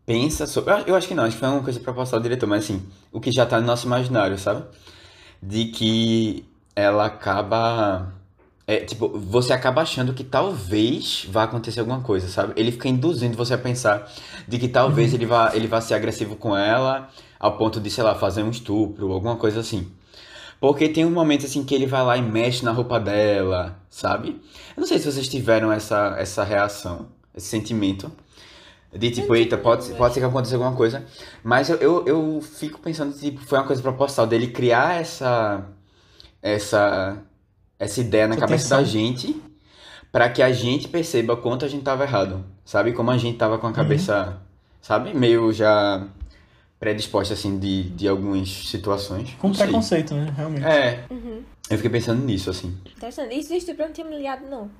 pensa 0.06 0.46
sobre. 0.46 0.72
Eu, 0.86 0.94
acho 0.94 1.08
que 1.08 1.14
não, 1.14 1.24
acho 1.24 1.36
que 1.36 1.40
foi 1.40 1.48
uma 1.48 1.62
coisa 1.62 1.80
proposital 1.80 2.20
do 2.20 2.22
diretor, 2.22 2.46
mas 2.46 2.64
assim, 2.64 2.82
o 3.12 3.20
que 3.20 3.30
já 3.32 3.46
tá 3.46 3.60
no 3.60 3.66
nosso 3.66 3.86
imaginário, 3.86 4.38
sabe? 4.38 4.64
De 5.42 5.66
que 5.66 6.44
ela 6.74 7.06
acaba. 7.06 8.12
É, 8.66 8.78
tipo, 8.80 9.08
você 9.18 9.52
acaba 9.52 9.82
achando 9.82 10.14
que 10.14 10.24
talvez 10.24 11.26
vá 11.30 11.42
acontecer 11.44 11.80
alguma 11.80 12.00
coisa, 12.00 12.28
sabe? 12.28 12.54
Ele 12.56 12.72
fica 12.72 12.88
induzindo 12.88 13.36
você 13.36 13.54
a 13.54 13.58
pensar 13.58 14.10
de 14.48 14.58
que 14.58 14.68
talvez 14.68 15.12
ele 15.12 15.26
vá, 15.26 15.54
ele 15.54 15.66
vá 15.66 15.82
ser 15.82 15.94
agressivo 15.94 16.34
com 16.36 16.56
ela, 16.56 17.10
ao 17.38 17.58
ponto 17.58 17.78
de, 17.78 17.90
sei 17.90 18.02
lá, 18.02 18.14
fazer 18.14 18.42
um 18.42 18.48
estupro, 18.50 19.12
alguma 19.12 19.36
coisa 19.36 19.60
assim. 19.60 19.92
Porque 20.58 20.88
tem 20.88 21.04
um 21.04 21.10
momento 21.10 21.44
assim 21.44 21.62
que 21.62 21.74
ele 21.74 21.86
vai 21.86 22.02
lá 22.02 22.16
e 22.16 22.22
mexe 22.22 22.64
na 22.64 22.72
roupa 22.72 22.98
dela, 22.98 23.78
sabe? 23.90 24.40
Eu 24.74 24.80
não 24.80 24.86
sei 24.86 24.98
se 24.98 25.12
vocês 25.12 25.28
tiveram 25.28 25.70
essa, 25.70 26.16
essa 26.18 26.42
reação, 26.42 27.08
esse 27.36 27.48
sentimento. 27.48 28.10
De 28.96 29.10
tipo, 29.10 29.34
eita, 29.34 29.58
pode, 29.58 29.92
pode 29.94 30.14
ser 30.14 30.20
que 30.20 30.26
aconteça 30.26 30.54
alguma 30.54 30.74
coisa. 30.76 31.04
Mas 31.42 31.68
eu, 31.68 31.76
eu, 31.78 32.04
eu 32.06 32.40
fico 32.40 32.78
pensando, 32.78 33.12
tipo, 33.12 33.40
foi 33.44 33.58
uma 33.58 33.66
coisa 33.66 33.82
proposital 33.82 34.26
dele 34.26 34.48
criar 34.48 35.00
essa. 35.00 35.64
Essa. 36.40 37.18
Essa 37.78 38.00
ideia 38.00 38.28
na 38.28 38.36
cabeça 38.36 38.76
da 38.76 38.84
gente. 38.84 39.40
Pra 40.12 40.28
que 40.28 40.40
a 40.42 40.52
gente 40.52 40.86
perceba 40.86 41.36
quanto 41.36 41.64
a 41.64 41.68
gente 41.68 41.82
tava 41.82 42.04
errado. 42.04 42.44
Sabe? 42.64 42.92
Como 42.92 43.10
a 43.10 43.18
gente 43.18 43.36
tava 43.36 43.58
com 43.58 43.66
a 43.66 43.72
cabeça. 43.72 44.38
Sabe? 44.80 45.12
Meio 45.12 45.52
já 45.52 46.06
predisposta, 46.78 47.34
assim, 47.34 47.58
de, 47.58 47.84
de 47.90 48.06
algumas 48.06 48.48
situações. 48.48 49.34
Com 49.40 49.48
Não 49.48 49.54
sei. 49.54 49.66
preconceito, 49.66 50.14
né? 50.14 50.32
Realmente. 50.36 50.64
É. 50.66 51.04
Uhum. 51.10 51.42
Eu 51.70 51.76
fiquei 51.78 51.90
pensando 51.90 52.22
nisso, 52.24 52.50
assim. 52.50 52.76
Interessante. 52.96 53.34
Isso 53.34 53.48
de 53.48 53.56
estupro 53.56 53.82
eu 53.82 53.86
não 53.86 53.92
tinha 53.94 54.06
me 54.06 54.16
ligado, 54.16 54.46
não. 54.48 54.70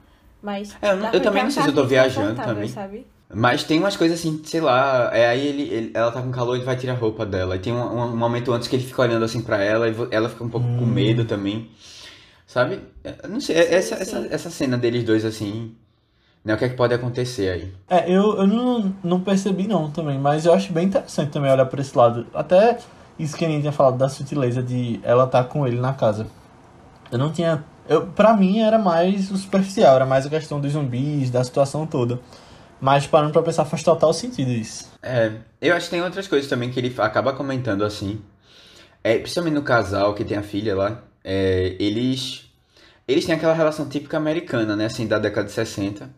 Mas. 0.42 0.76
É, 0.82 0.92
eu 0.92 0.96
não- 0.98 1.10
eu 1.12 1.20
também 1.22 1.42
não 1.42 1.50
sei 1.50 1.62
se 1.62 1.68
eu 1.70 1.74
tô 1.74 1.82
tá 1.82 1.88
viajando 1.88 2.40
também. 2.40 2.68
Sabe? 2.68 3.06
Mas 3.32 3.64
tem 3.64 3.78
umas 3.80 3.96
coisas 3.96 4.18
assim, 4.20 4.40
sei 4.44 4.60
lá, 4.60 5.10
é 5.12 5.26
aí 5.28 5.46
ele, 5.46 5.62
ele- 5.62 5.90
ela 5.94 6.12
tá 6.12 6.22
com 6.22 6.30
calor, 6.30 6.54
ele 6.56 6.64
vai 6.64 6.76
tirar 6.76 6.92
a 6.92 6.96
roupa 6.96 7.24
dela. 7.26 7.56
E 7.56 7.58
tem 7.58 7.72
um, 7.72 7.78
um- 7.78 8.02
um 8.12 8.16
momento 8.16 8.52
antes 8.52 8.68
que 8.68 8.76
ele 8.76 8.84
fica 8.84 9.02
olhando 9.02 9.24
assim 9.24 9.40
pra 9.42 9.62
ela 9.62 9.88
e 9.88 9.94
ela 10.10 10.28
fica 10.28 10.44
um 10.44 10.48
pouco 10.48 10.66
com 10.78 10.84
medo 10.86 11.24
também. 11.24 11.68
Sabe? 12.46 12.80
Eu 13.02 13.28
Não 13.28 13.40
sei, 13.40 13.56
é- 13.56 13.62
Sim, 13.66 13.74
essa, 13.74 13.96
sim. 13.96 14.02
essa, 14.02 14.34
essa 14.34 14.50
cena 14.50 14.76
deles 14.76 15.02
dois 15.04 15.24
assim, 15.24 15.74
né? 16.44 16.54
O 16.54 16.58
que 16.58 16.64
é 16.66 16.68
que 16.68 16.76
pode 16.76 16.94
acontecer 16.94 17.50
aí? 17.50 17.72
É, 17.88 18.10
eu, 18.10 18.36
eu 18.38 18.46
não, 18.46 18.94
não 19.02 19.20
percebi 19.20 19.66
não 19.66 19.90
também, 19.90 20.18
mas 20.18 20.46
eu 20.46 20.52
acho 20.54 20.72
bem 20.72 20.86
interessante 20.86 21.30
também 21.30 21.50
olhar 21.50 21.66
por 21.66 21.80
esse 21.80 21.96
lado. 21.96 22.26
Até 22.34 22.78
isso 23.18 23.36
que 23.36 23.44
a 23.44 23.48
gente 23.48 23.62
tinha 23.62 23.72
falado 23.72 23.96
da 23.98 24.08
sutileza 24.08 24.62
de 24.62 25.00
ela 25.02 25.24
estar 25.24 25.44
com 25.44 25.66
ele 25.66 25.80
na 25.80 25.94
casa. 25.94 26.26
Eu 27.10 27.18
não 27.18 27.32
tinha. 27.32 27.64
Eu, 27.88 28.06
pra 28.08 28.34
mim 28.36 28.60
era 28.60 28.78
mais 28.78 29.30
o 29.30 29.36
superficial, 29.36 29.96
era 29.96 30.06
mais 30.06 30.26
a 30.26 30.30
questão 30.30 30.60
dos 30.60 30.72
zumbis, 30.72 31.30
da 31.30 31.42
situação 31.44 31.86
toda. 31.86 32.20
Mas 32.80 33.06
parando 33.06 33.32
pra 33.32 33.42
pensar 33.42 33.64
faz 33.64 33.82
total 33.82 34.12
sentido 34.12 34.50
isso. 34.50 34.90
É, 35.02 35.32
eu 35.60 35.74
acho 35.74 35.86
que 35.86 35.90
tem 35.92 36.02
outras 36.02 36.28
coisas 36.28 36.48
também 36.48 36.70
que 36.70 36.78
ele 36.78 36.94
acaba 36.98 37.32
comentando 37.32 37.84
assim. 37.84 38.20
É, 39.02 39.18
principalmente 39.18 39.54
no 39.54 39.62
casal 39.62 40.14
que 40.14 40.24
tem 40.24 40.36
a 40.36 40.42
filha 40.42 40.74
lá, 40.74 41.02
é, 41.22 41.76
eles 41.78 42.44
eles 43.06 43.24
têm 43.26 43.34
aquela 43.34 43.52
relação 43.52 43.86
típica 43.88 44.16
americana, 44.16 44.74
né, 44.74 44.86
assim, 44.86 45.06
da 45.06 45.18
década 45.18 45.46
de 45.46 45.52
60. 45.52 46.08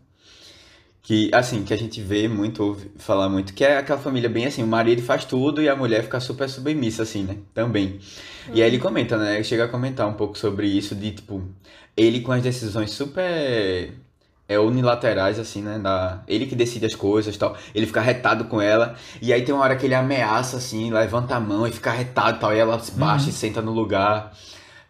Que, 1.03 1.31
assim, 1.33 1.63
que 1.63 1.73
a 1.73 1.77
gente 1.77 2.01
vê 2.01 2.27
muito, 2.27 2.65
ouve 2.65 2.91
falar 2.97 3.29
muito, 3.29 3.55
que 3.55 3.65
é 3.65 3.79
aquela 3.79 3.99
família 3.99 4.29
bem 4.29 4.47
assim, 4.47 4.63
o 4.63 4.67
marido 4.67 5.03
faz 5.03 5.25
tudo 5.25 5.63
e 5.63 5.69
a 5.69 5.77
mulher 5.77 6.03
fica 6.03 6.19
super 6.19 6.49
submissa, 6.49 7.03
assim, 7.05 7.23
né, 7.23 7.39
também. 7.55 8.01
E 8.53 8.61
aí 8.63 8.69
ele 8.69 8.79
comenta, 8.79 9.17
né, 9.17 9.43
chega 9.43 9.65
a 9.65 9.69
comentar 9.69 10.09
um 10.09 10.15
pouco 10.15 10.37
sobre 10.37 10.67
isso, 10.67 10.95
de, 10.97 11.13
tipo, 11.13 11.43
ele 11.97 12.21
com 12.21 12.33
as 12.33 12.43
decisões 12.43 12.91
super 12.91 13.93
é, 14.49 14.59
unilaterais, 14.59 15.39
assim, 15.39 15.63
né? 15.63 15.79
Da... 15.79 16.23
Ele 16.29 16.47
que 16.47 16.55
decide 16.55 16.87
as 16.87 16.95
coisas 16.95 17.35
e 17.35 17.39
tal. 17.39 17.57
Ele 17.75 17.87
fica 17.87 18.01
retado 18.01 18.45
com 18.45 18.61
ela. 18.61 18.97
E 19.21 19.33
aí 19.33 19.43
tem 19.43 19.55
uma 19.55 19.65
hora 19.65 19.77
que 19.77 19.87
ele 19.87 19.95
ameaça, 19.95 20.57
assim, 20.57 20.93
levanta 20.93 21.35
a 21.37 21.41
mão 21.41 21.67
e 21.67 21.73
fica 21.73 21.91
retado 21.91 22.37
e 22.37 22.41
tal. 22.41 22.55
E 22.55 22.59
ela 22.59 22.79
se 22.79 22.93
baixa 22.93 23.31
e 23.31 23.33
senta 23.33 23.61
no 23.61 23.73
lugar, 23.73 24.33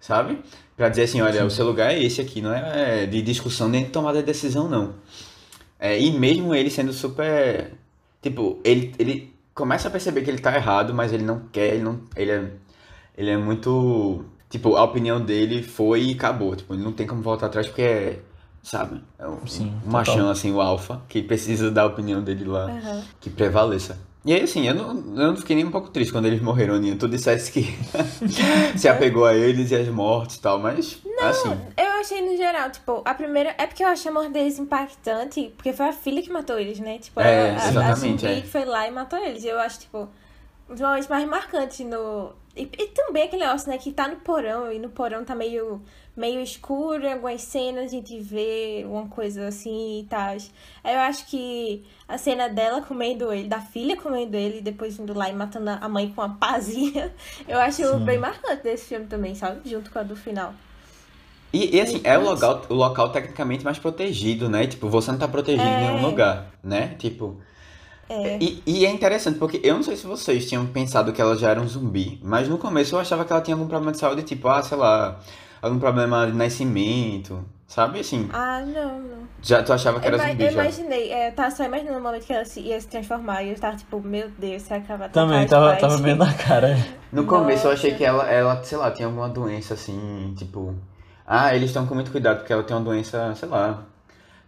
sabe? 0.00 0.38
Pra 0.76 0.88
dizer 0.90 1.04
assim, 1.04 1.22
olha, 1.22 1.44
o 1.44 1.50
seu 1.50 1.64
lugar 1.64 1.92
é 1.94 2.02
esse 2.02 2.20
aqui, 2.20 2.42
não 2.42 2.52
é 2.52 3.06
de 3.06 3.22
discussão 3.22 3.68
nem 3.68 3.84
de 3.84 3.90
tomada 3.90 4.18
de 4.20 4.26
decisão, 4.26 4.68
não. 4.68 4.94
É, 5.78 5.98
e 5.98 6.10
mesmo 6.12 6.54
ele 6.54 6.70
sendo 6.70 6.92
super. 6.92 7.72
Tipo, 8.20 8.60
ele, 8.64 8.94
ele 8.98 9.34
começa 9.54 9.88
a 9.88 9.90
perceber 9.90 10.22
que 10.22 10.30
ele 10.30 10.38
tá 10.38 10.54
errado, 10.54 10.94
mas 10.94 11.12
ele 11.12 11.24
não 11.24 11.40
quer, 11.52 11.74
ele 11.74 11.82
não. 11.82 12.00
Ele 12.14 12.30
é, 12.30 12.50
ele 13.16 13.30
é 13.30 13.36
muito. 13.36 14.24
Tipo, 14.50 14.76
a 14.76 14.84
opinião 14.84 15.20
dele 15.20 15.62
foi 15.62 16.02
e 16.04 16.12
acabou. 16.12 16.54
Tipo, 16.56 16.74
ele 16.74 16.82
não 16.82 16.92
tem 16.92 17.06
como 17.06 17.22
voltar 17.22 17.46
atrás 17.46 17.66
porque 17.66 17.82
é. 17.82 18.18
Sabe? 18.66 19.00
É 19.16 19.28
um, 19.28 19.46
Sim, 19.46 19.66
um 19.66 19.70
total. 19.78 19.90
machão, 19.92 20.28
assim, 20.28 20.52
o 20.52 20.60
alfa, 20.60 21.00
que 21.08 21.22
precisa 21.22 21.70
da 21.70 21.86
opinião 21.86 22.20
dele 22.20 22.44
lá, 22.44 22.64
Aham. 22.64 23.04
que 23.20 23.30
prevaleça. 23.30 23.96
E 24.24 24.32
aí, 24.32 24.42
assim, 24.42 24.66
eu 24.66 24.74
não, 24.74 24.88
eu 24.88 25.28
não 25.28 25.36
fiquei 25.36 25.54
nem 25.54 25.64
um 25.64 25.70
pouco 25.70 25.88
triste 25.88 26.10
quando 26.10 26.26
eles 26.26 26.42
morreram, 26.42 26.74
Aninha. 26.74 26.96
Tu 26.96 27.08
dissesse 27.08 27.52
que 27.52 27.62
se 28.76 28.88
apegou 28.88 29.24
a 29.24 29.36
eles 29.36 29.70
e 29.70 29.76
as 29.76 29.86
mortes 29.86 30.34
e 30.34 30.40
tal, 30.40 30.58
mas, 30.58 31.00
assim, 31.20 31.56
Eu 31.76 31.92
achei 32.00 32.20
no 32.28 32.36
geral, 32.36 32.68
tipo, 32.72 33.02
a 33.04 33.14
primeira. 33.14 33.54
É 33.56 33.68
porque 33.68 33.84
eu 33.84 33.88
achei 33.88 34.10
a 34.10 34.14
morte 34.14 34.30
deles 34.32 34.58
impactante, 34.58 35.52
porque 35.56 35.72
foi 35.72 35.86
a 35.86 35.92
filha 35.92 36.20
que 36.20 36.28
matou 36.32 36.58
eles, 36.58 36.80
né? 36.80 36.98
Tipo, 36.98 37.20
É, 37.20 37.50
a, 37.52 37.54
a, 37.54 37.64
a 37.66 37.68
exatamente, 37.68 38.22
zumbi 38.22 38.38
é. 38.38 38.40
que 38.40 38.48
foi 38.48 38.64
lá 38.64 38.88
e 38.88 38.90
matou 38.90 39.16
eles. 39.20 39.44
Eu 39.44 39.60
acho, 39.60 39.78
tipo, 39.78 40.08
um 40.68 40.72
dos 40.72 40.80
momentos 40.80 41.06
mais 41.06 41.24
marcantes 41.28 41.86
no. 41.86 42.32
E, 42.56 42.62
e 42.62 42.86
também 42.88 43.22
aquele 43.22 43.44
negócio, 43.44 43.68
né, 43.70 43.78
que 43.78 43.92
tá 43.92 44.08
no 44.08 44.16
porão, 44.16 44.72
e 44.72 44.78
no 44.80 44.88
porão 44.88 45.24
tá 45.24 45.36
meio, 45.36 45.80
meio 46.16 46.40
escuro, 46.40 47.04
em 47.04 47.12
algumas 47.12 47.42
cenas 47.42 47.84
a 47.84 47.88
gente 47.88 48.18
vê 48.18 48.84
uma 48.88 49.06
coisa 49.06 49.48
assim 49.48 50.00
e 50.00 50.04
tal. 50.04 50.34
Eu 50.84 51.00
acho 51.00 51.26
que 51.26 51.84
a 52.08 52.16
cena 52.16 52.48
dela 52.48 52.80
comendo 52.80 53.32
ele, 53.32 53.48
da 53.48 53.60
filha 53.60 53.96
comendo 53.96 54.36
ele, 54.36 54.58
e 54.58 54.62
depois 54.62 54.98
indo 54.98 55.12
lá 55.12 55.28
e 55.28 55.34
matando 55.34 55.70
a 55.70 55.88
mãe 55.88 56.10
com 56.10 56.22
uma 56.22 56.34
pazinha, 56.36 57.12
eu 57.46 57.58
acho 57.60 57.82
Sim. 57.84 58.04
bem 58.04 58.18
marcante 58.18 58.62
desse 58.62 58.86
filme 58.86 59.06
também, 59.06 59.34
sabe? 59.34 59.68
Junto 59.68 59.90
com 59.90 59.98
a 59.98 60.02
do 60.02 60.16
final. 60.16 60.54
E, 61.52 61.76
e, 61.76 61.80
assim, 61.80 62.00
é 62.04 62.18
o 62.18 62.22
local, 62.22 62.62
o 62.68 62.74
local 62.74 63.10
tecnicamente 63.10 63.64
mais 63.64 63.78
protegido, 63.78 64.48
né? 64.48 64.66
Tipo, 64.66 64.88
você 64.88 65.10
não 65.12 65.18
tá 65.18 65.28
protegido 65.28 65.74
em 65.74 65.78
nenhum 65.78 65.98
É. 65.98 66.02
lugar, 66.02 66.50
né? 66.62 66.94
Tipo. 66.98 67.40
É. 68.08 68.36
E, 68.40 68.62
e 68.66 68.86
é 68.86 68.90
interessante, 68.90 69.38
porque 69.38 69.60
eu 69.64 69.74
não 69.74 69.82
sei 69.82 69.96
se 69.96 70.06
vocês 70.06 70.48
tinham 70.48 70.66
pensado 70.66 71.12
que 71.12 71.20
ela 71.20 71.36
já 71.36 71.50
era 71.50 71.60
um 71.60 71.66
zumbi, 71.66 72.20
mas 72.22 72.48
no 72.48 72.58
começo 72.58 72.94
eu 72.94 73.00
achava 73.00 73.24
que 73.24 73.32
ela 73.32 73.42
tinha 73.42 73.54
algum 73.54 73.66
problema 73.66 73.90
de 73.92 73.98
saúde, 73.98 74.22
tipo, 74.22 74.48
ah, 74.48 74.62
sei 74.62 74.76
lá, 74.76 75.20
algum 75.66 75.78
problema 75.78 76.26
de 76.26 76.32
nascimento, 76.32 77.44
Sabe 77.68 77.98
assim? 77.98 78.28
Ah, 78.32 78.60
não, 78.64 79.00
não. 79.00 79.18
Já 79.42 79.60
tu 79.60 79.72
achava 79.72 79.98
que 79.98 80.06
era 80.06 80.16
ima- 80.16 80.28
zumbi 80.28 80.44
eu 80.44 80.50
já? 80.52 80.62
imaginei, 80.62 81.12
é, 81.12 81.28
eu 81.28 81.32
tava 81.34 81.50
só 81.50 81.64
imaginando 81.64 81.98
o 81.98 82.00
momento 82.02 82.24
que 82.24 82.32
ela 82.32 82.44
se, 82.44 82.60
ia 82.60 82.80
se 82.80 82.86
transformar 82.86 83.42
e 83.42 83.50
eu 83.50 83.58
tava 83.58 83.76
tipo, 83.76 84.00
meu 84.00 84.30
Deus, 84.38 84.70
ela 84.70 84.96
vai 84.96 85.08
Também, 85.08 85.46
tava, 85.48 85.74
os 85.74 85.80
tava 85.80 85.92
pais? 85.94 86.00
bem 86.02 86.14
na 86.16 86.32
cara. 86.32 86.76
No 87.12 87.24
começo 87.24 87.66
eu 87.66 87.72
achei 87.72 87.90
Nossa. 87.90 87.98
que 87.98 88.04
ela, 88.04 88.30
ela, 88.30 88.62
sei 88.62 88.76
lá, 88.78 88.90
tinha 88.90 89.06
alguma 89.06 89.28
doença 89.28 89.74
assim, 89.74 90.34
tipo. 90.36 90.74
Ah, 91.26 91.54
eles 91.54 91.70
estão 91.70 91.86
com 91.86 91.94
muito 91.94 92.10
cuidado 92.12 92.38
porque 92.38 92.52
ela 92.52 92.62
tem 92.62 92.76
uma 92.76 92.84
doença, 92.84 93.34
sei 93.34 93.48
lá. 93.48 93.82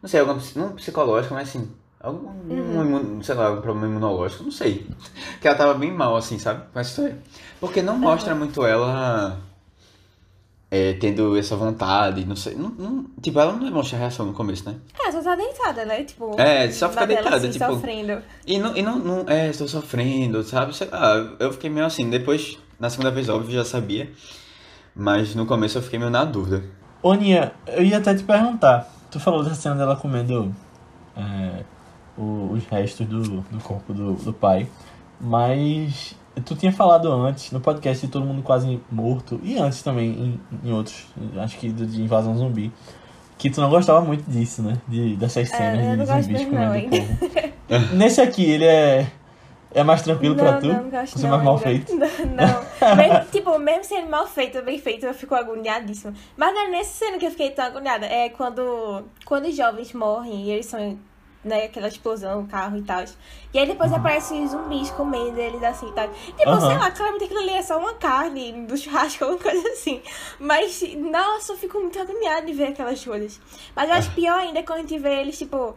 Não 0.02 0.09
sei, 0.09 0.20
alguma, 0.20 0.40
não 0.57 0.72
psicológica, 0.72 1.35
mas 1.35 1.48
assim. 1.48 1.70
Algum, 2.00 2.28
um 2.28 2.85
imun- 2.85 3.22
sei 3.22 3.35
lá, 3.35 3.50
um 3.52 3.61
problema 3.61 3.87
imunológico, 3.88 4.44
não 4.44 4.50
sei. 4.52 4.87
Que 5.40 5.48
ela 5.48 5.57
tava 5.57 5.74
bem 5.74 5.92
mal, 5.92 6.16
assim, 6.16 6.38
sabe? 6.38 6.62
Com 6.72 6.78
essa 6.78 6.90
história. 6.90 7.18
Porque 7.61 7.81
não 7.83 7.96
mostra 7.98 8.35
muito 8.35 8.64
ela 8.64 9.38
é, 10.70 10.92
tendo 10.94 11.37
essa 11.38 11.57
vontade, 11.57 12.24
não 12.26 12.37
sei. 12.37 12.54
Não, 12.54 12.68
não- 12.70 13.07
tipo, 13.22 13.38
ela 13.40 13.52
não 13.52 13.61
demonstra 13.64 13.98
reação 13.98 14.26
no 14.26 14.33
começo, 14.35 14.68
né? 14.68 14.76
É, 15.02 15.11
só 15.11 15.22
tá 15.22 15.35
deitada, 15.35 15.85
né? 15.85 16.04
Tipo, 16.04 16.38
É, 16.40 16.70
só 16.70 16.88
fica 16.90 17.07
deitada, 17.07 17.37
assim, 17.37 17.50
tipo- 17.50 17.64
sofrendo. 17.64 18.22
E 18.46 18.59
não, 18.59 18.76
e 18.76 18.83
não, 18.83 18.98
não 18.98 19.24
é, 19.28 19.48
estou 19.48 19.66
sofrendo, 19.66 20.42
sabe? 20.42 20.76
Sei 20.76 20.88
lá, 20.88 21.14
eu 21.38 21.52
fiquei 21.52 21.70
meio 21.70 21.87
assim. 21.87 22.09
Depois, 22.11 22.59
na 22.78 22.90
segunda 22.90 23.11
vez, 23.11 23.28
óbvio, 23.28 23.52
já 23.52 23.64
sabia. 23.64 24.11
Mas 24.94 25.35
no 25.35 25.46
começo 25.46 25.78
eu 25.78 25.83
fiquei 25.83 25.98
meio 25.98 26.11
na 26.11 26.24
dúvida. 26.24 26.62
Ô, 27.02 27.14
Nia, 27.14 27.52
eu 27.68 27.83
ia 27.85 27.98
até 27.98 28.14
te 28.14 28.24
perguntar. 28.24 28.92
Tu 29.11 29.18
falou 29.20 29.42
dessa 29.42 29.54
cena 29.54 29.76
dela 29.76 29.96
comendo 29.96 30.54
é, 31.16 31.62
o- 32.16 32.50
os 32.52 32.64
restos 32.66 33.07
do, 33.07 33.22
do 33.22 33.59
corpo 33.62 33.94
do, 33.94 34.14
do 34.14 34.33
pai. 34.33 34.68
Mas 35.20 36.14
tu 36.40 36.55
tinha 36.55 36.72
falado 36.72 37.11
antes, 37.12 37.51
no 37.53 37.61
podcast 37.61 38.05
de 38.07 38.12
Todo 38.12 38.24
Mundo 38.24 38.42
Quase 38.42 38.81
Morto, 38.90 39.40
e 39.42 39.59
antes 39.59 39.83
também 39.83 40.11
em, 40.11 40.68
em 40.68 40.72
outros, 40.72 41.07
acho 41.38 41.59
que 41.59 41.68
do 41.70 41.87
de 41.87 42.03
Invasão 42.03 42.37
Zumbi, 42.37 42.72
que 43.37 43.48
tu 43.51 43.61
não 43.61 43.70
gostava 43.70 44.01
muito 44.01 44.29
disso, 44.29 44.62
né? 44.62 44.79
De, 44.88 45.16
dessas 45.16 45.48
cenas 45.48 45.87
É, 45.87 45.90
de 45.92 45.96
não 45.96 46.07
zumbis 46.07 46.42
não, 46.42 46.51
comendo 46.51 46.72
ainda. 46.72 46.96
povo. 46.96 47.94
Nesse 47.94 48.20
aqui, 48.20 48.44
ele 48.44 48.64
é, 48.64 49.07
é 49.72 49.85
mais 49.85 50.03
tranquilo 50.03 50.35
não, 50.35 50.44
pra 50.44 50.59
tu? 50.61 50.66
Não, 50.66 50.90
gosto 50.90 51.12
Por 51.12 51.18
ser 51.20 51.27
não 51.29 51.31
mais 51.31 51.44
mal 51.44 51.59
feito? 51.59 51.94
Não, 51.94 52.07
não. 52.35 52.96
mesmo, 52.96 53.24
tipo, 53.31 53.59
mesmo 53.59 53.85
sendo 53.85 54.09
mal 54.11 54.27
feito, 54.27 54.61
bem 54.62 54.79
feito, 54.79 55.07
eu 55.07 55.14
fico 55.14 55.35
agoniadíssima. 55.35 56.14
Mas 56.37 56.55
não 56.55 56.66
é 56.66 56.68
nessa 56.68 57.05
cena 57.05 57.18
que 57.18 57.27
eu 57.27 57.31
fiquei 57.31 57.51
tão 57.51 57.64
agoniada. 57.66 58.07
É 58.07 58.29
quando, 58.31 59.05
quando 59.24 59.46
os 59.46 59.57
jovens 59.57 59.92
morrem 59.92 60.44
e 60.46 60.51
eles 60.51 60.66
são, 60.66 60.98
né, 61.49 61.65
aquela 61.65 61.89
explosão, 61.89 62.43
o 62.43 62.47
carro 62.49 62.77
e 62.79 62.83
tal. 62.83 63.05
E 63.53 63.59
aí 63.59 63.67
depois 63.67 63.93
aparecem 63.93 64.45
os 64.45 64.51
zumbis 64.51 64.91
comendo 64.91 65.39
eles 65.41 65.63
assim 65.63 65.89
e 65.89 65.93
tal. 65.93 66.09
Tipo, 66.09 66.47
Aham. 66.49 66.61
sei 66.61 66.77
lá, 66.79 66.91
claramente 66.91 67.25
aquilo 67.25 67.41
ali 67.41 67.51
é 67.51 67.63
só 67.63 67.79
uma 67.79 67.95
carne 67.95 68.67
do 68.67 68.77
churrasco, 68.77 69.25
alguma 69.25 69.43
coisa 69.43 69.69
assim. 69.71 70.03
Mas, 70.39 70.81
nossa, 70.97 71.53
eu 71.53 71.57
fico 71.59 71.79
muito 71.81 71.99
agoniada 71.99 72.47
de 72.47 72.53
ver 72.53 72.69
aquelas 72.69 73.03
coisas. 73.05 73.41
Mas 73.75 73.89
eu 73.89 73.95
acho 73.97 74.11
pior 74.13 74.39
ainda 74.39 74.63
quando 74.63 74.79
a 74.81 74.83
gente 74.83 74.99
vê 74.99 75.21
eles, 75.21 75.39
tipo, 75.39 75.77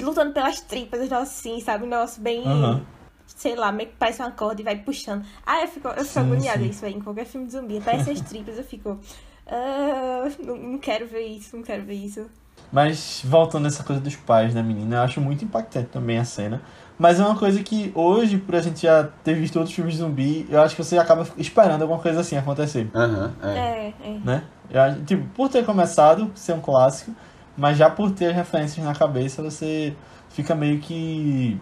lutando 0.00 0.32
pelas 0.32 0.60
tripas, 0.60 1.08
nossa, 1.08 1.22
assim, 1.32 1.60
sabe? 1.60 1.86
Nossa, 1.86 2.20
bem 2.20 2.42
Aham. 2.46 2.86
sei 3.26 3.54
lá, 3.56 3.72
meio 3.72 3.90
que 3.90 3.96
parece 3.96 4.20
uma 4.22 4.30
corda 4.32 4.60
e 4.60 4.64
vai 4.64 4.76
puxando. 4.76 5.24
Ah, 5.46 5.62
eu 5.62 5.68
fico, 5.68 5.88
eu 5.88 6.04
fico 6.04 6.18
Sim, 6.18 6.20
agoniada 6.20 6.64
sim. 6.64 6.70
isso 6.70 6.84
aí, 6.84 6.94
em 6.94 7.00
qualquer 7.00 7.26
filme 7.26 7.46
de 7.46 7.52
zumbi. 7.52 7.78
Aparece 7.78 8.10
as 8.10 8.20
tripas, 8.20 8.58
eu 8.58 8.64
fico. 8.64 8.98
ah, 9.46 10.24
não, 10.38 10.56
não 10.56 10.78
quero 10.78 11.06
ver 11.06 11.26
isso, 11.26 11.56
não 11.56 11.62
quero 11.64 11.84
ver 11.84 11.94
isso. 11.94 12.30
Mas 12.72 13.20
voltando 13.24 13.64
nessa 13.64 13.84
coisa 13.84 14.00
dos 14.00 14.16
pais 14.16 14.54
da 14.54 14.62
menina, 14.62 14.96
eu 14.96 15.00
acho 15.02 15.20
muito 15.20 15.44
impactante 15.44 15.88
também 15.90 16.18
a 16.18 16.24
cena. 16.24 16.62
Mas 16.98 17.20
é 17.20 17.24
uma 17.24 17.36
coisa 17.36 17.62
que 17.62 17.92
hoje, 17.94 18.38
por 18.38 18.54
a 18.54 18.60
gente 18.60 18.82
já 18.82 19.04
ter 19.24 19.34
visto 19.34 19.56
outros 19.56 19.74
filmes 19.74 19.94
de 19.94 20.00
zumbi, 20.00 20.46
eu 20.48 20.60
acho 20.62 20.74
que 20.74 20.82
você 20.82 20.96
acaba 20.96 21.26
esperando 21.36 21.82
alguma 21.82 22.00
coisa 22.00 22.20
assim 22.20 22.36
acontecer, 22.36 22.88
Aham, 22.94 23.32
é. 23.42 23.48
É, 23.48 23.94
é. 24.04 24.18
né? 24.24 24.44
Eu 24.70 25.04
tipo, 25.04 25.26
por 25.34 25.48
ter 25.48 25.64
começado, 25.64 26.30
ser 26.34 26.54
um 26.54 26.60
clássico, 26.60 27.12
mas 27.56 27.76
já 27.76 27.90
por 27.90 28.10
ter 28.10 28.32
referências 28.32 28.84
na 28.84 28.94
cabeça, 28.94 29.42
você 29.42 29.94
fica 30.30 30.54
meio 30.54 30.78
que. 30.78 31.60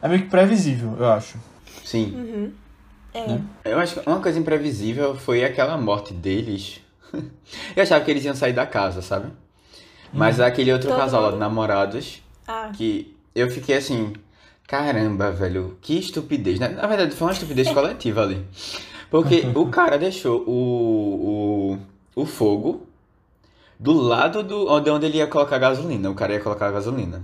É 0.00 0.08
meio 0.08 0.22
que 0.22 0.28
previsível, 0.28 0.96
eu 0.98 1.10
acho. 1.10 1.36
Sim. 1.84 2.14
Uhum. 2.14 2.52
É. 3.12 3.26
Né? 3.26 3.42
Eu 3.64 3.78
acho 3.78 4.00
que 4.00 4.08
uma 4.08 4.20
coisa 4.20 4.38
imprevisível 4.38 5.14
foi 5.14 5.44
aquela 5.44 5.76
morte 5.76 6.14
deles. 6.14 6.80
Eu 7.74 7.82
achava 7.82 8.04
que 8.04 8.10
eles 8.10 8.24
iam 8.24 8.34
sair 8.34 8.52
da 8.52 8.66
casa, 8.66 9.00
sabe? 9.00 9.32
Mas 10.12 10.40
aquele 10.40 10.72
outro 10.72 10.88
Todo 10.88 10.98
casal 10.98 11.22
mundo? 11.24 11.36
namorados, 11.38 12.22
Ah, 12.46 12.70
que 12.74 13.14
eu 13.34 13.50
fiquei 13.50 13.76
assim, 13.76 14.12
caramba, 14.66 15.30
velho, 15.30 15.76
que 15.80 15.98
estupidez. 15.98 16.58
né? 16.58 16.68
Na 16.68 16.86
verdade, 16.86 17.14
foi 17.14 17.28
uma 17.28 17.32
estupidez 17.32 17.68
coletiva 17.72 18.22
ali. 18.22 18.44
Porque 19.10 19.46
o 19.54 19.66
cara 19.68 19.98
deixou 19.98 20.42
o, 20.46 21.78
o, 22.16 22.22
o 22.22 22.26
fogo 22.26 22.86
do 23.78 23.92
lado 23.92 24.42
do, 24.42 24.80
de 24.80 24.90
onde 24.90 25.06
ele 25.06 25.18
ia 25.18 25.26
colocar 25.26 25.58
gasolina. 25.58 26.10
O 26.10 26.14
cara 26.14 26.34
ia 26.34 26.40
colocar 26.40 26.70
gasolina. 26.70 27.22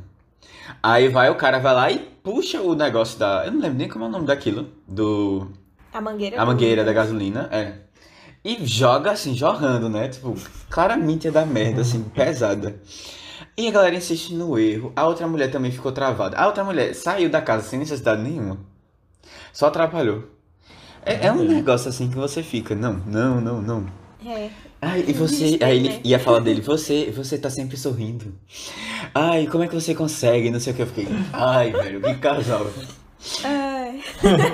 Aí 0.82 1.08
vai, 1.08 1.28
o 1.30 1.34
cara 1.34 1.58
vai 1.58 1.74
lá 1.74 1.90
e 1.90 1.98
puxa 2.22 2.62
o 2.62 2.74
negócio 2.74 3.18
da. 3.18 3.44
Eu 3.44 3.52
não 3.52 3.60
lembro 3.60 3.78
nem 3.78 3.88
como 3.88 4.04
é 4.04 4.08
o 4.08 4.10
nome 4.10 4.26
daquilo. 4.26 4.68
Do. 4.88 5.48
a 5.92 6.00
mangueira. 6.00 6.40
A 6.40 6.46
mangueira 6.46 6.84
da 6.84 6.92
gasolina, 6.92 7.48
é. 7.52 7.74
E 8.44 8.66
joga 8.66 9.12
assim, 9.12 9.34
jorrando, 9.34 9.88
né? 9.88 10.08
Tipo, 10.08 10.34
claramente 10.68 11.28
é 11.28 11.30
da 11.30 11.46
merda, 11.46 11.80
assim, 11.80 12.02
pesada. 12.02 12.78
E 13.56 13.68
a 13.68 13.70
galera 13.70 13.94
insiste 13.94 14.34
no 14.34 14.58
erro. 14.58 14.92
A 14.94 15.06
outra 15.06 15.26
mulher 15.26 15.50
também 15.50 15.70
ficou 15.70 15.92
travada. 15.92 16.36
A 16.36 16.46
outra 16.46 16.62
mulher 16.62 16.94
saiu 16.94 17.30
da 17.30 17.40
casa 17.40 17.66
sem 17.66 17.78
necessidade 17.78 18.20
nenhuma. 18.20 18.58
Só 19.50 19.68
atrapalhou. 19.68 20.24
É, 21.06 21.26
é 21.26 21.32
um 21.32 21.42
negócio 21.44 21.88
assim 21.88 22.10
que 22.10 22.16
você 22.16 22.42
fica, 22.42 22.74
não, 22.74 22.94
não, 23.06 23.40
não, 23.40 23.62
não. 23.62 23.86
É. 24.26 24.50
Ai, 24.80 25.04
e 25.06 25.12
você. 25.12 25.58
Aí 25.62 25.76
ele 25.76 25.88
né? 25.88 26.00
ia 26.02 26.18
falar 26.18 26.40
dele, 26.40 26.60
você, 26.62 27.12
você 27.14 27.38
tá 27.38 27.48
sempre 27.48 27.76
sorrindo. 27.76 28.34
Ai, 29.14 29.46
como 29.46 29.64
é 29.64 29.68
que 29.68 29.74
você 29.74 29.94
consegue? 29.94 30.50
Não 30.50 30.60
sei 30.60 30.72
o 30.72 30.76
que. 30.76 30.82
Eu 30.82 30.86
fiquei, 30.86 31.08
ai, 31.32 31.72
velho, 31.72 32.00
que 32.00 32.14
casal. 32.16 32.66
Ai. 33.44 34.02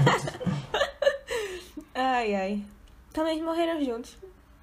ai, 1.94 2.35
ai. 2.35 2.62
Também 3.12 3.42
morreram 3.42 3.83
juntos. 3.85 4.16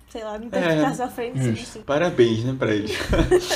Sei 0.10 0.24
lá, 0.24 0.38
não 0.40 0.50
tem 0.50 0.62
que 0.62 0.68
É, 0.70 0.76
ficar 0.78 0.96
sofrendo 0.96 1.38
justo. 1.38 1.62
isso. 1.62 1.80
Parabéns, 1.82 2.44
né, 2.46 2.56
pra 2.58 2.74
eles. 2.74 2.92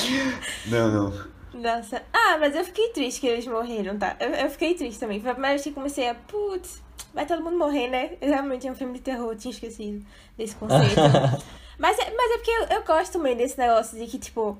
não, 0.67 0.91
não. 0.91 1.31
Nossa. 1.53 2.01
Ah, 2.13 2.37
mas 2.39 2.55
eu 2.55 2.63
fiquei 2.65 2.89
triste 2.89 3.21
que 3.21 3.27
eles 3.27 3.45
morreram, 3.47 3.97
tá? 3.97 4.15
Eu, 4.19 4.29
eu 4.29 4.49
fiquei 4.49 4.73
triste 4.73 4.99
também. 4.99 5.19
Foi 5.21 5.31
a 5.31 5.33
primeira 5.33 5.55
vez 5.55 5.63
que 5.63 5.71
comecei 5.71 6.09
a. 6.09 6.15
Putz, 6.15 6.81
vai 7.13 7.25
todo 7.25 7.43
mundo 7.43 7.57
morrer, 7.57 7.87
né? 7.89 8.11
Eu 8.21 8.29
realmente 8.29 8.67
é 8.67 8.71
um 8.71 8.75
filme 8.75 8.93
de 8.93 8.99
terror, 9.01 9.31
eu 9.31 9.37
tinha 9.37 9.51
esquecido 9.53 10.05
desse 10.37 10.55
conceito. 10.55 10.95
mas, 11.77 11.97
é, 11.99 12.13
mas 12.15 12.31
é 12.31 12.37
porque 12.37 12.51
eu, 12.51 12.77
eu 12.77 12.83
gosto 12.83 13.13
também 13.13 13.35
desse 13.35 13.57
negócio 13.57 13.97
de 13.97 14.07
que, 14.07 14.17
tipo, 14.19 14.57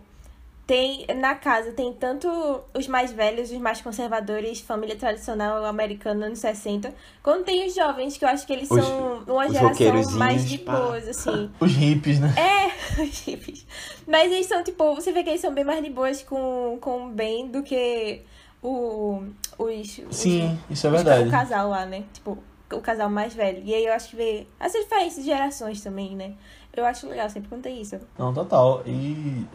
tem. 0.71 1.05
Na 1.17 1.35
casa 1.35 1.71
tem 1.73 1.91
tanto 1.91 2.27
os 2.73 2.87
mais 2.87 3.11
velhos, 3.11 3.51
os 3.51 3.57
mais 3.57 3.81
conservadores, 3.81 4.61
família 4.61 4.95
tradicional 4.95 5.65
americana 5.65 6.27
anos 6.27 6.39
60, 6.39 6.93
quanto 7.21 7.43
tem 7.43 7.65
os 7.67 7.75
jovens, 7.75 8.17
que 8.17 8.23
eu 8.23 8.29
acho 8.29 8.47
que 8.47 8.53
eles 8.53 8.71
Os- 8.71 8.81
são 8.83 9.23
uma 9.27 9.45
os 9.47 9.53
geração 9.53 10.17
mais 10.17 10.47
de 10.47 10.59
boas, 10.59 11.07
assim. 11.07 11.51
Os 11.59 11.71
hippies, 11.73 12.19
né? 12.19 12.33
É, 12.37 12.71
os 13.03 13.19
hippies. 13.27 13.65
Mas 14.07 14.31
eles 14.31 14.45
são, 14.45 14.63
tipo, 14.63 14.95
você 14.95 15.11
vê 15.11 15.23
que 15.23 15.29
eles 15.29 15.41
são 15.41 15.53
bem 15.53 15.63
mais 15.65 15.83
de 15.83 15.89
boas 15.89 16.23
com, 16.23 16.77
com 16.79 17.07
o 17.07 17.09
bem 17.09 17.47
do 17.49 17.61
que 17.63 18.21
o, 18.63 19.23
os, 19.57 19.97
os- 20.09 20.15
Sim, 20.15 20.57
isso 20.69 20.87
é 20.87 20.89
os- 20.89 20.95
verdade. 20.95 21.27
o 21.27 21.31
casal 21.31 21.69
lá, 21.69 21.85
né? 21.85 22.03
Tipo, 22.13 22.37
o 22.71 22.79
casal 22.79 23.09
mais 23.09 23.33
velho. 23.33 23.61
E 23.65 23.73
aí 23.73 23.85
eu 23.85 23.91
acho 23.93 24.09
que 24.11 24.15
vê 24.15 24.47
essa 24.59 24.79
diferença 24.79 25.19
de 25.19 25.25
gerações 25.27 25.81
também, 25.81 26.15
né? 26.15 26.33
Eu 26.73 26.85
acho 26.85 27.05
legal 27.09 27.29
sempre 27.29 27.49
quando 27.49 27.63
tem 27.63 27.81
isso. 27.81 27.99
Não, 28.17 28.33
total. 28.33 28.81
E 28.85 29.45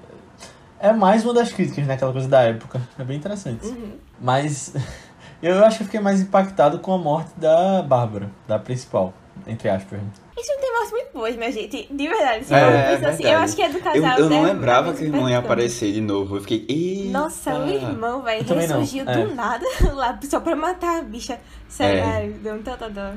é 0.80 0.92
mais 0.92 1.24
uma 1.24 1.34
das 1.34 1.52
críticas, 1.52 1.86
né? 1.86 1.94
Aquela 1.94 2.12
coisa 2.12 2.28
da 2.28 2.42
época. 2.42 2.80
É 2.98 3.04
bem 3.04 3.16
interessante. 3.16 3.66
Uhum. 3.66 3.92
Mas 4.20 4.72
eu 5.42 5.64
acho 5.64 5.78
que 5.78 5.82
eu 5.82 5.86
fiquei 5.86 6.00
mais 6.00 6.20
impactado 6.20 6.78
com 6.78 6.92
a 6.92 6.98
morte 6.98 7.30
da 7.36 7.82
Bárbara, 7.82 8.30
da 8.46 8.58
principal, 8.58 9.12
entre 9.46 9.68
aspas. 9.68 9.98
né? 10.00 10.08
Esse 10.36 10.46
filme 10.48 10.60
tem 10.62 10.72
mortes 10.74 10.90
muito 10.92 11.12
boas, 11.14 11.36
minha 11.36 11.50
gente. 11.52 11.88
De 11.90 12.08
verdade. 12.08 12.44
Se 12.44 12.54
É, 12.54 12.62
eu 12.62 12.68
é 12.68 12.82
penso 12.96 13.06
assim, 13.08 13.22
eu 13.22 13.28
verdade. 13.30 13.44
acho 13.44 13.56
que 13.56 13.62
é 13.62 13.68
do 13.70 13.78
Eu, 13.78 13.82
casal. 13.82 14.18
eu 14.18 14.30
não 14.30 14.42
né? 14.42 14.52
lembrava 14.52 14.92
que 14.92 15.02
o 15.02 15.06
irmão 15.06 15.30
ia 15.30 15.38
aparecer 15.38 15.92
de 15.92 16.00
novo. 16.02 16.36
Eu 16.36 16.40
fiquei, 16.42 16.66
eita. 16.68 17.18
Nossa, 17.18 17.58
o 17.58 17.68
irmão, 17.70 18.22
velho, 18.22 18.42
Eu 18.42 18.46
também 18.46 18.68
não, 18.68 18.80
ressurgiu 18.80 19.08
é. 19.10 19.24
do 19.24 19.34
nada 19.34 19.64
lá 19.94 20.18
só 20.28 20.40
pra 20.40 20.54
matar 20.54 20.98
a 20.98 21.02
bicha. 21.02 21.38
Sério, 21.68 22.02
É. 22.02 22.28
deu 22.42 22.54
um 22.54 22.62
tanta 22.62 22.90
dó. 22.90 23.12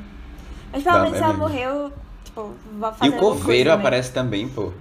Mas 0.71 0.83
pelo 0.83 0.99
menos 1.01 1.13
é 1.15 1.17
ela 1.17 1.27
mesmo. 1.29 1.39
morreu, 1.41 1.91
tipo, 2.29 2.53
vai 2.79 2.91
E 2.91 2.95
fazer 2.95 3.15
o 3.15 3.19
coveiro 3.19 3.71
aparece 3.71 4.11
também, 4.11 4.47
pô. 4.47 4.71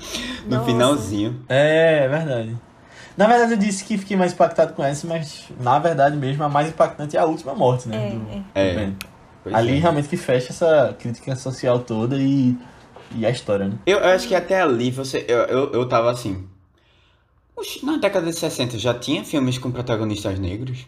no 0.46 0.56
Nossa. 0.56 0.64
finalzinho. 0.64 1.40
É, 1.48 2.04
é 2.04 2.08
verdade. 2.08 2.56
Na 3.16 3.26
verdade 3.28 3.52
eu 3.52 3.58
disse 3.58 3.84
que 3.84 3.96
fiquei 3.96 4.16
mais 4.16 4.32
impactado 4.32 4.72
com 4.74 4.82
essa, 4.82 5.06
mas 5.06 5.44
na 5.60 5.78
verdade 5.78 6.16
mesmo 6.16 6.42
a 6.42 6.48
mais 6.48 6.68
impactante 6.68 7.16
é 7.16 7.20
a 7.20 7.24
última 7.24 7.54
morte, 7.54 7.88
né? 7.88 8.08
É, 8.08 8.10
do- 8.10 8.26
é. 8.54 8.86
do 9.44 9.50
É. 9.50 9.54
Ali 9.54 9.76
é. 9.76 9.80
realmente 9.80 10.08
que 10.08 10.16
fecha 10.16 10.50
essa 10.50 10.96
crítica 10.98 11.36
social 11.36 11.78
toda 11.78 12.16
e, 12.16 12.56
e 13.14 13.24
a 13.24 13.30
história, 13.30 13.68
né? 13.68 13.74
Eu, 13.86 13.98
eu 13.98 14.06
acho 14.08 14.26
que 14.26 14.34
até 14.34 14.60
ali 14.60 14.90
você. 14.90 15.24
Eu, 15.28 15.38
eu, 15.42 15.72
eu 15.72 15.88
tava 15.88 16.10
assim. 16.10 16.48
Oxi, 17.56 17.84
na 17.86 17.98
década 17.98 18.26
de 18.26 18.36
60 18.36 18.78
já 18.78 18.92
tinha 18.94 19.24
filmes 19.24 19.58
com 19.58 19.70
protagonistas 19.70 20.38
negros? 20.40 20.86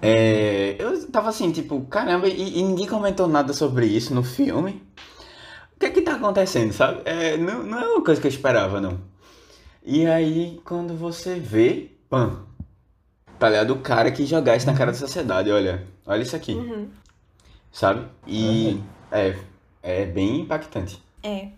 É, 0.00 0.76
eu 0.78 1.10
tava 1.10 1.28
assim, 1.28 1.50
tipo, 1.50 1.80
caramba, 1.82 2.28
e, 2.28 2.58
e 2.58 2.62
ninguém 2.62 2.86
comentou 2.86 3.26
nada 3.26 3.52
sobre 3.52 3.86
isso 3.86 4.14
no 4.14 4.22
filme. 4.22 4.82
O 5.74 5.78
que 5.78 5.86
é 5.86 5.90
que 5.90 6.02
tá 6.02 6.14
acontecendo, 6.14 6.72
sabe? 6.72 7.02
É, 7.04 7.36
não, 7.36 7.62
não 7.62 7.78
é 7.80 7.86
uma 7.86 8.04
coisa 8.04 8.20
que 8.20 8.26
eu 8.26 8.30
esperava, 8.30 8.80
não. 8.80 8.98
E 9.84 10.06
aí, 10.06 10.60
quando 10.64 10.94
você 10.94 11.38
vê, 11.38 11.92
pam. 12.10 12.44
Tá 13.38 13.48
ligado? 13.48 13.72
O 13.72 13.80
cara 13.80 14.10
que 14.10 14.26
jogar 14.26 14.56
isso 14.56 14.66
na 14.66 14.74
cara 14.74 14.90
da 14.90 14.98
sociedade, 14.98 15.50
olha. 15.50 15.86
Olha 16.04 16.22
isso 16.22 16.34
aqui. 16.34 16.52
Uhum. 16.52 16.88
Sabe? 17.70 18.06
E 18.26 18.80
é, 19.12 19.36
é 19.82 20.04
bem 20.04 20.40
impactante. 20.40 21.00
É. 21.22 21.48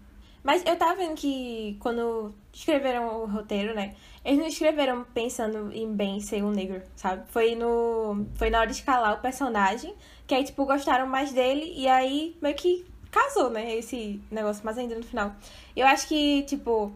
Mas 0.43 0.65
eu 0.65 0.77
tava 0.77 0.95
vendo 0.95 1.15
que 1.15 1.77
quando 1.81 2.35
escreveram 2.53 3.23
o 3.23 3.27
roteiro, 3.27 3.75
né? 3.75 3.95
Eles 4.25 4.39
não 4.39 4.47
escreveram 4.47 5.05
pensando 5.15 5.73
em 5.73 5.93
bem 5.93 6.21
ser 6.21 6.43
um 6.43 6.51
negro, 6.51 6.83
sabe? 6.97 7.25
Foi 7.31 7.55
no. 7.55 8.27
Foi 8.37 8.49
na 8.49 8.59
hora 8.59 8.67
de 8.67 8.75
escalar 8.75 9.15
o 9.15 9.21
personagem, 9.21 9.95
que 10.27 10.35
aí, 10.35 10.45
tipo, 10.45 10.65
gostaram 10.65 11.07
mais 11.07 11.33
dele 11.33 11.73
e 11.77 11.87
aí 11.89 12.37
meio 12.41 12.55
que 12.55 12.87
casou, 13.11 13.51
né? 13.51 13.77
Esse 13.77 14.21
negócio, 14.31 14.63
mas 14.65 14.79
ainda 14.79 14.95
no 14.95 15.03
final. 15.05 15.35
Eu 15.77 15.87
acho 15.87 16.09
que, 16.09 16.43
tipo. 16.45 16.93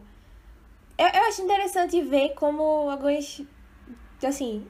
Eu, 0.97 1.07
eu 1.07 1.23
acho 1.27 1.41
interessante 1.41 2.01
ver 2.01 2.33
como 2.33 2.89
algumas. 2.89 3.41
Assim. 4.23 4.65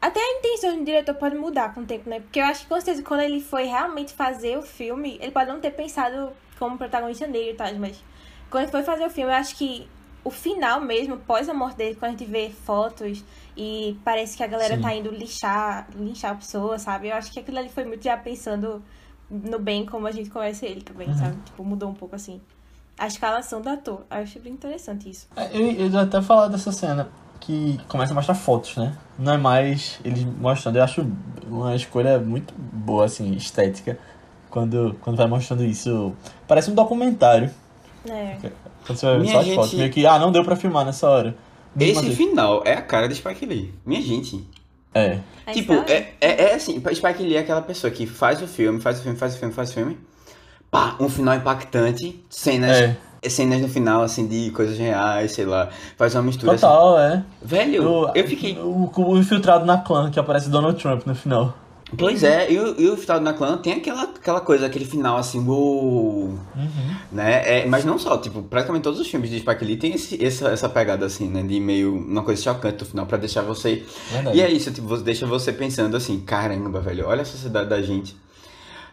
Até 0.00 0.18
a 0.18 0.38
intenção 0.38 0.78
do 0.78 0.84
diretor 0.84 1.14
pode 1.14 1.36
mudar 1.36 1.74
com 1.74 1.82
o 1.82 1.86
tempo, 1.86 2.08
né? 2.08 2.20
Porque 2.20 2.40
eu 2.40 2.44
acho 2.44 2.62
que 2.62 2.68
com 2.68 2.76
certeza 2.76 3.02
quando 3.02 3.20
ele 3.20 3.38
foi 3.38 3.64
realmente 3.64 4.14
fazer 4.14 4.56
o 4.56 4.62
filme, 4.62 5.18
ele 5.20 5.30
pode 5.30 5.50
não 5.50 5.60
ter 5.60 5.72
pensado 5.72 6.32
como 6.60 6.78
protagonista 6.78 7.26
negro 7.26 7.50
e 7.50 7.54
tal, 7.54 7.74
mas 7.76 8.04
quando 8.50 8.68
foi 8.70 8.82
fazer 8.82 9.06
o 9.06 9.10
filme, 9.10 9.32
eu 9.32 9.36
acho 9.36 9.56
que 9.56 9.88
o 10.22 10.30
final 10.30 10.80
mesmo, 10.80 11.16
pós 11.16 11.48
a 11.48 11.54
morte 11.54 11.76
dele, 11.78 11.94
quando 11.94 12.14
a 12.14 12.16
gente 12.16 12.26
vê 12.26 12.50
fotos 12.50 13.24
e 13.56 13.98
parece 14.04 14.36
que 14.36 14.42
a 14.42 14.46
galera 14.46 14.76
Sim. 14.76 14.82
tá 14.82 14.94
indo 14.94 15.10
lixar, 15.10 15.88
linchar 15.96 16.32
a 16.32 16.34
pessoa, 16.34 16.78
sabe? 16.78 17.08
Eu 17.08 17.16
acho 17.16 17.32
que 17.32 17.40
aquilo 17.40 17.58
ali 17.58 17.70
foi 17.70 17.84
muito 17.84 18.04
já 18.04 18.16
pensando 18.16 18.82
no 19.30 19.58
bem 19.58 19.86
como 19.86 20.06
a 20.06 20.12
gente 20.12 20.28
conhece 20.28 20.66
ele 20.66 20.82
também, 20.82 21.14
sabe? 21.14 21.36
Tipo, 21.46 21.64
mudou 21.64 21.88
um 21.88 21.94
pouco 21.94 22.14
assim. 22.16 22.40
A 22.98 23.06
escalação 23.06 23.62
do 23.62 23.70
ator. 23.70 24.02
Eu 24.10 24.18
achei 24.18 24.42
bem 24.42 24.52
interessante 24.52 25.08
isso. 25.08 25.26
É, 25.34 25.56
Eu, 25.56 25.70
eu 25.72 25.90
já 25.90 26.02
até 26.02 26.20
falar 26.20 26.48
dessa 26.48 26.70
cena 26.70 27.08
que 27.40 27.80
começa 27.88 28.12
a 28.12 28.14
mostrar 28.14 28.34
fotos, 28.34 28.76
né? 28.76 28.94
Não 29.18 29.32
é 29.32 29.38
mais 29.38 29.98
eles 30.04 30.22
mostrando. 30.24 30.76
Eu 30.76 30.84
acho 30.84 31.10
uma 31.46 31.74
escolha 31.74 32.18
muito 32.18 32.52
boa, 32.54 33.06
assim, 33.06 33.32
estética. 33.32 33.98
Quando, 34.50 34.96
quando 35.00 35.16
vai 35.16 35.26
mostrando 35.26 35.64
isso. 35.64 36.12
Parece 36.48 36.70
um 36.70 36.74
documentário. 36.74 37.50
É. 38.08 38.36
Quando 38.86 38.98
você 38.98 39.06
vai 39.06 39.18
ver 39.20 39.28
só 39.28 39.38
as 39.40 39.44
gente- 39.46 39.54
fotos. 39.54 39.74
Meio 39.74 39.90
que, 39.90 40.06
ah, 40.06 40.18
não 40.18 40.32
deu 40.32 40.42
pra 40.44 40.56
filmar 40.56 40.84
nessa 40.84 41.08
hora. 41.08 41.36
Esse 41.78 42.02
Mas- 42.06 42.16
final 42.16 42.62
é 42.66 42.74
a 42.74 42.82
cara 42.82 43.08
de 43.08 43.14
Spike 43.14 43.46
Lee. 43.46 43.72
Minha 43.86 44.02
gente. 44.02 44.44
É. 44.92 45.18
A 45.46 45.52
Tipo, 45.52 45.72
é, 45.86 46.14
é, 46.20 46.50
é 46.50 46.54
assim, 46.54 46.82
Spike 46.94 47.22
Lee 47.22 47.36
é 47.36 47.40
aquela 47.40 47.62
pessoa 47.62 47.90
que 47.92 48.06
faz 48.06 48.42
o 48.42 48.46
filme, 48.48 48.80
faz 48.80 48.98
o 48.98 49.02
filme, 49.02 49.16
faz 49.16 49.34
o 49.36 49.38
filme, 49.38 49.54
faz 49.54 49.70
o 49.70 49.74
filme. 49.74 49.98
Pá, 50.70 50.96
um 50.98 51.08
final 51.08 51.34
impactante, 51.36 52.24
cenas, 52.28 52.76
É. 53.22 53.28
cenas 53.28 53.60
no 53.60 53.68
final, 53.68 54.02
assim, 54.02 54.26
de 54.26 54.50
coisas 54.50 54.76
reais, 54.78 55.32
sei 55.32 55.44
lá. 55.44 55.68
Faz 55.96 56.14
uma 56.16 56.22
mistura 56.22 56.52
assim. 56.52 56.60
Total, 56.62 56.98
é. 56.98 57.24
Velho, 57.42 57.88
O- 57.88 58.12
eu 58.16 58.26
fiquei. 58.26 58.58
O, 58.58 58.90
o 58.96 59.16
infiltrado 59.18 59.64
na 59.64 59.78
clã, 59.78 60.10
que 60.10 60.18
aparece 60.18 60.48
Donald 60.48 60.80
Trump 60.80 61.06
no 61.06 61.14
final. 61.14 61.54
Pois 61.98 62.22
é, 62.22 62.50
e 62.52 62.58
o, 62.58 62.80
e 62.80 62.88
o 62.88 62.96
final 62.96 63.20
na 63.20 63.32
clã 63.32 63.56
tem 63.58 63.72
aquela, 63.72 64.02
aquela 64.02 64.40
coisa, 64.40 64.66
aquele 64.66 64.84
final 64.84 65.16
assim, 65.16 65.40
uou, 65.46 66.38
né? 67.10 67.60
É, 67.60 67.66
mas 67.66 67.84
não 67.84 67.98
só, 67.98 68.16
tipo, 68.18 68.42
praticamente 68.42 68.84
todos 68.84 69.00
os 69.00 69.08
filmes 69.08 69.28
de 69.30 69.38
Spike 69.40 69.64
Lee 69.64 69.76
tem 69.76 69.94
esse, 69.94 70.24
essa, 70.24 70.48
essa 70.48 70.68
pegada 70.68 71.04
assim, 71.06 71.28
né? 71.28 71.42
De 71.42 71.58
meio 71.58 71.94
uma 71.96 72.22
coisa 72.22 72.40
chocante 72.42 72.80
no 72.80 72.86
final 72.86 73.06
pra 73.06 73.18
deixar 73.18 73.42
você. 73.42 73.84
Verdade. 74.10 74.36
E 74.38 74.40
é 74.42 74.50
isso, 74.50 74.70
tipo, 74.72 74.96
deixa 74.98 75.26
você 75.26 75.52
pensando 75.52 75.96
assim, 75.96 76.20
caramba, 76.20 76.80
velho, 76.80 77.06
olha 77.06 77.22
a 77.22 77.24
sociedade 77.24 77.68
da 77.68 77.82
gente. 77.82 78.16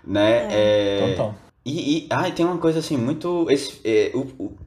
Né? 0.05 0.47
É, 0.49 1.09
Total. 1.11 1.35
E, 1.65 1.97
e 1.97 2.07
ah, 2.09 2.31
tem 2.31 2.45
uma 2.45 2.57
coisa 2.57 2.79
assim, 2.79 2.97
muito. 2.97 3.45
Esse, 3.49 3.79
é, 3.83 4.11
o, 4.15 4.21
o- 4.39 4.57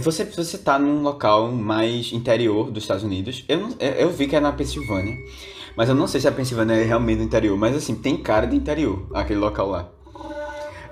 você, 0.00 0.24
você 0.24 0.58
tá 0.58 0.78
num 0.78 1.02
local 1.02 1.50
mais 1.50 2.12
interior 2.12 2.70
dos 2.70 2.84
Estados 2.84 3.02
Unidos. 3.04 3.44
Eu 3.48 3.68
eu 3.80 4.10
vi 4.10 4.26
que 4.26 4.36
é 4.36 4.40
na 4.40 4.52
Pensilvânia. 4.52 5.14
Mas 5.76 5.88
eu 5.88 5.94
não 5.94 6.06
sei 6.06 6.20
se 6.20 6.28
a 6.28 6.32
Pensilvânia 6.32 6.74
é 6.74 6.84
realmente 6.84 7.18
no 7.18 7.24
interior. 7.24 7.56
Mas 7.56 7.76
assim, 7.76 7.94
tem 7.94 8.16
cara 8.16 8.46
de 8.46 8.56
interior, 8.56 9.06
aquele 9.14 9.38
local 9.40 9.68
lá. 9.68 9.88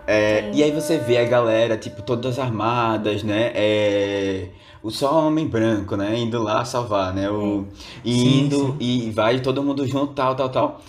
É, 0.07 0.51
e 0.53 0.63
aí 0.63 0.73
você 0.73 0.99
vê 0.99 1.19
a 1.19 1.25
galera, 1.25 1.77
tipo, 1.77 2.03
todas 2.03 2.39
armadas, 2.39 3.23
né? 3.23 3.53
É, 3.55 4.49
o 4.83 4.91
só 4.91 5.27
homem 5.27 5.47
branco, 5.47 5.97
né? 5.97 6.19
Indo 6.19 6.43
lá 6.43 6.65
salvar, 6.65 7.15
né? 7.15 7.31
O, 7.31 7.67
e 8.05 8.13
Sim, 8.13 8.41
indo 8.47 8.57
sim. 8.57 8.77
e 8.81 9.11
vai 9.11 9.41
todo 9.41 9.63
mundo 9.63 9.87
junto, 9.87 10.15
tal, 10.15 10.35
tal, 10.35 10.49
tal. 10.49 10.81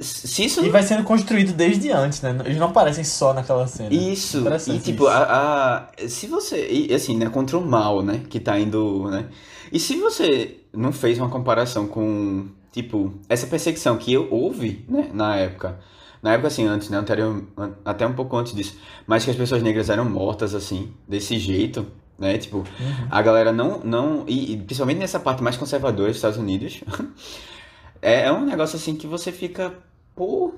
Se 0.00 0.44
isso 0.44 0.64
E 0.64 0.68
vai 0.70 0.82
sendo 0.84 1.02
construído 1.02 1.52
desde 1.52 1.90
antes, 1.90 2.20
né? 2.22 2.36
Eles 2.44 2.56
não 2.56 2.68
aparecem 2.68 3.02
só 3.02 3.34
naquela 3.34 3.66
cena. 3.66 3.92
Isso, 3.92 4.38
e 4.68 4.78
tipo, 4.78 5.04
isso. 5.04 5.08
a, 5.08 5.88
a- 5.98 6.08
se 6.08 6.28
você, 6.28 6.68
e 6.70 6.94
assim, 6.94 7.16
né, 7.16 7.28
contra 7.28 7.58
o 7.58 7.66
mal, 7.66 8.00
né, 8.02 8.22
que 8.30 8.38
tá 8.38 8.58
indo, 8.60 9.08
né, 9.10 9.28
e 9.72 9.78
se 9.80 9.96
você 9.96 10.60
não 10.72 10.92
fez 10.92 11.18
uma 11.18 11.28
comparação 11.28 11.88
com, 11.88 12.46
tipo, 12.82 13.14
essa 13.28 13.46
perseguição 13.46 13.96
que 13.98 14.12
eu 14.12 14.28
houve, 14.30 14.84
né, 14.88 15.10
na 15.12 15.36
época, 15.36 15.78
na 16.22 16.32
época 16.32 16.48
assim, 16.48 16.66
antes, 16.66 16.88
né, 16.90 16.96
anterior, 16.98 17.44
an- 17.56 17.72
até 17.84 18.06
um 18.06 18.14
pouco 18.14 18.36
antes 18.36 18.54
disso, 18.54 18.78
mas 19.06 19.24
que 19.24 19.30
as 19.30 19.36
pessoas 19.36 19.62
negras 19.62 19.90
eram 19.90 20.04
mortas, 20.04 20.54
assim, 20.54 20.92
desse 21.06 21.38
jeito, 21.38 21.86
né, 22.18 22.38
tipo, 22.38 22.64
a 23.10 23.22
galera 23.22 23.52
não, 23.52 23.80
não, 23.80 24.24
e, 24.26 24.52
e 24.54 24.56
principalmente 24.58 24.98
nessa 24.98 25.20
parte 25.20 25.42
mais 25.42 25.56
conservadora 25.56 26.08
dos 26.08 26.16
Estados 26.16 26.38
Unidos, 26.38 26.82
é, 28.02 28.26
é 28.26 28.32
um 28.32 28.44
negócio 28.44 28.76
assim 28.76 28.96
que 28.96 29.06
você 29.06 29.32
fica, 29.32 29.74
pô, 30.14 30.54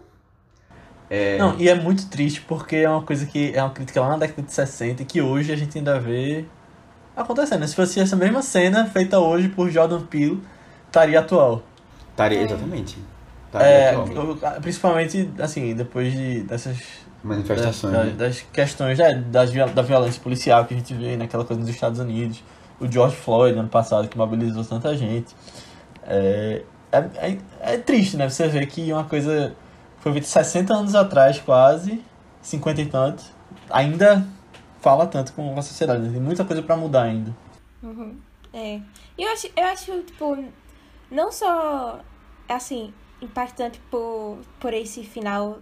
Não, 1.36 1.58
e 1.58 1.68
é 1.68 1.74
muito 1.74 2.08
triste 2.08 2.42
porque 2.42 2.76
é 2.76 2.88
uma 2.90 3.02
coisa 3.04 3.26
que 3.26 3.52
é 3.54 3.62
uma 3.62 3.72
crítica 3.72 4.00
lá 4.00 4.10
na 4.10 4.18
década 4.18 4.42
de 4.42 4.52
60 4.52 5.02
e 5.02 5.06
que 5.06 5.22
hoje 5.22 5.52
a 5.52 5.56
gente 5.56 5.76
ainda 5.78 5.98
vê 5.98 6.44
acontecendo. 7.16 7.66
Se 7.68 7.74
fosse 7.76 8.00
essa 8.00 8.16
mesma 8.16 8.42
cena 8.42 8.86
feita 8.86 9.20
hoje 9.20 9.48
por 9.48 9.70
Jordan 9.70 10.06
Peele, 10.06 10.42
estaria 10.86 11.20
atual. 11.20 11.69
Estaria, 12.24 12.38
É. 12.40 12.44
exatamente, 12.44 12.98
estaria 13.46 13.66
É, 13.68 13.94
eu- 13.94 14.38
principalmente, 14.60 15.30
assim, 15.38 15.74
depois 15.74 16.12
de, 16.12 16.42
dessas 16.42 16.78
manifestações, 17.22 17.92
das, 17.94 18.06
né? 18.06 18.12
das 18.12 18.40
questões 18.52 18.98
é, 19.00 19.14
das, 19.14 19.50
da 19.52 19.82
violência 19.82 20.20
policial 20.22 20.64
que 20.64 20.74
a 20.74 20.76
gente 20.76 20.94
vê 20.94 21.16
naquela 21.16 21.44
coisa 21.44 21.60
nos 21.60 21.68
Estados 21.70 21.98
Unidos. 22.00 22.42
O 22.80 22.90
George 22.90 23.14
Floyd, 23.16 23.58
ano 23.58 23.68
passado, 23.68 24.08
que 24.08 24.16
mobilizou 24.16 24.64
tanta 24.64 24.96
gente. 24.96 25.34
É, 26.06 26.62
é, 26.90 26.98
é, 26.98 27.38
é 27.74 27.76
triste, 27.78 28.16
né? 28.16 28.28
Você 28.28 28.48
vê 28.48 28.64
que 28.66 28.90
uma 28.92 29.04
coisa 29.04 29.54
foi 29.98 30.12
feita 30.12 30.26
60 30.26 30.72
anos 30.72 30.94
atrás, 30.94 31.38
quase, 31.38 32.02
50 32.40 32.80
e 32.80 32.86
tanto, 32.86 33.22
ainda 33.68 34.26
fala 34.80 35.06
tanto 35.06 35.34
com 35.34 35.58
a 35.58 35.62
sociedade. 35.62 36.00
né? 36.02 36.10
Tem 36.10 36.20
muita 36.22 36.42
coisa 36.44 36.62
pra 36.62 36.74
mudar 36.74 37.02
ainda. 37.02 37.36
Uhum. 37.82 38.16
É. 38.52 38.80
E 39.18 39.22
eu 39.22 39.28
acho, 39.30 39.48
eu 39.54 39.64
acho, 39.66 40.02
tipo, 40.02 40.42
não 41.10 41.30
só, 41.30 42.00
assim, 42.56 42.92
impactante 43.22 43.80
por, 43.90 44.38
por 44.58 44.72
esse 44.72 45.02
final 45.04 45.58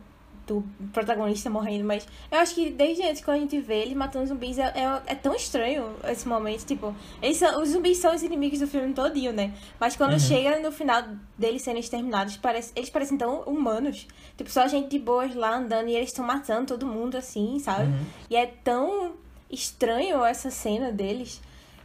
do 0.46 0.64
protagonista 0.94 1.50
morrendo, 1.50 1.84
mas 1.84 2.08
eu 2.32 2.38
acho 2.38 2.54
que 2.54 2.70
desde 2.70 3.02
antes, 3.02 3.22
quando 3.22 3.36
a 3.36 3.40
gente 3.40 3.60
vê 3.60 3.82
ele 3.82 3.94
matando 3.94 4.26
zumbis, 4.26 4.56
é, 4.58 4.62
é, 4.62 5.02
é 5.08 5.14
tão 5.14 5.34
estranho 5.34 5.94
esse 6.08 6.26
momento, 6.26 6.64
tipo, 6.64 6.94
eles 7.20 7.36
são, 7.36 7.60
os 7.60 7.68
zumbis 7.68 7.98
são 7.98 8.14
os 8.14 8.22
inimigos 8.22 8.58
do 8.60 8.66
filme 8.66 8.94
todinho, 8.94 9.30
né? 9.30 9.52
Mas 9.78 9.94
quando 9.94 10.18
chega 10.18 10.58
no 10.60 10.72
final 10.72 11.02
deles 11.36 11.60
sendo 11.60 11.78
exterminados, 11.78 12.38
parece, 12.38 12.72
eles 12.74 12.88
parecem 12.88 13.18
tão 13.18 13.42
humanos. 13.42 14.06
Tipo, 14.38 14.50
só 14.50 14.66
gente 14.66 14.88
de 14.88 14.98
boas 14.98 15.34
lá 15.34 15.54
andando 15.54 15.88
e 15.90 15.94
eles 15.94 16.08
estão 16.08 16.24
matando 16.24 16.68
todo 16.68 16.86
mundo, 16.86 17.16
assim, 17.18 17.58
sabe? 17.58 17.92
E 18.30 18.34
é 18.36 18.46
tão 18.46 19.12
estranho 19.50 20.24
essa 20.24 20.50
cena 20.50 20.90
deles. 20.90 21.42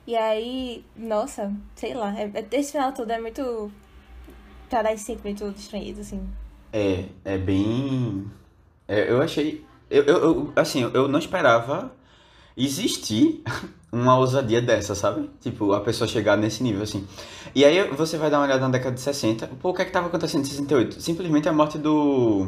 E 0.08 0.16
aí, 0.16 0.86
nossa, 0.96 1.52
sei 1.76 1.94
lá, 1.94 2.18
é, 2.18 2.32
é- 2.34 2.48
esse 2.58 2.72
final 2.72 2.94
todo 2.94 3.12
é 3.12 3.20
muito. 3.20 3.70
Pra 4.74 4.82
dar 4.82 4.94
esse 4.94 5.04
sentimento 5.04 5.46
estranheza, 5.56 6.02
assim. 6.02 6.22
É, 6.72 7.06
é 7.24 7.38
bem. 7.38 8.26
é, 8.88 9.12
eu 9.12 9.22
achei. 9.22 9.64
Eu, 9.90 10.04
eu, 10.06 10.18
eu- 10.24 10.54
assim, 10.56 10.90
eu 10.94 11.08
não 11.08 11.20
esperava 11.20 11.92
existir 12.58 13.44
uma 13.94 14.18
ousadia 14.18 14.62
dessa, 14.62 14.96
sabe? 14.96 15.30
Tipo, 15.40 15.74
a 15.74 15.82
pessoa 15.82 16.08
chegar 16.08 16.36
nesse 16.36 16.64
nível, 16.64 16.82
assim. 16.82 17.06
E 17.54 17.64
aí 17.64 17.88
você 17.90 18.18
vai 18.18 18.32
dar 18.32 18.40
uma 18.40 18.46
olhada 18.46 18.62
na 18.62 18.70
década 18.70 18.96
de 18.96 19.02
60. 19.02 19.48
Pô, 19.62 19.70
o 19.70 19.74
que 19.76 19.84
é 19.84 19.86
que 19.86 19.92
tava 19.92 20.08
acontecendo 20.08 20.42
em 20.42 20.46
68? 20.46 21.00
Simplesmente 21.00 21.48
a 21.48 21.54
morte 21.54 21.78
do. 21.78 22.48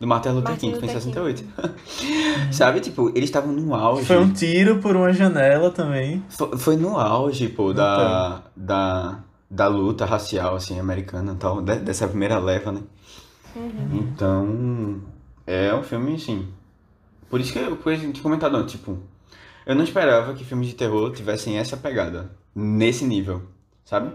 Do 0.00 0.06
Martin 0.06 0.28
Luther 0.28 0.50
Martin 0.50 0.60
King, 0.70 0.72
que 0.74 0.86
foi 0.86 0.88
em 0.88 1.06
Luther 1.06 1.36
68. 1.36 2.52
sabe? 2.54 2.80
Tipo, 2.80 3.08
eles 3.10 3.24
estavam 3.24 3.52
no 3.52 3.74
auge. 3.74 4.04
Foi 4.06 4.16
um 4.16 4.32
tiro 4.32 4.78
por 4.78 4.94
uma 4.96 5.12
janela 5.12 5.70
também. 5.72 6.22
Foi, 6.30 6.56
foi 6.56 6.76
no 6.76 6.96
auge, 6.96 7.48
pô, 7.48 7.72
da, 7.74 8.44
da, 8.56 9.18
da 9.50 9.66
luta 9.66 10.04
racial, 10.04 10.54
assim, 10.56 10.78
americana 10.78 11.32
e 11.32 11.36
tal, 11.36 11.62
de- 11.62 11.78
dessa 11.78 12.06
primeira 12.06 12.38
leva, 12.38 12.72
né? 12.72 12.82
Então, 13.92 15.00
é 15.46 15.74
um 15.74 15.82
filme, 15.82 16.14
assim, 16.14 16.48
por 17.30 17.40
isso 17.40 17.52
que 17.52 17.58
eu 17.58 17.76
que 17.76 17.88
a 17.88 17.96
gente 17.96 18.20
comentado 18.20 18.56
antes, 18.56 18.72
tipo, 18.72 18.98
eu 19.66 19.74
não 19.74 19.82
esperava 19.84 20.34
que 20.34 20.44
filmes 20.44 20.68
de 20.68 20.74
terror 20.74 21.12
tivessem 21.12 21.58
essa 21.58 21.76
pegada, 21.76 22.30
nesse 22.54 23.04
nível, 23.04 23.42
sabe? 23.84 24.12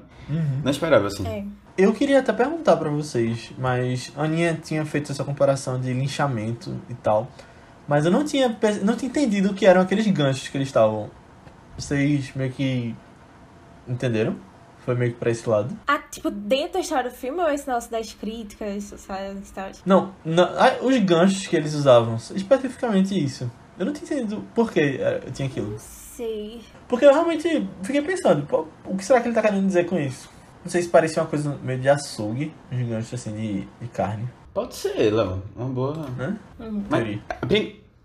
Não 0.64 0.72
esperava, 0.72 1.08
assim. 1.08 1.26
É. 1.28 1.44
Eu 1.76 1.92
queria 1.94 2.20
até 2.20 2.32
perguntar 2.32 2.78
pra 2.78 2.90
vocês, 2.92 3.52
mas 3.58 4.12
a 4.16 4.24
Aninha 4.24 4.54
tinha 4.64 4.86
feito 4.86 5.12
essa 5.12 5.24
comparação 5.24 5.80
de 5.82 5.92
linchamento 5.92 6.76
e 6.88 6.94
tal. 6.94 7.28
Mas 7.88 8.06
eu 8.06 8.12
não 8.12 8.24
tinha, 8.24 8.56
não 8.84 8.96
tinha 8.96 9.10
entendido 9.10 9.50
o 9.50 9.54
que 9.56 9.66
eram 9.66 9.82
aqueles 9.82 10.06
ganchos 10.08 10.48
que 10.48 10.56
eles 10.56 10.68
estavam 10.70 11.10
Vocês 11.78 12.32
meio 12.36 12.52
que 12.52 12.96
entenderam? 13.88 14.36
Foi 14.86 14.96
meio 14.96 15.14
que 15.14 15.20
pra 15.20 15.32
esse 15.32 15.48
lado. 15.48 15.78
Ah, 15.88 15.98
tipo, 15.98 16.30
dentro 16.30 16.74
da 16.74 16.80
história 16.82 17.10
do 17.10 17.16
filme 17.16 17.42
ou 17.42 17.50
esse 17.50 17.68
negócio 17.68 17.90
das 17.90 18.14
críticas 18.14 18.84
sociais 18.84 19.50
e 19.50 19.54
tal? 19.54 19.72
Não, 19.86 20.14
não 20.26 20.44
ah, 20.44 20.78
os 20.82 20.98
ganchos 21.00 21.48
que 21.48 21.56
eles 21.56 21.74
usavam, 21.74 22.18
especificamente 22.36 23.18
isso. 23.18 23.50
Eu 23.80 23.86
não 23.86 23.94
tinha 23.94 24.06
entendido 24.06 24.44
por 24.54 24.72
que 24.72 24.80
eh, 24.80 25.22
tinha 25.34 25.48
aquilo. 25.48 25.76
Sei. 25.80 26.62
Porque 26.88 27.06
eu 27.06 27.12
realmente 27.14 27.68
fiquei 27.82 28.02
pensando, 28.02 28.46
pô, 28.46 28.68
o 28.86 28.96
que 28.96 29.04
será 29.04 29.20
que 29.20 29.28
ele 29.28 29.36
tá 29.36 29.42
querendo 29.42 29.66
dizer 29.66 29.86
com 29.86 29.98
isso? 29.98 30.30
Não 30.64 30.70
sei 30.72 30.82
se 30.82 30.90
parecia 30.90 31.24
uma 31.24 31.30
coisa 31.30 31.58
meio 31.64 31.80
de 31.80 31.90
açougue, 31.90 32.54
uns 32.72 32.88
ganchos 32.88 33.14
assim 33.14 33.34
de, 33.34 33.68
de 33.82 33.88
carne. 33.92 34.30
Pode 34.54 34.76
ser, 34.76 35.12
Léo. 35.12 35.42
Uma 35.56 35.66
boa. 35.70 36.08
Né? 36.18 36.38
Uhum. 36.60 36.84
Mas- 36.90 37.20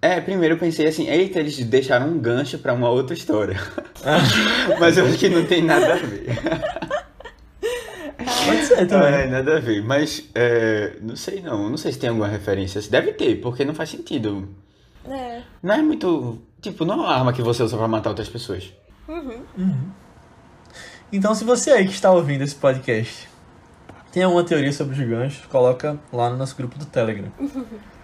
É, 0.00 0.20
primeiro 0.20 0.54
eu 0.54 0.58
pensei 0.58 0.86
assim, 0.86 1.08
eita, 1.08 1.40
eles 1.40 1.58
deixaram 1.64 2.06
um 2.08 2.18
gancho 2.18 2.58
pra 2.58 2.72
uma 2.72 2.88
outra 2.88 3.14
história. 3.14 3.60
Mas 4.78 4.96
eu 4.96 5.06
acho 5.06 5.18
que 5.18 5.28
não 5.28 5.44
tem 5.44 5.62
nada 5.62 5.94
a 5.94 5.96
ver. 5.96 6.38
Pode 8.46 8.64
ser 8.64 8.86
também. 8.86 9.12
É, 9.12 9.26
nada 9.26 9.56
a 9.56 9.60
ver. 9.60 9.82
Mas 9.82 10.28
é, 10.34 10.96
não 11.00 11.16
sei 11.16 11.40
não. 11.40 11.68
Não 11.68 11.76
sei 11.76 11.92
se 11.92 11.98
tem 11.98 12.08
alguma 12.08 12.28
referência. 12.28 12.80
Deve 12.88 13.12
ter, 13.12 13.40
porque 13.40 13.64
não 13.64 13.74
faz 13.74 13.90
sentido. 13.90 14.48
É. 15.04 15.42
Não 15.62 15.74
é 15.74 15.82
muito. 15.82 16.38
Tipo, 16.60 16.84
não 16.84 16.94
é 16.94 16.96
uma 16.98 17.14
arma 17.14 17.32
que 17.32 17.42
você 17.42 17.62
usa 17.62 17.76
pra 17.76 17.88
matar 17.88 18.10
outras 18.10 18.28
pessoas. 18.28 18.72
Uhum. 19.08 19.42
Então, 21.12 21.34
se 21.34 21.42
você 21.44 21.70
aí 21.70 21.86
que 21.86 21.92
está 21.92 22.10
ouvindo 22.10 22.42
esse 22.42 22.54
podcast 22.54 23.28
tem 24.12 24.22
alguma 24.22 24.44
teoria 24.44 24.72
sobre 24.72 25.00
os 25.00 25.08
ganchos, 25.08 25.46
coloca 25.46 25.98
lá 26.12 26.30
no 26.30 26.36
nosso 26.36 26.56
grupo 26.56 26.78
do 26.78 26.86
Telegram. 26.86 27.30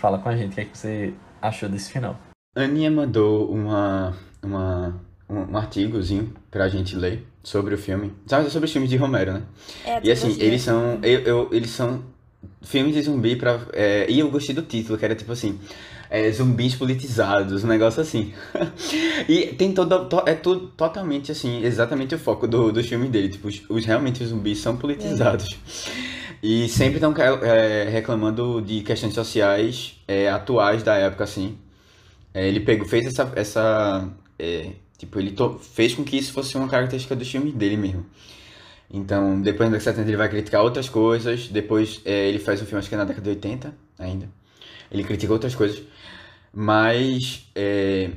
Fala 0.00 0.18
com 0.18 0.28
a 0.28 0.36
gente 0.36 0.52
o 0.52 0.54
que, 0.54 0.60
é 0.60 0.64
que 0.64 0.76
você 0.78 1.12
achou 1.42 1.68
desse 1.68 1.90
final. 1.92 2.16
Aninha 2.56 2.90
mandou 2.90 3.50
uma, 3.50 4.16
uma, 4.42 5.00
um, 5.28 5.52
um 5.52 5.56
artigozinho 5.56 6.32
pra 6.50 6.68
gente 6.68 6.94
ler 6.96 7.26
sobre 7.42 7.74
o 7.74 7.78
filme. 7.78 8.12
Sabe, 8.26 8.50
sobre 8.50 8.66
os 8.66 8.72
filmes 8.72 8.90
de 8.90 8.96
Romero, 8.96 9.32
né? 9.34 9.42
É, 9.84 10.00
E 10.02 10.10
assim, 10.10 10.36
eles 10.40 10.62
são. 10.62 10.98
Eu, 11.02 11.20
eu- 11.20 11.48
eles 11.52 11.70
são 11.70 12.02
filmes 12.62 12.94
de 12.94 13.02
zumbi 13.02 13.36
pra. 13.36 13.60
é, 13.72 14.06
e 14.10 14.18
eu 14.20 14.30
gostei 14.30 14.54
do 14.54 14.62
título, 14.62 14.96
que 14.98 15.04
era 15.04 15.14
tipo 15.14 15.32
assim. 15.32 15.58
é, 16.10 16.30
zumbis 16.32 16.74
politizados, 16.74 17.64
um 17.64 17.66
negócio 17.68 18.00
assim. 18.00 18.32
e 19.28 19.46
tem 19.54 19.72
todo. 19.72 20.06
to- 20.08 20.22
é 20.26 20.34
tudo 20.34 20.68
totalmente 20.68 21.30
assim, 21.32 21.62
exatamente 21.64 22.14
o 22.14 22.18
foco 22.18 22.46
do, 22.46 22.72
dos 22.72 22.86
filmes 22.86 23.10
dele. 23.10 23.28
Tipo, 23.28 23.48
os, 23.48 23.62
os- 23.68 23.84
realmente 23.84 24.22
os 24.22 24.30
zumbis 24.30 24.58
são 24.58 24.76
politizados. 24.76 25.46
E 26.42 26.68
sempre 26.68 26.96
estão 26.96 27.12
reclamando 27.90 28.60
de 28.62 28.82
questões 28.82 29.14
sociais 29.14 29.96
é, 30.06 30.28
atuais 30.30 30.82
da 30.82 30.94
época, 30.96 31.24
assim. 31.24 31.58
É, 32.34 32.48
ele 32.48 32.60
pegou, 32.60 32.86
fez 32.88 33.06
essa. 33.06 33.32
essa 33.36 34.08
é, 34.38 34.72
tipo, 34.98 35.18
ele 35.20 35.32
to- 35.32 35.58
fez 35.58 35.94
com 35.94 36.04
que 36.04 36.16
isso 36.18 36.32
fosse 36.32 36.56
uma 36.56 36.68
característica 36.68 37.16
dos 37.16 37.30
filmes 37.30 37.54
dele 37.54 37.76
mesmo. 37.76 38.06
Então, 38.90 39.40
depois 39.42 39.70
da 39.70 39.76
década 39.76 39.78
de 39.78 39.84
70 39.84 40.08
ele 40.10 40.16
vai 40.16 40.28
criticar 40.28 40.62
outras 40.62 40.88
coisas. 40.88 41.48
Depois 41.48 42.00
é, 42.04 42.28
ele 42.28 42.38
faz 42.38 42.62
um 42.62 42.66
filme, 42.66 42.78
acho 42.80 42.88
que 42.88 42.94
é 42.94 42.98
na 42.98 43.04
década 43.04 43.24
de 43.24 43.30
80 43.30 43.74
ainda. 43.98 44.28
Ele 44.90 45.04
critica 45.04 45.32
outras 45.32 45.54
coisas. 45.54 45.82
Mas 46.52 47.48
é, 47.54 48.10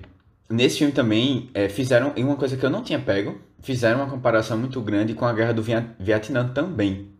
nesse 0.49 0.79
filme 0.79 0.93
também 0.93 1.49
é, 1.53 1.69
fizeram 1.69 2.13
uma 2.17 2.37
coisa 2.37 2.57
que 2.57 2.65
eu 2.65 2.69
não 2.71 2.83
tinha 2.83 2.99
pego. 2.99 3.39
Fizeram 3.61 4.01
uma 4.01 4.09
comparação 4.09 4.57
muito 4.57 4.81
grande 4.81 5.13
com 5.15 5.25
a 5.25 5.33
guerra 5.33 5.53
do 5.53 5.63
Vietnã 5.99 6.47
também. 6.53 7.10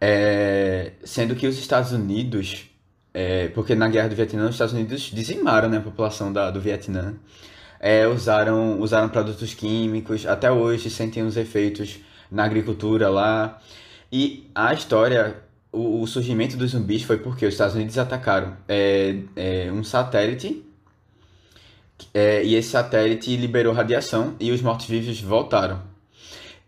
É, 0.00 0.92
sendo 1.04 1.34
que 1.34 1.46
os 1.46 1.58
Estados 1.58 1.92
Unidos, 1.92 2.68
é, 3.14 3.48
porque 3.48 3.74
na 3.74 3.88
guerra 3.88 4.08
do 4.08 4.14
Vietnã 4.14 4.44
os 4.44 4.54
Estados 4.54 4.74
Unidos 4.74 5.02
dizimaram 5.02 5.68
né, 5.68 5.78
a 5.78 5.80
população 5.80 6.32
da, 6.32 6.50
do 6.50 6.60
Vietnã. 6.60 7.14
É, 7.78 8.06
usaram, 8.06 8.80
usaram 8.80 9.08
produtos 9.08 9.54
químicos, 9.54 10.26
até 10.26 10.50
hoje 10.50 10.90
sentem 10.90 11.22
os 11.22 11.36
efeitos 11.36 11.98
na 12.30 12.44
agricultura 12.44 13.08
lá. 13.08 13.60
E 14.10 14.50
a 14.54 14.72
história, 14.72 15.36
o, 15.72 16.02
o 16.02 16.06
surgimento 16.06 16.56
dos 16.56 16.70
zumbis 16.72 17.02
foi 17.02 17.18
porque 17.18 17.46
os 17.46 17.54
Estados 17.54 17.74
Unidos 17.74 17.98
atacaram 17.98 18.56
é, 18.68 19.18
é, 19.34 19.72
um 19.72 19.82
satélite, 19.84 20.64
é, 22.12 22.44
e 22.44 22.54
esse 22.54 22.70
satélite 22.70 23.34
liberou 23.36 23.72
radiação 23.72 24.34
e 24.38 24.50
os 24.50 24.60
mortos-vivos 24.60 25.20
voltaram. 25.20 25.82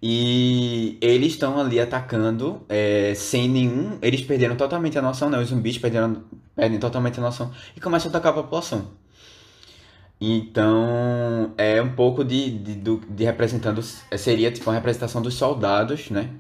E 0.01 0.97
eles 1.01 1.33
estão 1.33 1.59
ali 1.59 1.81
atacando 1.81 2.63
é, 2.69 3.15
sem 3.17 3.49
nenhum. 3.49 3.99
Eles 4.01 4.23
perderam 4.23 4.57
totalmente 4.57 4.97
a 4.99 5.03
noção, 5.03 5.29
né? 5.29 5.39
Os 5.39 5.49
zumbis 5.49 5.77
perderam, 5.79 6.23
perdem 6.55 6.79
totalmente 6.79 7.19
a 7.19 7.23
noção 7.23 7.51
e 7.77 7.81
começam 7.81 8.09
a 8.09 8.11
atacar 8.11 8.33
a 8.33 8.43
população. 8.43 8.87
Então, 10.21 11.53
é 11.57 11.81
um 11.81 11.91
pouco 11.95 12.25
de, 12.25 12.51
de, 12.59 12.75
do- 12.75 13.03
de 13.09 13.25
representando. 13.25 13.81
Seria 13.83 14.51
tipo 14.51 14.69
uma 14.69 14.75
representação 14.75 15.23
dos 15.23 15.35
soldados, 15.35 16.11
né? 16.11 16.31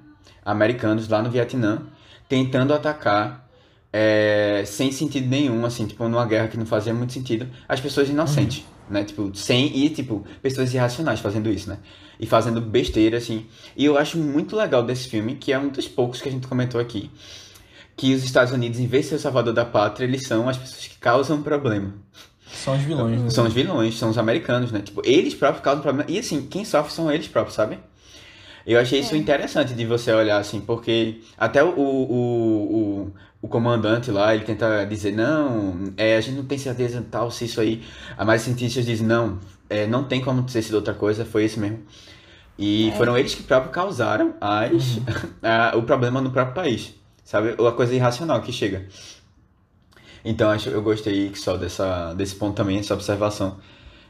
Americanos 0.44 1.08
lá 1.08 1.22
no 1.22 1.30
Vietnã, 1.30 1.82
tentando 2.28 2.72
atacar 2.74 3.48
é, 3.92 4.62
sem 4.66 4.90
sentido 4.90 5.28
nenhum, 5.28 5.64
assim, 5.64 5.86
tipo, 5.86 6.08
numa 6.08 6.26
guerra 6.26 6.48
que 6.48 6.56
não 6.56 6.66
fazia 6.66 6.92
muito 6.92 7.12
sentido, 7.12 7.46
as 7.68 7.80
pessoas 7.80 8.08
inocentes, 8.08 8.64
né? 8.90 9.04
Tipo, 9.04 9.34
sem. 9.34 9.76
E, 9.76 9.90
tipo, 9.90 10.24
pessoas 10.42 10.72
irracionais 10.74 11.20
fazendo 11.20 11.50
isso, 11.50 11.68
né? 11.68 11.78
E 12.18 12.26
fazendo 12.26 12.60
besteira, 12.60 13.18
assim. 13.18 13.46
E 13.76 13.84
eu 13.84 13.96
acho 13.98 14.18
muito 14.18 14.56
legal 14.56 14.82
desse 14.82 15.08
filme, 15.08 15.36
que 15.36 15.52
é 15.52 15.58
um 15.58 15.68
dos 15.68 15.86
poucos 15.88 16.20
que 16.20 16.28
a 16.28 16.32
gente 16.32 16.46
comentou 16.46 16.80
aqui, 16.80 17.10
que 17.96 18.14
os 18.14 18.24
Estados 18.24 18.52
Unidos, 18.52 18.78
em 18.80 18.86
vez 18.86 19.04
de 19.04 19.10
ser 19.10 19.14
o 19.16 19.18
salvador 19.18 19.52
da 19.54 19.64
pátria, 19.64 20.04
eles 20.06 20.26
são 20.26 20.48
as 20.48 20.56
pessoas 20.56 20.86
que 20.86 20.98
causam 20.98 21.42
problema. 21.42 21.94
São 22.52 22.76
os 22.76 22.82
vilões, 22.82 23.20
né? 23.22 23.30
São 23.30 23.46
os 23.46 23.52
vilões, 23.52 23.98
são 23.98 24.10
os 24.10 24.18
americanos, 24.18 24.72
né? 24.72 24.80
Tipo, 24.80 25.02
eles 25.04 25.34
próprios 25.34 25.62
causam 25.62 25.82
problema. 25.82 26.10
E 26.10 26.18
assim, 26.18 26.46
quem 26.46 26.64
sofre 26.64 26.92
são 26.92 27.10
eles 27.12 27.28
próprios, 27.28 27.54
sabe? 27.54 27.78
Eu 28.66 28.78
achei 28.78 29.00
isso 29.00 29.14
É. 29.14 29.18
interessante 29.18 29.74
de 29.74 29.86
você 29.86 30.12
olhar 30.12 30.38
assim, 30.38 30.60
porque 30.60 31.20
até 31.38 31.62
o, 31.64 31.68
o, 31.70 32.12
o, 33.06 33.12
o 33.40 33.48
comandante 33.48 34.10
lá, 34.10 34.34
ele 34.34 34.44
tenta 34.44 34.84
dizer, 34.86 35.12
não, 35.12 35.92
é, 35.96 36.16
a 36.16 36.20
gente 36.20 36.36
não 36.36 36.44
tem 36.46 36.58
certeza 36.58 37.04
tal 37.10 37.30
se 37.30 37.44
isso 37.44 37.60
aí. 37.60 37.82
A 38.16 38.24
mais 38.24 38.42
cientistas 38.42 38.84
dizem, 38.84 39.06
não, 39.06 39.38
é, 39.70 39.86
não 39.86 40.04
tem 40.04 40.20
como 40.20 40.42
ter 40.42 40.62
sido 40.62 40.74
outra 40.74 40.94
coisa, 40.94 41.24
foi 41.24 41.44
isso 41.44 41.60
mesmo. 41.60 41.80
E 42.58 42.92
foram 42.96 43.16
eles 43.18 43.34
que 43.34 43.42
próprios 43.44 43.74
causaram 43.74 44.34
as, 44.40 45.00
a- 45.42 45.76
o 45.76 45.82
problema 45.84 46.20
no 46.20 46.30
próprio 46.30 46.54
país, 46.54 46.94
sabe? 47.24 47.50
A 47.66 47.72
coisa 47.72 47.94
irracional 47.94 48.42
que 48.42 48.52
chega. 48.52 48.86
Então 50.24 50.50
acho, 50.50 50.68
eu 50.68 50.82
gostei 50.82 51.34
só 51.34 51.56
dessa, 51.56 52.14
desse 52.14 52.34
ponto 52.34 52.56
também, 52.56 52.78
essa 52.78 52.94
observação. 52.94 53.58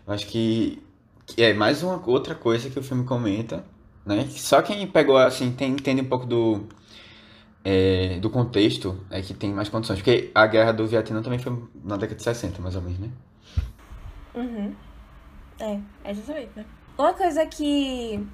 Eu 0.07 0.15
acho 0.15 0.27
que, 0.27 0.83
que 1.27 1.43
é 1.43 1.55
mais 1.55 1.83
uma 1.83 2.03
outra 2.09 2.35
coisa 2.35 2.71
que 2.71 2.79
o 2.79 2.83
filme 2.83 3.05
comenta, 3.05 3.65
né? 4.07 4.27
Só 4.31 4.63
quem 4.63 4.87
pegou 4.87 5.17
assim 5.19 5.53
tem, 5.53 5.73
entende 5.73 6.03
um 6.03 6.07
pouco 6.09 6.27
do, 6.27 6.67
é, 7.71 8.19
do 8.21 8.31
contexto 8.31 8.99
é 9.11 9.21
que 9.21 9.35
tem 9.35 9.53
mais 9.53 9.69
condições. 9.69 9.99
Porque 9.99 10.31
a 10.35 10.47
guerra 10.47 10.73
do 10.73 10.87
Vietnã 10.87 11.21
também 11.23 11.39
foi 11.39 11.53
na 11.85 11.97
década 11.97 12.17
de 12.17 12.23
60, 12.23 12.63
mais 12.63 12.75
ou 12.77 12.83
menos, 12.83 12.99
né? 12.99 13.09
Uhum. 14.35 14.75
É, 15.61 15.79
é 16.05 16.11
exatamente, 16.11 16.51
né? 16.57 16.65
Uma 16.97 17.13
coisa 17.13 17.45
que. 17.47 18.27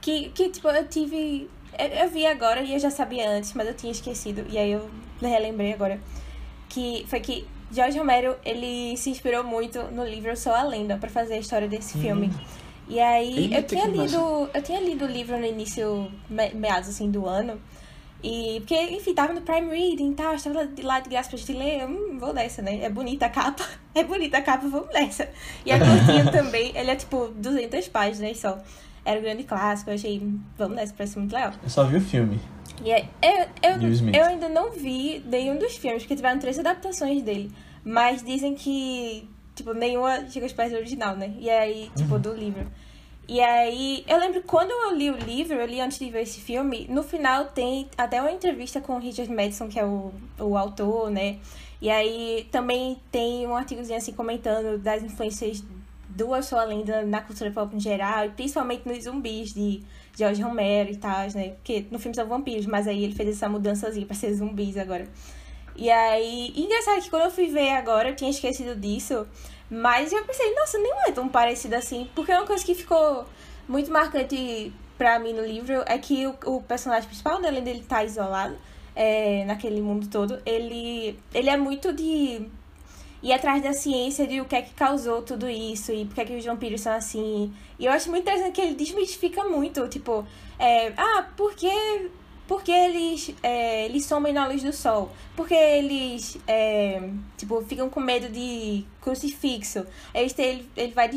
Que, 0.00 0.30
que 0.30 0.48
tipo, 0.48 0.68
eu 0.68 0.86
tive. 0.88 1.48
Eu, 1.78 1.86
eu 2.04 2.10
vi 2.10 2.26
agora 2.26 2.62
e 2.62 2.72
eu 2.72 2.78
já 2.78 2.90
sabia 2.90 3.28
antes, 3.30 3.52
mas 3.54 3.66
eu 3.68 3.74
tinha 3.74 3.92
esquecido. 3.92 4.44
E 4.48 4.56
aí 4.58 4.72
eu 4.72 4.88
relembrei 5.20 5.72
agora. 5.72 6.00
Que 6.68 7.04
foi 7.08 7.20
que 7.20 7.46
George 7.72 7.98
Romero, 7.98 8.36
ele 8.44 8.96
se 8.96 9.10
inspirou 9.10 9.44
muito 9.44 9.82
no 9.90 10.04
livro 10.04 10.36
Sou 10.36 10.54
a 10.54 10.62
Lenda 10.62 10.96
pra 10.96 11.10
fazer 11.10 11.34
a 11.34 11.38
história 11.38 11.68
desse 11.68 11.98
filme. 11.98 12.30
E 12.88 12.98
aí 12.98 13.52
eu 13.52 13.58
Eita, 13.58 13.62
tinha 13.62 13.88
que 13.90 13.96
massa. 13.96 14.16
lido. 14.16 14.50
Eu 14.54 14.62
tinha 14.62 14.80
lido 14.80 15.04
o 15.04 15.08
livro 15.08 15.36
no 15.38 15.44
início, 15.44 16.10
me- 16.28 16.54
meados 16.54 16.88
assim 16.88 17.10
do 17.10 17.26
ano. 17.26 17.60
E 18.22 18.60
porque, 18.60 18.74
enfim, 18.74 19.14
tava 19.14 19.32
no 19.32 19.40
Prime 19.40 19.68
Reading 19.70 20.10
e 20.10 20.14
tal, 20.14 20.34
estava 20.34 20.68
lá 20.82 21.00
de- 21.00 21.08
graça 21.08 21.30
pra 21.30 21.38
gente 21.38 21.52
ler. 21.52 21.86
Hum, 21.86 22.18
vou 22.18 22.32
nessa, 22.34 22.60
né? 22.60 22.82
É 22.82 22.88
bonita 22.90 23.26
a 23.26 23.30
capa. 23.30 23.64
É 23.92 24.04
bonita 24.04 24.38
a 24.38 24.42
capa, 24.42 24.68
vamos 24.68 24.88
nessa. 24.94 25.28
E 25.66 25.72
a 25.72 25.78
curtinha 25.78 26.24
também, 26.30 26.70
ele 26.76 26.90
é 26.92 26.94
tipo 26.96 27.26
200 27.34 27.88
páginas 27.88 28.38
só. 28.38 28.56
Era 29.04 29.18
um 29.18 29.22
grande 29.22 29.42
clássico, 29.42 29.90
eu 29.90 29.94
achei, 29.94 30.22
vamos 30.56 30.76
nessa, 30.76 30.94
parece 30.96 31.18
muito 31.18 31.32
legal. 31.34 31.52
Eu 31.62 31.68
só 31.70 31.82
vi 31.84 31.96
o 31.96 32.00
filme. 32.00 32.38
E 32.84 32.92
é, 32.92 33.08
eu, 33.20 33.72
eu, 33.72 34.12
eu 34.14 34.24
ainda 34.26 34.48
não 34.48 34.70
vi 34.70 35.22
nenhum 35.26 35.58
dos 35.58 35.76
filmes, 35.76 36.02
porque 36.04 36.14
tiveram 36.14 36.38
três 36.38 36.56
adaptações 36.58 37.20
dele. 37.22 37.50
Mas 37.84 38.22
dizem 38.22 38.54
que, 38.54 39.28
tipo, 39.56 39.74
nenhuma 39.74 40.28
chega 40.30 40.46
aos 40.46 40.52
pés 40.52 40.70
do 40.70 40.76
original, 40.78 41.16
né? 41.16 41.32
E 41.38 41.50
aí, 41.50 41.90
tipo, 41.96 42.16
do 42.18 42.32
livro. 42.32 42.66
E 43.30 43.40
aí, 43.40 44.04
eu 44.08 44.18
lembro 44.18 44.42
quando 44.42 44.72
eu 44.72 44.92
li 44.92 45.08
o 45.08 45.16
livro, 45.16 45.54
eu 45.54 45.64
li 45.64 45.80
antes 45.80 46.00
de 46.00 46.10
ver 46.10 46.22
esse 46.22 46.40
filme, 46.40 46.88
no 46.90 47.00
final 47.04 47.44
tem 47.44 47.88
até 47.96 48.20
uma 48.20 48.32
entrevista 48.32 48.80
com 48.80 48.96
o 48.96 48.98
Richard 48.98 49.32
Madison, 49.32 49.68
que 49.68 49.78
é 49.78 49.84
o, 49.84 50.12
o 50.36 50.56
autor, 50.56 51.12
né? 51.12 51.38
E 51.80 51.88
aí 51.88 52.48
também 52.50 53.00
tem 53.12 53.46
um 53.46 53.54
artigozinho 53.54 53.96
assim 53.98 54.12
comentando 54.12 54.78
das 54.78 55.04
influências 55.04 55.62
do 56.08 56.34
Eu 56.34 56.42
Sou 56.42 56.58
a 56.58 56.64
Lenda 56.64 57.06
na 57.06 57.20
cultura 57.20 57.52
pop 57.52 57.72
em 57.72 57.78
geral, 57.78 58.26
e 58.26 58.30
principalmente 58.30 58.88
nos 58.88 59.04
zumbis 59.04 59.54
de 59.54 59.80
George 60.18 60.42
Romero 60.42 60.90
e 60.90 60.96
tal, 60.96 61.28
né? 61.32 61.50
Porque 61.50 61.86
no 61.88 62.00
filme 62.00 62.16
são 62.16 62.26
vampiros, 62.26 62.66
mas 62.66 62.88
aí 62.88 63.04
ele 63.04 63.14
fez 63.14 63.28
essa 63.28 63.48
mudançazinha 63.48 64.06
pra 64.06 64.16
ser 64.16 64.34
zumbis 64.34 64.76
agora. 64.76 65.06
E 65.76 65.88
aí, 65.88 66.52
engraçado 66.56 67.00
que 67.00 67.08
quando 67.08 67.22
eu 67.22 67.30
fui 67.30 67.46
ver 67.46 67.70
agora, 67.70 68.08
eu 68.08 68.16
tinha 68.16 68.28
esquecido 68.28 68.74
disso, 68.74 69.24
Mas 69.70 70.12
eu 70.12 70.24
pensei, 70.24 70.52
nossa, 70.54 70.78
nem 70.78 70.92
é 71.06 71.12
tão 71.12 71.28
parecido 71.28 71.76
assim. 71.76 72.10
Porque 72.14 72.32
uma 72.32 72.46
coisa 72.46 72.64
que 72.64 72.74
ficou 72.74 73.24
muito 73.68 73.90
marcante 73.90 74.72
pra 74.98 75.18
mim 75.18 75.32
no 75.32 75.46
livro 75.46 75.82
é 75.86 75.96
que 75.96 76.26
o, 76.26 76.36
o 76.46 76.62
personagem 76.62 77.08
principal, 77.08 77.40
né, 77.40 77.48
além 77.48 77.62
dele 77.62 77.80
estar 77.80 77.96
tá 77.96 78.04
isolado 78.04 78.56
é, 78.94 79.44
naquele 79.44 79.80
mundo 79.80 80.08
todo, 80.08 80.40
ele, 80.44 81.18
ele 81.32 81.48
é 81.48 81.56
muito 81.56 81.92
de 81.92 82.46
ir 83.22 83.32
atrás 83.32 83.62
da 83.62 83.72
ciência 83.72 84.26
de 84.26 84.40
o 84.40 84.44
que 84.44 84.56
é 84.56 84.62
que 84.62 84.74
causou 84.74 85.22
tudo 85.22 85.48
isso 85.48 85.92
e 85.92 86.04
por 86.04 86.14
que, 86.14 86.20
é 86.20 86.24
que 86.24 86.36
os 86.36 86.44
vampiros 86.44 86.80
são 86.80 86.92
assim. 86.92 87.52
E 87.78 87.86
eu 87.86 87.92
acho 87.92 88.10
muito 88.10 88.22
interessante 88.22 88.52
que 88.52 88.60
ele 88.60 88.74
desmistifica 88.74 89.44
muito, 89.44 89.86
tipo, 89.88 90.26
é, 90.58 90.92
ah, 90.96 91.26
por 91.36 91.54
que, 91.54 92.10
por 92.50 92.64
que 92.64 92.72
eles, 92.72 93.32
é, 93.44 93.84
eles 93.84 94.04
somem 94.06 94.32
na 94.32 94.44
luz 94.44 94.60
do 94.60 94.72
sol? 94.72 95.12
Porque 95.36 95.54
eles, 95.54 96.36
é, 96.48 97.00
tipo, 97.36 97.62
ficam 97.62 97.88
com 97.88 98.00
medo 98.00 98.28
de 98.28 98.84
crucifixo. 99.00 99.86
Ele, 100.12 100.34
ele, 100.36 100.70
ele 100.76 100.92
vai 100.92 101.08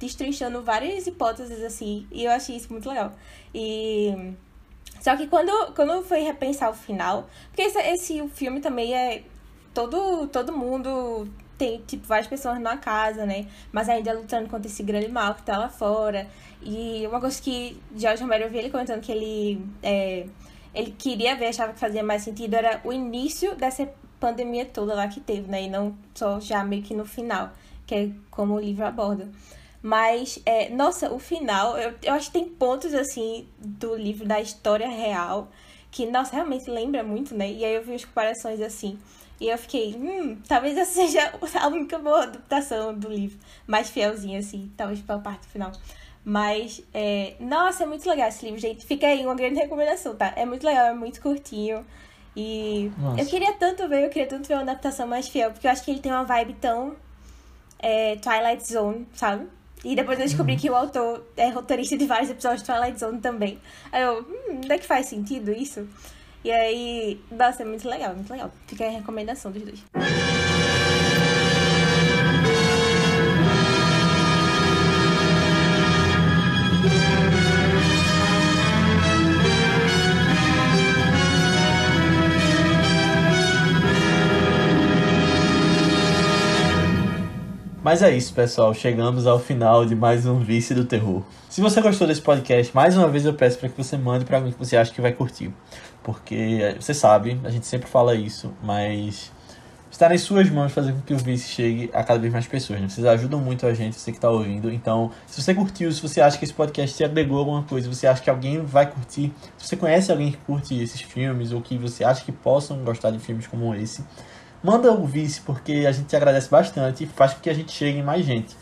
destrinchando 0.00 0.60
várias 0.62 1.06
hipóteses, 1.06 1.62
assim, 1.62 2.08
e 2.10 2.24
eu 2.24 2.32
achei 2.32 2.56
isso 2.56 2.72
muito 2.72 2.88
legal. 2.88 3.12
E... 3.54 4.34
Só 5.00 5.16
que 5.16 5.28
quando, 5.28 5.72
quando 5.74 6.02
foi 6.02 6.22
repensar 6.22 6.68
o 6.70 6.74
final, 6.74 7.30
porque 7.50 7.62
esse, 7.62 7.78
esse 7.78 8.28
filme 8.30 8.60
também 8.60 8.92
é 8.92 9.22
todo, 9.72 10.26
todo 10.26 10.52
mundo 10.52 11.28
tem, 11.56 11.80
tipo, 11.86 12.04
várias 12.04 12.26
pessoas 12.26 12.56
numa 12.56 12.78
casa, 12.78 13.24
né? 13.24 13.46
Mas 13.70 13.88
ainda 13.88 14.12
lutando 14.12 14.48
contra 14.48 14.66
esse 14.66 14.82
grande 14.82 15.06
mal 15.06 15.36
que 15.36 15.44
tá 15.44 15.56
lá 15.56 15.68
fora. 15.68 16.26
E 16.60 17.06
uma 17.06 17.20
coisa 17.20 17.40
que 17.40 17.80
George 17.94 18.22
Romero 18.22 18.44
eu 18.44 18.50
vi 18.50 18.58
ele 18.58 18.70
comentando 18.70 19.00
que 19.00 19.12
ele, 19.12 19.64
é, 19.84 20.26
ele 20.74 20.92
queria 20.92 21.36
ver, 21.36 21.46
achava 21.46 21.72
que 21.72 21.78
fazia 21.78 22.02
mais 22.02 22.22
sentido, 22.22 22.54
era 22.54 22.80
o 22.84 22.92
início 22.92 23.54
dessa 23.54 23.88
pandemia 24.18 24.66
toda 24.66 24.94
lá 24.94 25.08
que 25.08 25.20
teve, 25.20 25.50
né? 25.50 25.62
E 25.62 25.68
não 25.68 25.96
só 26.14 26.38
já 26.38 26.62
meio 26.62 26.82
que 26.82 26.94
no 26.94 27.04
final, 27.04 27.50
que 27.86 27.94
é 27.94 28.10
como 28.30 28.54
o 28.54 28.60
livro 28.60 28.84
aborda. 28.84 29.28
Mas, 29.82 30.40
é, 30.44 30.68
nossa, 30.68 31.10
o 31.10 31.18
final, 31.18 31.78
eu, 31.78 31.94
eu 32.02 32.12
acho 32.12 32.26
que 32.26 32.38
tem 32.38 32.48
pontos, 32.48 32.92
assim, 32.92 33.48
do 33.58 33.96
livro, 33.96 34.26
da 34.26 34.40
história 34.40 34.88
real, 34.88 35.48
que, 35.90 36.06
nossa, 36.06 36.34
realmente 36.34 36.70
lembra 36.70 37.02
muito, 37.02 37.34
né? 37.34 37.50
E 37.50 37.64
aí 37.64 37.74
eu 37.74 37.82
vi 37.82 37.94
as 37.94 38.04
comparações, 38.04 38.60
assim, 38.60 38.98
e 39.40 39.48
eu 39.48 39.56
fiquei, 39.56 39.94
hum, 39.94 40.36
talvez 40.46 40.76
essa 40.76 40.92
seja 41.00 41.32
a 41.58 41.68
única 41.68 41.98
boa 41.98 42.24
adaptação 42.24 42.96
do 42.96 43.08
livro. 43.08 43.38
Mais 43.66 43.88
fielzinha, 43.88 44.38
assim, 44.38 44.70
talvez 44.76 45.00
pela 45.00 45.18
parte 45.18 45.46
final. 45.48 45.72
Mas, 46.24 46.82
é... 46.92 47.34
nossa, 47.40 47.84
é 47.84 47.86
muito 47.86 48.08
legal 48.08 48.28
esse 48.28 48.44
livro, 48.44 48.60
gente. 48.60 48.84
Fica 48.84 49.06
aí 49.06 49.24
uma 49.24 49.34
grande 49.34 49.58
recomendação, 49.58 50.14
tá? 50.14 50.32
É 50.36 50.44
muito 50.44 50.64
legal, 50.64 50.86
é 50.86 50.94
muito 50.94 51.20
curtinho. 51.20 51.84
E 52.36 52.92
nossa. 52.98 53.22
eu 53.22 53.26
queria 53.26 53.52
tanto 53.54 53.88
ver, 53.88 54.04
eu 54.04 54.10
queria 54.10 54.28
tanto 54.28 54.46
ver 54.46 54.54
uma 54.54 54.62
adaptação 54.62 55.06
mais 55.06 55.28
fiel, 55.28 55.50
porque 55.50 55.66
eu 55.66 55.70
acho 55.70 55.84
que 55.84 55.90
ele 55.90 56.00
tem 56.00 56.12
uma 56.12 56.24
vibe 56.24 56.54
tão 56.60 56.94
é, 57.78 58.16
Twilight 58.16 58.72
Zone, 58.72 59.06
sabe? 59.14 59.48
E 59.84 59.96
depois 59.96 60.18
eu 60.18 60.26
descobri 60.26 60.54
uhum. 60.54 60.58
que 60.58 60.70
o 60.70 60.74
autor 60.74 61.26
é 61.36 61.48
roteirista 61.48 61.96
de 61.96 62.06
vários 62.06 62.30
episódios 62.30 62.62
de 62.62 62.66
Twilight 62.66 63.00
Zone 63.00 63.18
também. 63.18 63.58
Aí 63.90 64.02
eu, 64.02 64.20
hum, 64.20 64.56
onde 64.58 64.72
é 64.72 64.78
que 64.78 64.86
faz 64.86 65.06
sentido 65.06 65.50
isso? 65.50 65.88
E 66.44 66.50
aí, 66.50 67.20
nossa, 67.30 67.62
é 67.62 67.66
muito 67.66 67.88
legal, 67.88 68.14
muito 68.14 68.30
legal. 68.30 68.50
Fica 68.66 68.86
a 68.86 68.90
recomendação 68.90 69.50
dos 69.50 69.62
dois. 69.62 70.29
Mas 87.82 88.02
é 88.02 88.14
isso, 88.14 88.34
pessoal. 88.34 88.74
Chegamos 88.74 89.26
ao 89.26 89.38
final 89.38 89.86
de 89.86 89.94
mais 89.94 90.26
um 90.26 90.38
Vice 90.40 90.74
do 90.74 90.84
Terror. 90.84 91.22
Se 91.48 91.62
você 91.62 91.80
gostou 91.80 92.06
desse 92.06 92.20
podcast, 92.20 92.74
mais 92.74 92.94
uma 92.94 93.08
vez 93.08 93.24
eu 93.24 93.32
peço 93.32 93.58
para 93.58 93.70
que 93.70 93.82
você 93.82 93.96
mande 93.96 94.26
para 94.26 94.36
alguém 94.36 94.52
que 94.52 94.58
você 94.58 94.76
acha 94.76 94.92
que 94.92 95.00
vai 95.00 95.12
curtir. 95.12 95.50
Porque 96.02 96.76
você 96.78 96.92
sabe, 96.92 97.40
a 97.42 97.48
gente 97.48 97.66
sempre 97.66 97.88
fala 97.88 98.14
isso, 98.14 98.52
mas 98.62 99.32
está 99.90 100.10
nas 100.10 100.20
suas 100.20 100.50
mãos 100.50 100.72
fazer 100.72 100.92
com 100.92 101.00
que 101.00 101.14
o 101.14 101.16
Vice 101.16 101.48
chegue 101.48 101.88
a 101.94 102.04
cada 102.04 102.20
vez 102.20 102.30
mais 102.30 102.46
pessoas. 102.46 102.82
Né? 102.82 102.88
Vocês 102.90 103.06
ajudam 103.06 103.40
muito 103.40 103.66
a 103.66 103.72
gente, 103.72 103.98
você 103.98 104.12
que 104.12 104.18
está 104.18 104.28
ouvindo. 104.28 104.70
Então, 104.70 105.10
se 105.26 105.40
você 105.42 105.54
curtiu, 105.54 105.90
se 105.90 106.02
você 106.02 106.20
acha 106.20 106.36
que 106.36 106.44
esse 106.44 106.52
podcast 106.52 106.94
te 106.94 107.02
agregou 107.02 107.38
alguma 107.38 107.62
coisa, 107.62 107.88
você 107.88 108.06
acha 108.06 108.20
que 108.20 108.28
alguém 108.28 108.60
vai 108.62 108.90
curtir, 108.90 109.32
se 109.56 109.66
você 109.66 109.76
conhece 109.76 110.12
alguém 110.12 110.32
que 110.32 110.38
curte 110.38 110.78
esses 110.78 111.00
filmes 111.00 111.50
ou 111.50 111.62
que 111.62 111.78
você 111.78 112.04
acha 112.04 112.22
que 112.22 112.30
possam 112.30 112.84
gostar 112.84 113.10
de 113.10 113.18
filmes 113.18 113.46
como 113.46 113.74
esse, 113.74 114.04
manda 114.62 114.92
o 114.92 115.06
Vice, 115.06 115.40
porque 115.40 115.84
a 115.86 115.92
gente 115.92 116.06
te 116.06 116.16
agradece 116.16 116.50
bastante 116.50 117.04
e 117.04 117.06
faz 117.06 117.34
com 117.34 117.40
que 117.40 117.50
a 117.50 117.54
gente 117.54 117.72
chegue 117.72 117.98
em 117.98 118.02
mais 118.02 118.24
gente. 118.24 118.56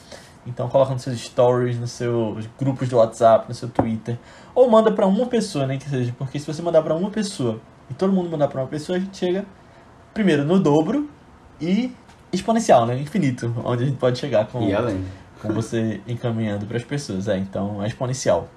Então 0.47 0.69
coloca 0.69 0.93
nos 0.93 1.03
seus 1.03 1.21
stories, 1.21 1.79
nos 1.79 1.91
seus 1.91 2.49
grupos 2.59 2.89
do 2.89 2.97
WhatsApp, 2.97 3.47
no 3.49 3.55
seu 3.55 3.69
Twitter. 3.69 4.19
Ou 4.55 4.69
manda 4.71 4.91
para 4.91 5.07
uma 5.07 5.27
pessoa, 5.27 5.67
nem 5.67 5.77
né, 5.77 5.85
que 5.85 5.91
seja. 5.91 6.15
Porque 6.17 6.39
se 6.39 6.47
você 6.47 6.63
mandar 6.63 6.83
para 6.83 6.95
uma 6.95 7.11
pessoa 7.11 7.61
e 7.91 7.95
todo 7.95 8.13
mundo 8.13 8.31
mandar 8.31 8.49
para 8.49 8.63
uma 8.63 8.67
pessoa, 8.67 8.97
a 8.97 9.01
gente 9.01 9.17
chega 9.17 9.45
primeiro 10.15 10.45
no 10.45 10.59
dobro 10.59 11.09
e 11.61 11.93
exponencial, 12.33 12.87
né? 12.87 12.99
Infinito, 12.99 13.55
onde 13.65 13.85
a 13.85 13.87
gente 13.87 13.99
pode 13.99 14.19
chegar 14.19 14.47
com, 14.47 14.61
com 15.41 15.53
você 15.53 16.01
encaminhando 16.07 16.67
para 16.67 16.77
as 16.77 16.85
pessoas. 16.85 17.29
É, 17.29 17.37
então 17.37 17.83
é 17.83 17.87
exponencial. 17.87 18.49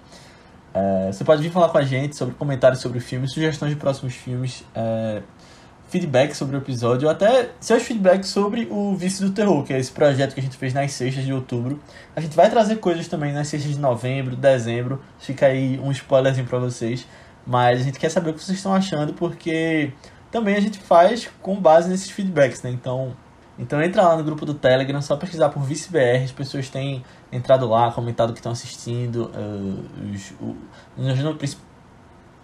É, 0.74 1.12
você 1.12 1.24
pode 1.26 1.42
vir 1.42 1.52
falar 1.52 1.70
com 1.70 1.78
a 1.78 1.84
gente 1.84 2.16
sobre 2.16 2.34
comentários 2.36 2.80
sobre 2.80 3.00
o 3.00 3.02
filme, 3.02 3.28
sugestões 3.28 3.72
de 3.72 3.78
próximos 3.78 4.16
filmes. 4.16 4.64
É, 4.74 5.22
feedback 5.92 6.34
sobre 6.34 6.56
o 6.56 6.60
episódio, 6.60 7.06
ou 7.06 7.12
até 7.12 7.50
seus 7.60 7.84
feedbacks 7.84 8.30
sobre 8.30 8.66
o 8.72 8.96
Vício 8.96 9.28
do 9.28 9.34
Terror, 9.34 9.62
que 9.64 9.74
é 9.74 9.78
esse 9.78 9.92
projeto 9.92 10.34
que 10.34 10.39
a 10.39 10.44
gente 10.44 10.56
fez 10.56 10.74
nas 10.74 10.94
sextas 10.94 11.26
de 11.26 11.34
outubro. 11.34 11.82
A 12.16 12.22
gente 12.22 12.34
vai 12.34 12.50
trazer 12.50 12.78
coisas 12.78 13.10
também 13.10 13.34
nas 13.34 13.50
sextas 13.50 13.74
de 13.74 13.80
novembro, 13.80 14.38
dezembro, 14.38 15.04
fica 15.20 15.48
aí 15.48 15.78
um 15.80 15.92
spoilerzinho 15.92 16.48
pra 16.48 16.60
vocês. 16.60 17.06
Mas 17.46 17.82
a 17.82 17.84
gente 17.84 18.00
quer 18.00 18.10
saber 18.10 18.30
o 18.30 18.34
que 18.34 18.42
vocês 18.42 18.58
estão 18.58 18.74
achando, 18.74 19.14
porque 19.14 19.92
também 20.32 20.56
a 20.56 20.62
gente 20.62 20.80
faz 20.80 21.30
com 21.42 21.60
base 21.60 21.89
nesses 21.89 22.10
feedbacks, 22.10 22.62
né? 22.64 22.70
Então, 22.70 23.14
então 23.60 23.82
entra 23.82 24.02
lá 24.02 24.16
no 24.16 24.24
grupo 24.24 24.46
do 24.46 24.54
Telegram, 24.54 25.02
só 25.02 25.18
pesquisar 25.18 25.50
por 25.50 25.62
ViceBR, 25.62 26.24
as 26.24 26.32
pessoas 26.32 26.70
têm 26.70 27.04
entrado 27.34 27.68
lá, 27.68 27.92
comentado 27.92 28.32
que 28.32 28.39
estão 28.39 28.54
assistindo, 28.54 29.30
uh, 29.36 30.14
os, 30.14 31.58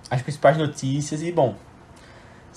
as 0.10 0.22
principais 0.22 0.58
notícias 0.58 1.22
e, 1.22 1.32
bom, 1.32 1.56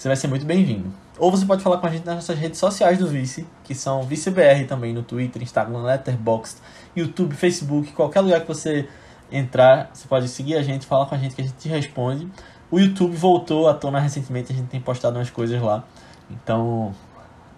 você 0.00 0.08
vai 0.08 0.16
ser 0.16 0.28
muito 0.28 0.46
bem-vindo. 0.46 0.90
Ou 1.18 1.30
você 1.30 1.44
pode 1.44 1.62
falar 1.62 1.76
com 1.76 1.86
a 1.86 1.90
gente 1.90 2.06
nas 2.06 2.14
nossas 2.14 2.38
redes 2.38 2.58
sociais 2.58 2.96
do 2.96 3.06
Vice, 3.06 3.46
que 3.62 3.74
são 3.74 4.02
ViceBR 4.04 4.66
também, 4.66 4.94
no 4.94 5.02
Twitter, 5.02 5.42
Instagram, 5.42 5.82
Letterboxd, 5.82 6.58
YouTube, 6.96 7.34
Facebook, 7.34 7.92
qualquer 7.92 8.22
lugar 8.22 8.40
que 8.40 8.48
você 8.48 8.88
entrar, 9.30 9.90
você 9.92 10.08
pode 10.08 10.26
seguir 10.28 10.56
a 10.56 10.62
gente, 10.62 10.86
falar 10.86 11.04
com 11.04 11.14
a 11.14 11.18
gente 11.18 11.34
que 11.34 11.42
a 11.42 11.44
gente 11.44 11.56
te 11.58 11.68
responde. 11.68 12.26
O 12.70 12.78
YouTube 12.80 13.14
voltou 13.14 13.68
à 13.68 13.74
tona 13.74 14.00
recentemente, 14.00 14.50
a 14.50 14.56
gente 14.56 14.68
tem 14.68 14.80
postado 14.80 15.18
umas 15.18 15.28
coisas 15.28 15.60
lá. 15.60 15.84
Então, 16.30 16.94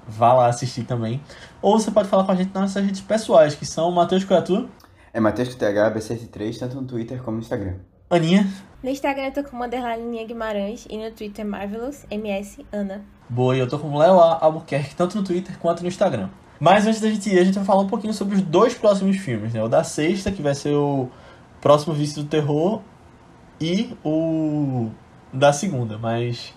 vá 0.09 0.33
lá 0.33 0.49
assistir 0.49 0.83
também. 0.83 1.23
Ou 1.63 1.79
você 1.79 1.93
pode 1.93 2.09
falar 2.09 2.25
com 2.25 2.33
a 2.33 2.35
gente 2.35 2.53
nas 2.53 2.63
nossas 2.63 2.85
redes 2.85 3.03
pessoais, 3.03 3.55
que 3.55 3.65
são 3.65 3.89
Matheus 3.93 4.25
Coiatu. 4.25 4.69
É 5.15 5.21
Matheus 5.21 5.55
TH, 5.55 5.95
B73, 5.95 6.59
tanto 6.59 6.75
no 6.75 6.89
Twitter 6.89 7.23
como 7.23 7.37
no 7.37 7.43
Instagram. 7.45 7.77
Aninha. 8.13 8.47
No 8.83 8.91
Instagram 8.91 9.25
eu 9.25 9.33
tô 9.33 9.43
com 9.43 9.63
Underline 9.63 10.25
Guimarães 10.27 10.87
e 10.91 10.99
no 10.99 11.11
Twitter 11.13 11.47
Marvelous 11.47 12.05
MS 12.11 12.65
Ana. 12.71 13.03
Boa, 13.27 13.57
e 13.57 13.59
eu 13.59 13.67
tô 13.67 13.79
com 13.79 13.97
Léo 13.97 14.21
Albuquerque, 14.21 14.95
tanto 14.95 15.17
no 15.17 15.25
Twitter 15.25 15.59
quanto 15.59 15.81
no 15.81 15.89
Instagram. 15.89 16.29
Mas 16.61 16.87
antes 16.87 17.01
da 17.01 17.09
gente 17.09 17.33
ir, 17.33 17.39
a 17.39 17.45
gente 17.45 17.55
vai 17.55 17.65
falar 17.65 17.81
um 17.81 17.87
pouquinho 17.87 18.13
sobre 18.13 18.35
os 18.37 18.43
dois 18.43 18.75
próximos 18.75 19.17
filmes, 19.17 19.55
né? 19.55 19.65
O 19.65 19.69
da 19.69 19.83
sexta, 19.83 20.31
que 20.31 20.43
vai 20.43 20.55
ser 20.55 20.75
o 20.75 21.09
próximo 21.59 21.95
Vício 21.95 22.23
do 22.23 22.29
Terror, 22.29 22.83
e 23.59 23.97
o 24.05 24.91
da 25.33 25.53
segunda. 25.53 25.97
Mas, 25.97 26.53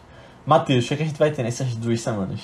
Matheus, 0.45 0.83
o 0.83 0.87
que, 0.89 0.93
é 0.93 0.97
que 0.97 1.03
a 1.03 1.05
gente 1.05 1.17
vai 1.17 1.31
ter 1.31 1.41
nessas 1.41 1.73
duas 1.75 2.01
semanas? 2.01 2.41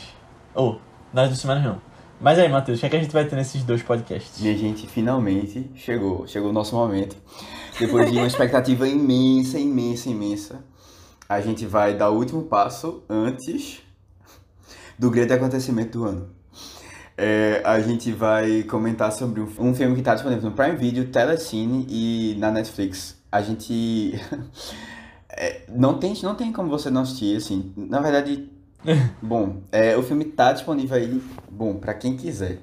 Ou, 0.55 0.75
oh, 0.75 0.79
nas 1.13 1.27
duas 1.27 1.39
semanas 1.39 1.65
não. 1.65 1.81
Mas 2.21 2.39
aí, 2.39 2.47
Matheus, 2.47 2.77
o 2.77 2.79
que, 2.79 2.85
é 2.85 2.89
que 2.89 2.95
a 2.95 3.01
gente 3.01 3.11
vai 3.11 3.25
ter 3.25 3.35
nesses 3.35 3.63
dois 3.63 3.83
podcasts? 3.83 4.39
Minha 4.39 4.55
gente, 4.55 4.87
finalmente 4.87 5.69
chegou. 5.75 6.25
Chegou 6.27 6.51
o 6.51 6.53
nosso 6.53 6.75
momento. 6.75 7.17
Depois 7.81 8.11
de 8.11 8.15
uma 8.15 8.27
expectativa 8.27 8.87
imensa, 8.87 9.57
imensa, 9.57 10.07
imensa, 10.07 10.63
a 11.27 11.41
gente 11.41 11.65
vai 11.65 11.97
dar 11.97 12.11
o 12.11 12.15
último 12.15 12.43
passo 12.43 13.03
antes 13.09 13.81
do 14.99 15.09
grande 15.09 15.33
acontecimento 15.33 15.97
do 15.97 16.05
ano. 16.05 16.29
É, 17.17 17.59
a 17.65 17.79
gente 17.79 18.11
vai 18.11 18.61
comentar 18.63 19.11
sobre 19.11 19.41
um, 19.41 19.49
um 19.57 19.73
filme 19.73 19.95
que 19.95 20.01
está 20.01 20.13
disponível 20.13 20.51
no 20.51 20.55
Prime 20.55 20.75
Video, 20.75 21.07
Telecine 21.07 21.87
e 21.89 22.35
na 22.37 22.51
Netflix. 22.51 23.17
A 23.31 23.41
gente. 23.41 24.13
é, 25.27 25.61
não, 25.67 25.97
tem, 25.97 26.13
não 26.21 26.35
tem 26.35 26.51
como 26.51 26.69
você 26.69 26.91
não 26.91 27.01
assistir, 27.01 27.35
assim. 27.35 27.73
Na 27.75 27.99
verdade, 27.99 28.47
bom, 29.19 29.63
é, 29.71 29.97
o 29.97 30.03
filme 30.03 30.25
tá 30.25 30.53
disponível 30.53 30.97
aí, 30.97 31.19
bom, 31.49 31.75
para 31.77 31.95
quem 31.95 32.15
quiser. 32.15 32.59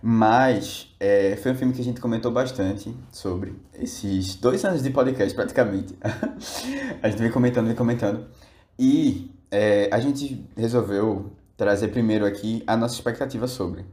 Mas 0.00 0.94
é, 1.00 1.36
foi 1.36 1.52
um 1.52 1.54
filme 1.56 1.72
que 1.72 1.80
a 1.80 1.84
gente 1.84 2.00
comentou 2.00 2.30
bastante 2.30 2.94
sobre 3.10 3.54
esses 3.74 4.36
dois 4.36 4.64
anos 4.64 4.82
de 4.82 4.90
podcast, 4.90 5.34
praticamente. 5.34 5.96
a 7.02 7.08
gente 7.08 7.20
vem 7.20 7.30
comentando, 7.30 7.66
vem 7.66 7.74
comentando. 7.74 8.26
E 8.78 9.30
é, 9.50 9.88
a 9.92 9.98
gente 9.98 10.46
resolveu 10.56 11.32
trazer 11.56 11.88
primeiro 11.88 12.24
aqui 12.24 12.62
a 12.66 12.76
nossa 12.76 12.94
expectativa 12.94 13.48
sobre. 13.48 13.84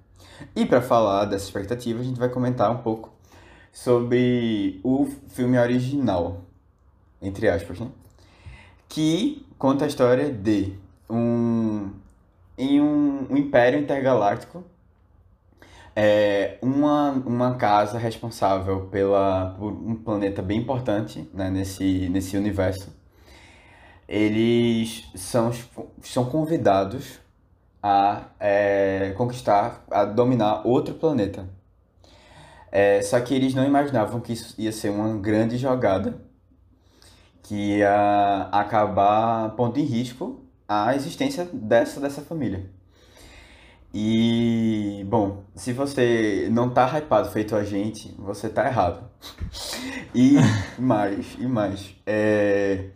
E 0.56 0.66
para 0.66 0.82
falar 0.82 1.26
dessa 1.26 1.46
expectativa, 1.46 2.00
a 2.00 2.04
gente 2.04 2.20
vai 2.20 2.30
comentar 2.30 2.70
um 2.70 2.78
pouco 2.78 3.12
sobre 3.72 4.80
o 4.84 5.08
filme 5.30 5.58
original, 5.58 6.42
entre 7.22 7.50
aspas, 7.50 7.80
né? 7.80 7.88
Que 8.88 9.46
conta 9.58 9.86
a 9.86 9.88
história 9.88 10.32
de 10.32 10.74
um 11.10 11.92
em 12.58 12.80
um, 12.80 13.28
um 13.30 13.36
império 13.36 13.80
intergaláctico 13.80 14.64
é 15.96 16.58
uma, 16.62 17.12
uma 17.12 17.56
casa 17.56 17.98
responsável 17.98 18.88
pela, 18.88 19.56
por 19.58 19.72
um 19.72 19.96
planeta 19.96 20.42
bem 20.42 20.60
importante 20.60 21.30
né, 21.34 21.50
nesse, 21.50 22.10
nesse 22.10 22.36
universo. 22.36 22.94
Eles 24.08 25.10
são, 25.16 25.52
são 26.02 26.26
convidados 26.26 27.20
a 27.82 28.26
é, 28.40 29.14
conquistar, 29.18 29.86
a 29.90 30.06
dominar 30.06 30.68
outro 30.68 30.96
planeta. 30.96 31.48
É, 32.72 33.02
só 33.02 33.20
que 33.22 33.34
eles 33.34 33.54
não 33.54 33.66
imaginavam 33.66 34.20
que 34.20 34.34
isso 34.34 34.54
ia 34.60 34.72
ser 34.72 34.90
uma 34.90 35.18
grande 35.18 35.58
jogada 35.58 36.22
que 37.42 37.78
ia 37.78 38.50
acabar 38.52 39.52
pondo 39.56 39.80
em 39.80 39.84
risco 39.84 40.44
a 40.68 40.96
existência 40.96 41.46
dessa, 41.54 42.00
dessa 42.00 42.22
família. 42.22 42.75
E, 43.98 45.06
bom, 45.08 45.46
se 45.56 45.72
você 45.72 46.50
não 46.52 46.70
tá 46.70 46.86
hypado 46.86 47.32
feito 47.32 47.56
a 47.56 47.64
gente, 47.64 48.14
você 48.20 48.50
tá 48.50 48.68
errado. 48.68 49.10
e 50.14 50.36
mais, 50.78 51.26
e 51.40 51.48
mais. 51.48 51.96
É, 52.06 52.90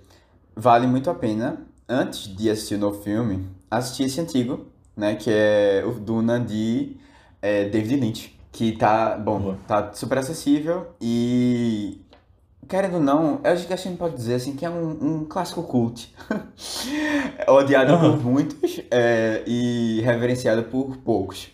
vale 0.54 0.88
muito 0.88 1.10
a 1.10 1.16
pena, 1.16 1.66
antes 1.88 2.28
de 2.36 2.50
assistir 2.50 2.76
o 2.76 2.80
novo 2.80 3.02
filme, 3.02 3.48
assistir 3.72 4.04
esse 4.04 4.20
antigo, 4.20 4.68
né? 4.94 5.16
Que 5.16 5.32
é 5.32 5.86
o 5.88 5.92
Duna 5.94 6.38
de 6.38 6.98
é, 7.42 7.70
David 7.70 7.96
Lynch. 7.96 8.38
Que 8.52 8.74
tá, 8.74 9.18
bom, 9.18 9.56
tá 9.66 9.94
super 9.94 10.18
acessível 10.18 10.88
e 11.00 12.02
querendo 12.70 12.96
ou 12.96 13.02
não, 13.02 13.42
eu 13.44 13.52
acho 13.52 13.66
que 13.66 13.74
a 13.74 13.76
gente 13.76 13.98
pode 13.98 14.16
dizer 14.16 14.36
assim 14.36 14.56
que 14.56 14.64
é 14.64 14.70
um, 14.70 14.92
um 15.02 15.26
clássico 15.26 15.64
cult. 15.64 16.14
Odiado 17.50 17.94
uhum. 17.96 18.12
por 18.12 18.24
muitos 18.24 18.80
é, 18.92 19.42
e 19.48 20.02
reverenciado 20.06 20.64
por 20.64 20.98
poucos. 20.98 21.50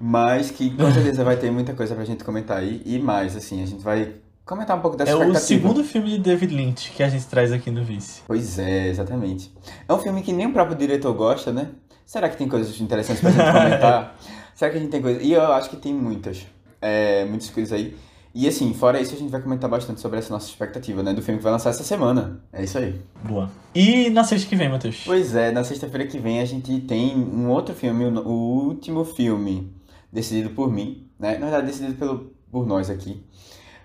Mas 0.00 0.52
que 0.52 0.70
com 0.70 0.90
certeza 0.92 1.24
vai 1.24 1.36
ter 1.36 1.50
muita 1.50 1.74
coisa 1.74 1.96
pra 1.96 2.04
gente 2.04 2.22
comentar 2.22 2.58
aí. 2.58 2.80
E 2.86 3.00
mais, 3.00 3.36
assim, 3.36 3.60
a 3.60 3.66
gente 3.66 3.82
vai 3.82 4.14
comentar 4.46 4.78
um 4.78 4.80
pouco 4.80 4.96
dessa 4.96 5.10
É 5.10 5.14
o 5.16 5.34
segundo 5.34 5.82
filme 5.82 6.10
de 6.10 6.18
David 6.18 6.54
Lynch 6.54 6.92
que 6.92 7.02
a 7.02 7.08
gente 7.08 7.26
traz 7.26 7.50
aqui 7.50 7.70
no 7.70 7.84
Vice. 7.84 8.22
Pois 8.28 8.56
é, 8.60 8.86
exatamente. 8.86 9.52
É 9.88 9.92
um 9.92 9.98
filme 9.98 10.22
que 10.22 10.32
nem 10.32 10.46
o 10.46 10.52
próprio 10.52 10.76
diretor 10.76 11.12
gosta, 11.12 11.52
né? 11.52 11.70
Será 12.06 12.28
que 12.28 12.36
tem 12.36 12.48
coisas 12.48 12.80
interessantes 12.80 13.20
pra 13.20 13.30
gente 13.32 13.52
comentar? 13.52 14.16
Será 14.54 14.70
que 14.70 14.76
a 14.76 14.80
gente 14.80 14.90
tem 14.90 15.02
coisas... 15.02 15.22
E 15.22 15.32
eu 15.32 15.52
acho 15.52 15.70
que 15.70 15.76
tem 15.76 15.92
muitas. 15.92 16.46
É, 16.80 17.24
muitas 17.24 17.50
coisas 17.50 17.72
aí. 17.72 17.96
E 18.32 18.46
assim, 18.46 18.72
fora 18.72 19.00
isso, 19.00 19.14
a 19.14 19.18
gente 19.18 19.30
vai 19.30 19.42
comentar 19.42 19.68
bastante 19.68 20.00
sobre 20.00 20.18
essa 20.18 20.32
nossa 20.32 20.48
expectativa, 20.48 21.02
né? 21.02 21.12
Do 21.12 21.20
filme 21.20 21.38
que 21.38 21.44
vai 21.44 21.52
lançar 21.52 21.70
essa 21.70 21.82
semana. 21.82 22.40
É 22.52 22.62
isso 22.62 22.78
aí. 22.78 23.00
Boa. 23.24 23.50
E 23.74 24.08
na 24.10 24.22
sexta 24.22 24.48
que 24.48 24.54
vem, 24.54 24.68
Matheus? 24.68 25.02
Pois 25.04 25.34
é, 25.34 25.50
na 25.50 25.64
sexta-feira 25.64 26.06
que 26.06 26.18
vem 26.18 26.40
a 26.40 26.44
gente 26.44 26.80
tem 26.82 27.16
um 27.16 27.48
outro 27.48 27.74
filme, 27.74 28.04
o 28.04 28.30
último 28.30 29.04
filme 29.04 29.72
decidido 30.12 30.50
por 30.50 30.72
mim, 30.72 31.08
né? 31.18 31.38
Na 31.38 31.46
verdade, 31.46 31.66
decidido 31.66 31.94
pelo, 31.94 32.32
por 32.50 32.66
nós 32.66 32.88
aqui, 32.88 33.24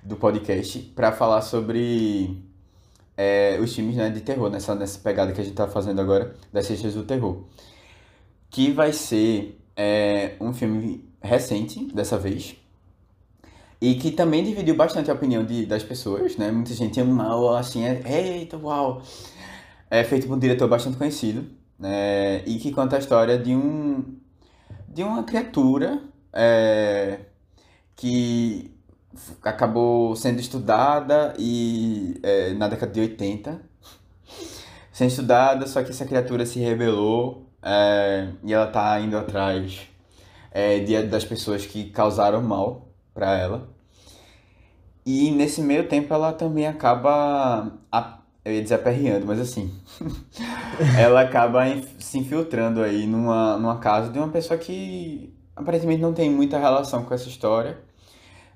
do 0.03 0.15
podcast, 0.15 0.79
para 0.95 1.11
falar 1.11 1.41
sobre 1.41 2.43
é, 3.17 3.57
os 3.59 3.73
filmes 3.73 3.95
né, 3.95 4.09
de 4.09 4.21
terror, 4.21 4.49
nessa, 4.49 4.75
nessa 4.75 4.99
pegada 4.99 5.31
que 5.31 5.41
a 5.41 5.43
gente 5.43 5.55
tá 5.55 5.67
fazendo 5.67 6.01
agora, 6.01 6.35
das 6.53 6.67
sextas 6.67 6.93
do 6.93 7.03
terror. 7.03 7.43
Que 8.49 8.71
vai 8.71 8.93
ser 8.93 9.59
é, 9.75 10.33
um 10.39 10.53
filme 10.53 11.03
recente, 11.21 11.85
dessa 11.93 12.17
vez, 12.17 12.55
e 13.81 13.95
que 13.95 14.11
também 14.11 14.43
dividiu 14.43 14.75
bastante 14.75 15.11
a 15.11 15.13
opinião 15.13 15.43
de, 15.45 15.65
das 15.65 15.83
pessoas, 15.83 16.37
né? 16.37 16.51
Muita 16.51 16.73
gente 16.73 16.99
amou, 16.99 17.55
assim, 17.55 17.83
é, 17.83 18.01
eita, 18.05 18.57
uau! 18.57 19.01
É 19.89 20.03
feito 20.03 20.27
por 20.27 20.35
um 20.35 20.39
diretor 20.39 20.67
bastante 20.67 20.97
conhecido, 20.97 21.45
né? 21.77 22.43
E 22.45 22.57
que 22.57 22.71
conta 22.71 22.95
a 22.95 22.99
história 22.99 23.37
de 23.37 23.55
um... 23.55 24.17
de 24.87 25.03
uma 25.03 25.23
criatura 25.23 26.01
é, 26.33 27.19
que 27.95 28.71
acabou 29.43 30.15
sendo 30.15 30.39
estudada 30.39 31.33
e 31.39 32.19
é, 32.23 32.53
na 32.53 32.67
década 32.67 32.91
de 32.91 32.99
80 32.99 33.61
sendo 34.95 35.09
estudada, 35.09 35.67
só 35.67 35.83
que 35.83 35.91
essa 35.91 36.05
criatura 36.05 36.45
se 36.45 36.57
rebelou 36.59 37.49
é, 37.61 38.29
e 38.43 38.53
ela 38.53 38.67
tá 38.67 38.97
indo 39.01 39.17
atrás 39.17 39.81
é, 40.51 40.79
de, 40.79 41.03
das 41.03 41.25
pessoas 41.25 41.65
que 41.65 41.89
causaram 41.89 42.41
mal 42.41 42.84
para 43.15 43.35
ela. 43.37 43.69
E 45.05 45.31
nesse 45.31 45.61
meio 45.61 45.87
tempo 45.87 46.13
ela 46.13 46.33
também 46.33 46.67
acaba, 46.67 47.71
eu 48.43 48.53
ia 48.53 48.61
dizer 48.61 48.75
aperreando, 48.75 49.25
mas 49.25 49.39
assim, 49.39 49.73
ela 50.99 51.21
acaba 51.21 51.61
se 51.99 52.19
infiltrando 52.19 52.81
aí 52.81 53.07
numa, 53.07 53.57
numa 53.57 53.79
casa 53.79 54.11
de 54.11 54.19
uma 54.19 54.27
pessoa 54.29 54.59
que 54.59 55.33
aparentemente 55.55 56.01
não 56.01 56.13
tem 56.13 56.29
muita 56.29 56.59
relação 56.59 57.05
com 57.05 57.13
essa 57.13 57.29
história, 57.29 57.77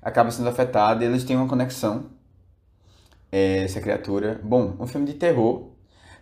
acaba 0.02 0.30
sendo 0.30 0.48
afetada 0.48 1.02
e 1.04 1.06
eles 1.08 1.24
têm 1.24 1.36
uma 1.36 1.48
conexão, 1.48 2.06
é, 3.32 3.64
essa 3.64 3.80
criatura. 3.80 4.40
Bom, 4.42 4.76
um 4.78 4.86
filme 4.86 5.06
de 5.06 5.14
terror, 5.14 5.70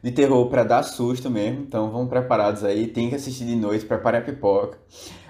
de 0.02 0.12
terror 0.12 0.48
para 0.48 0.62
dar 0.62 0.82
susto 0.82 1.30
mesmo, 1.30 1.62
então 1.62 1.90
vamos 1.90 2.08
preparados 2.08 2.62
aí, 2.64 2.86
tem 2.86 3.08
que 3.08 3.16
assistir 3.16 3.46
de 3.46 3.56
noite, 3.56 3.86
prepare 3.86 4.18
a 4.18 4.22
pipoca, 4.22 4.78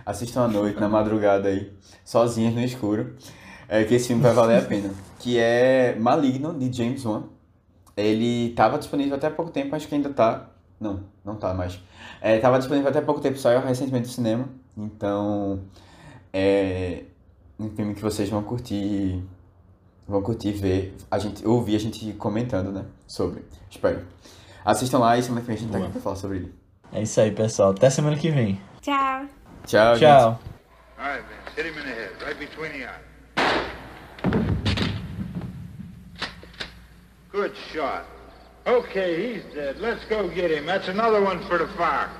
assistam 0.08 0.44
à 0.44 0.48
noite, 0.48 0.80
na 0.80 0.88
madrugada 0.88 1.48
aí, 1.48 1.70
sozinhos 2.02 2.54
no 2.54 2.62
escuro, 2.62 3.14
é 3.68 3.84
que 3.84 3.94
esse 3.94 4.08
filme 4.08 4.22
vai 4.22 4.32
valer 4.32 4.58
a 4.58 4.62
pena. 4.62 4.90
Que 5.18 5.38
é 5.38 5.94
Maligno, 5.98 6.58
de 6.58 6.74
James 6.74 7.04
Wan. 7.04 7.24
Ele 7.94 8.50
estava 8.50 8.78
disponível 8.78 9.16
até 9.16 9.26
há 9.26 9.30
pouco 9.30 9.50
tempo, 9.50 9.76
acho 9.76 9.86
que 9.86 9.94
ainda 9.94 10.08
tá. 10.08 10.48
Não, 10.80 11.00
não 11.22 11.34
tá 11.36 11.52
mais. 11.52 11.78
É, 12.22 12.38
tava 12.38 12.58
disponível 12.58 12.88
até 12.88 13.00
há 13.00 13.02
pouco 13.02 13.20
tempo, 13.20 13.36
saiu 13.36 13.60
recentemente 13.60 14.08
do 14.08 14.12
cinema. 14.12 14.48
Então, 14.74 15.60
é 16.32 17.02
um 17.60 17.68
filme 17.68 17.94
que 17.94 18.00
vocês 18.00 18.30
vão 18.30 18.42
curtir, 18.42 19.22
vão 20.06 20.22
curtir 20.22 20.52
ver, 20.52 20.96
a 21.10 21.18
gente, 21.18 21.46
ouvir 21.46 21.76
a 21.76 21.80
gente 21.80 22.12
comentando, 22.14 22.72
né, 22.72 22.86
sobre. 23.06 23.44
Espero. 23.68 24.06
Assistam 24.64 25.00
lá 25.00 25.18
e 25.18 25.22
semana 25.22 25.42
que 25.42 25.48
vem 25.48 25.56
a 25.56 25.58
gente 25.58 25.70
tá 25.70 25.78
aqui 25.78 25.90
pra 25.90 26.00
falar 26.00 26.16
sobre 26.16 26.38
ele. 26.38 26.54
É 26.92 27.02
isso 27.02 27.20
aí, 27.20 27.30
pessoal. 27.30 27.72
Até 27.72 27.90
semana 27.90 28.16
que 28.16 28.30
vem. 28.30 28.58
Tchau. 28.80 29.37
Tchau, 29.68 29.98
Tchau. 29.98 29.98
Gente. 29.98 30.40
All 30.98 31.08
right, 31.08 31.20
Vince. 31.20 31.54
Hit 31.54 31.66
him 31.66 31.76
in 31.76 31.86
the 31.86 31.94
head, 31.94 32.10
right 32.24 32.38
between 32.38 32.72
the 32.72 32.88
eyes. 32.88 33.04
Good 37.30 37.52
shot. 37.70 38.06
Okay, 38.66 39.34
he's 39.34 39.42
dead. 39.54 39.78
Let's 39.78 40.02
go 40.06 40.26
get 40.28 40.50
him. 40.50 40.64
That's 40.64 40.88
another 40.88 41.20
one 41.22 41.46
for 41.46 41.58
the 41.58 41.68
fire. 41.76 42.10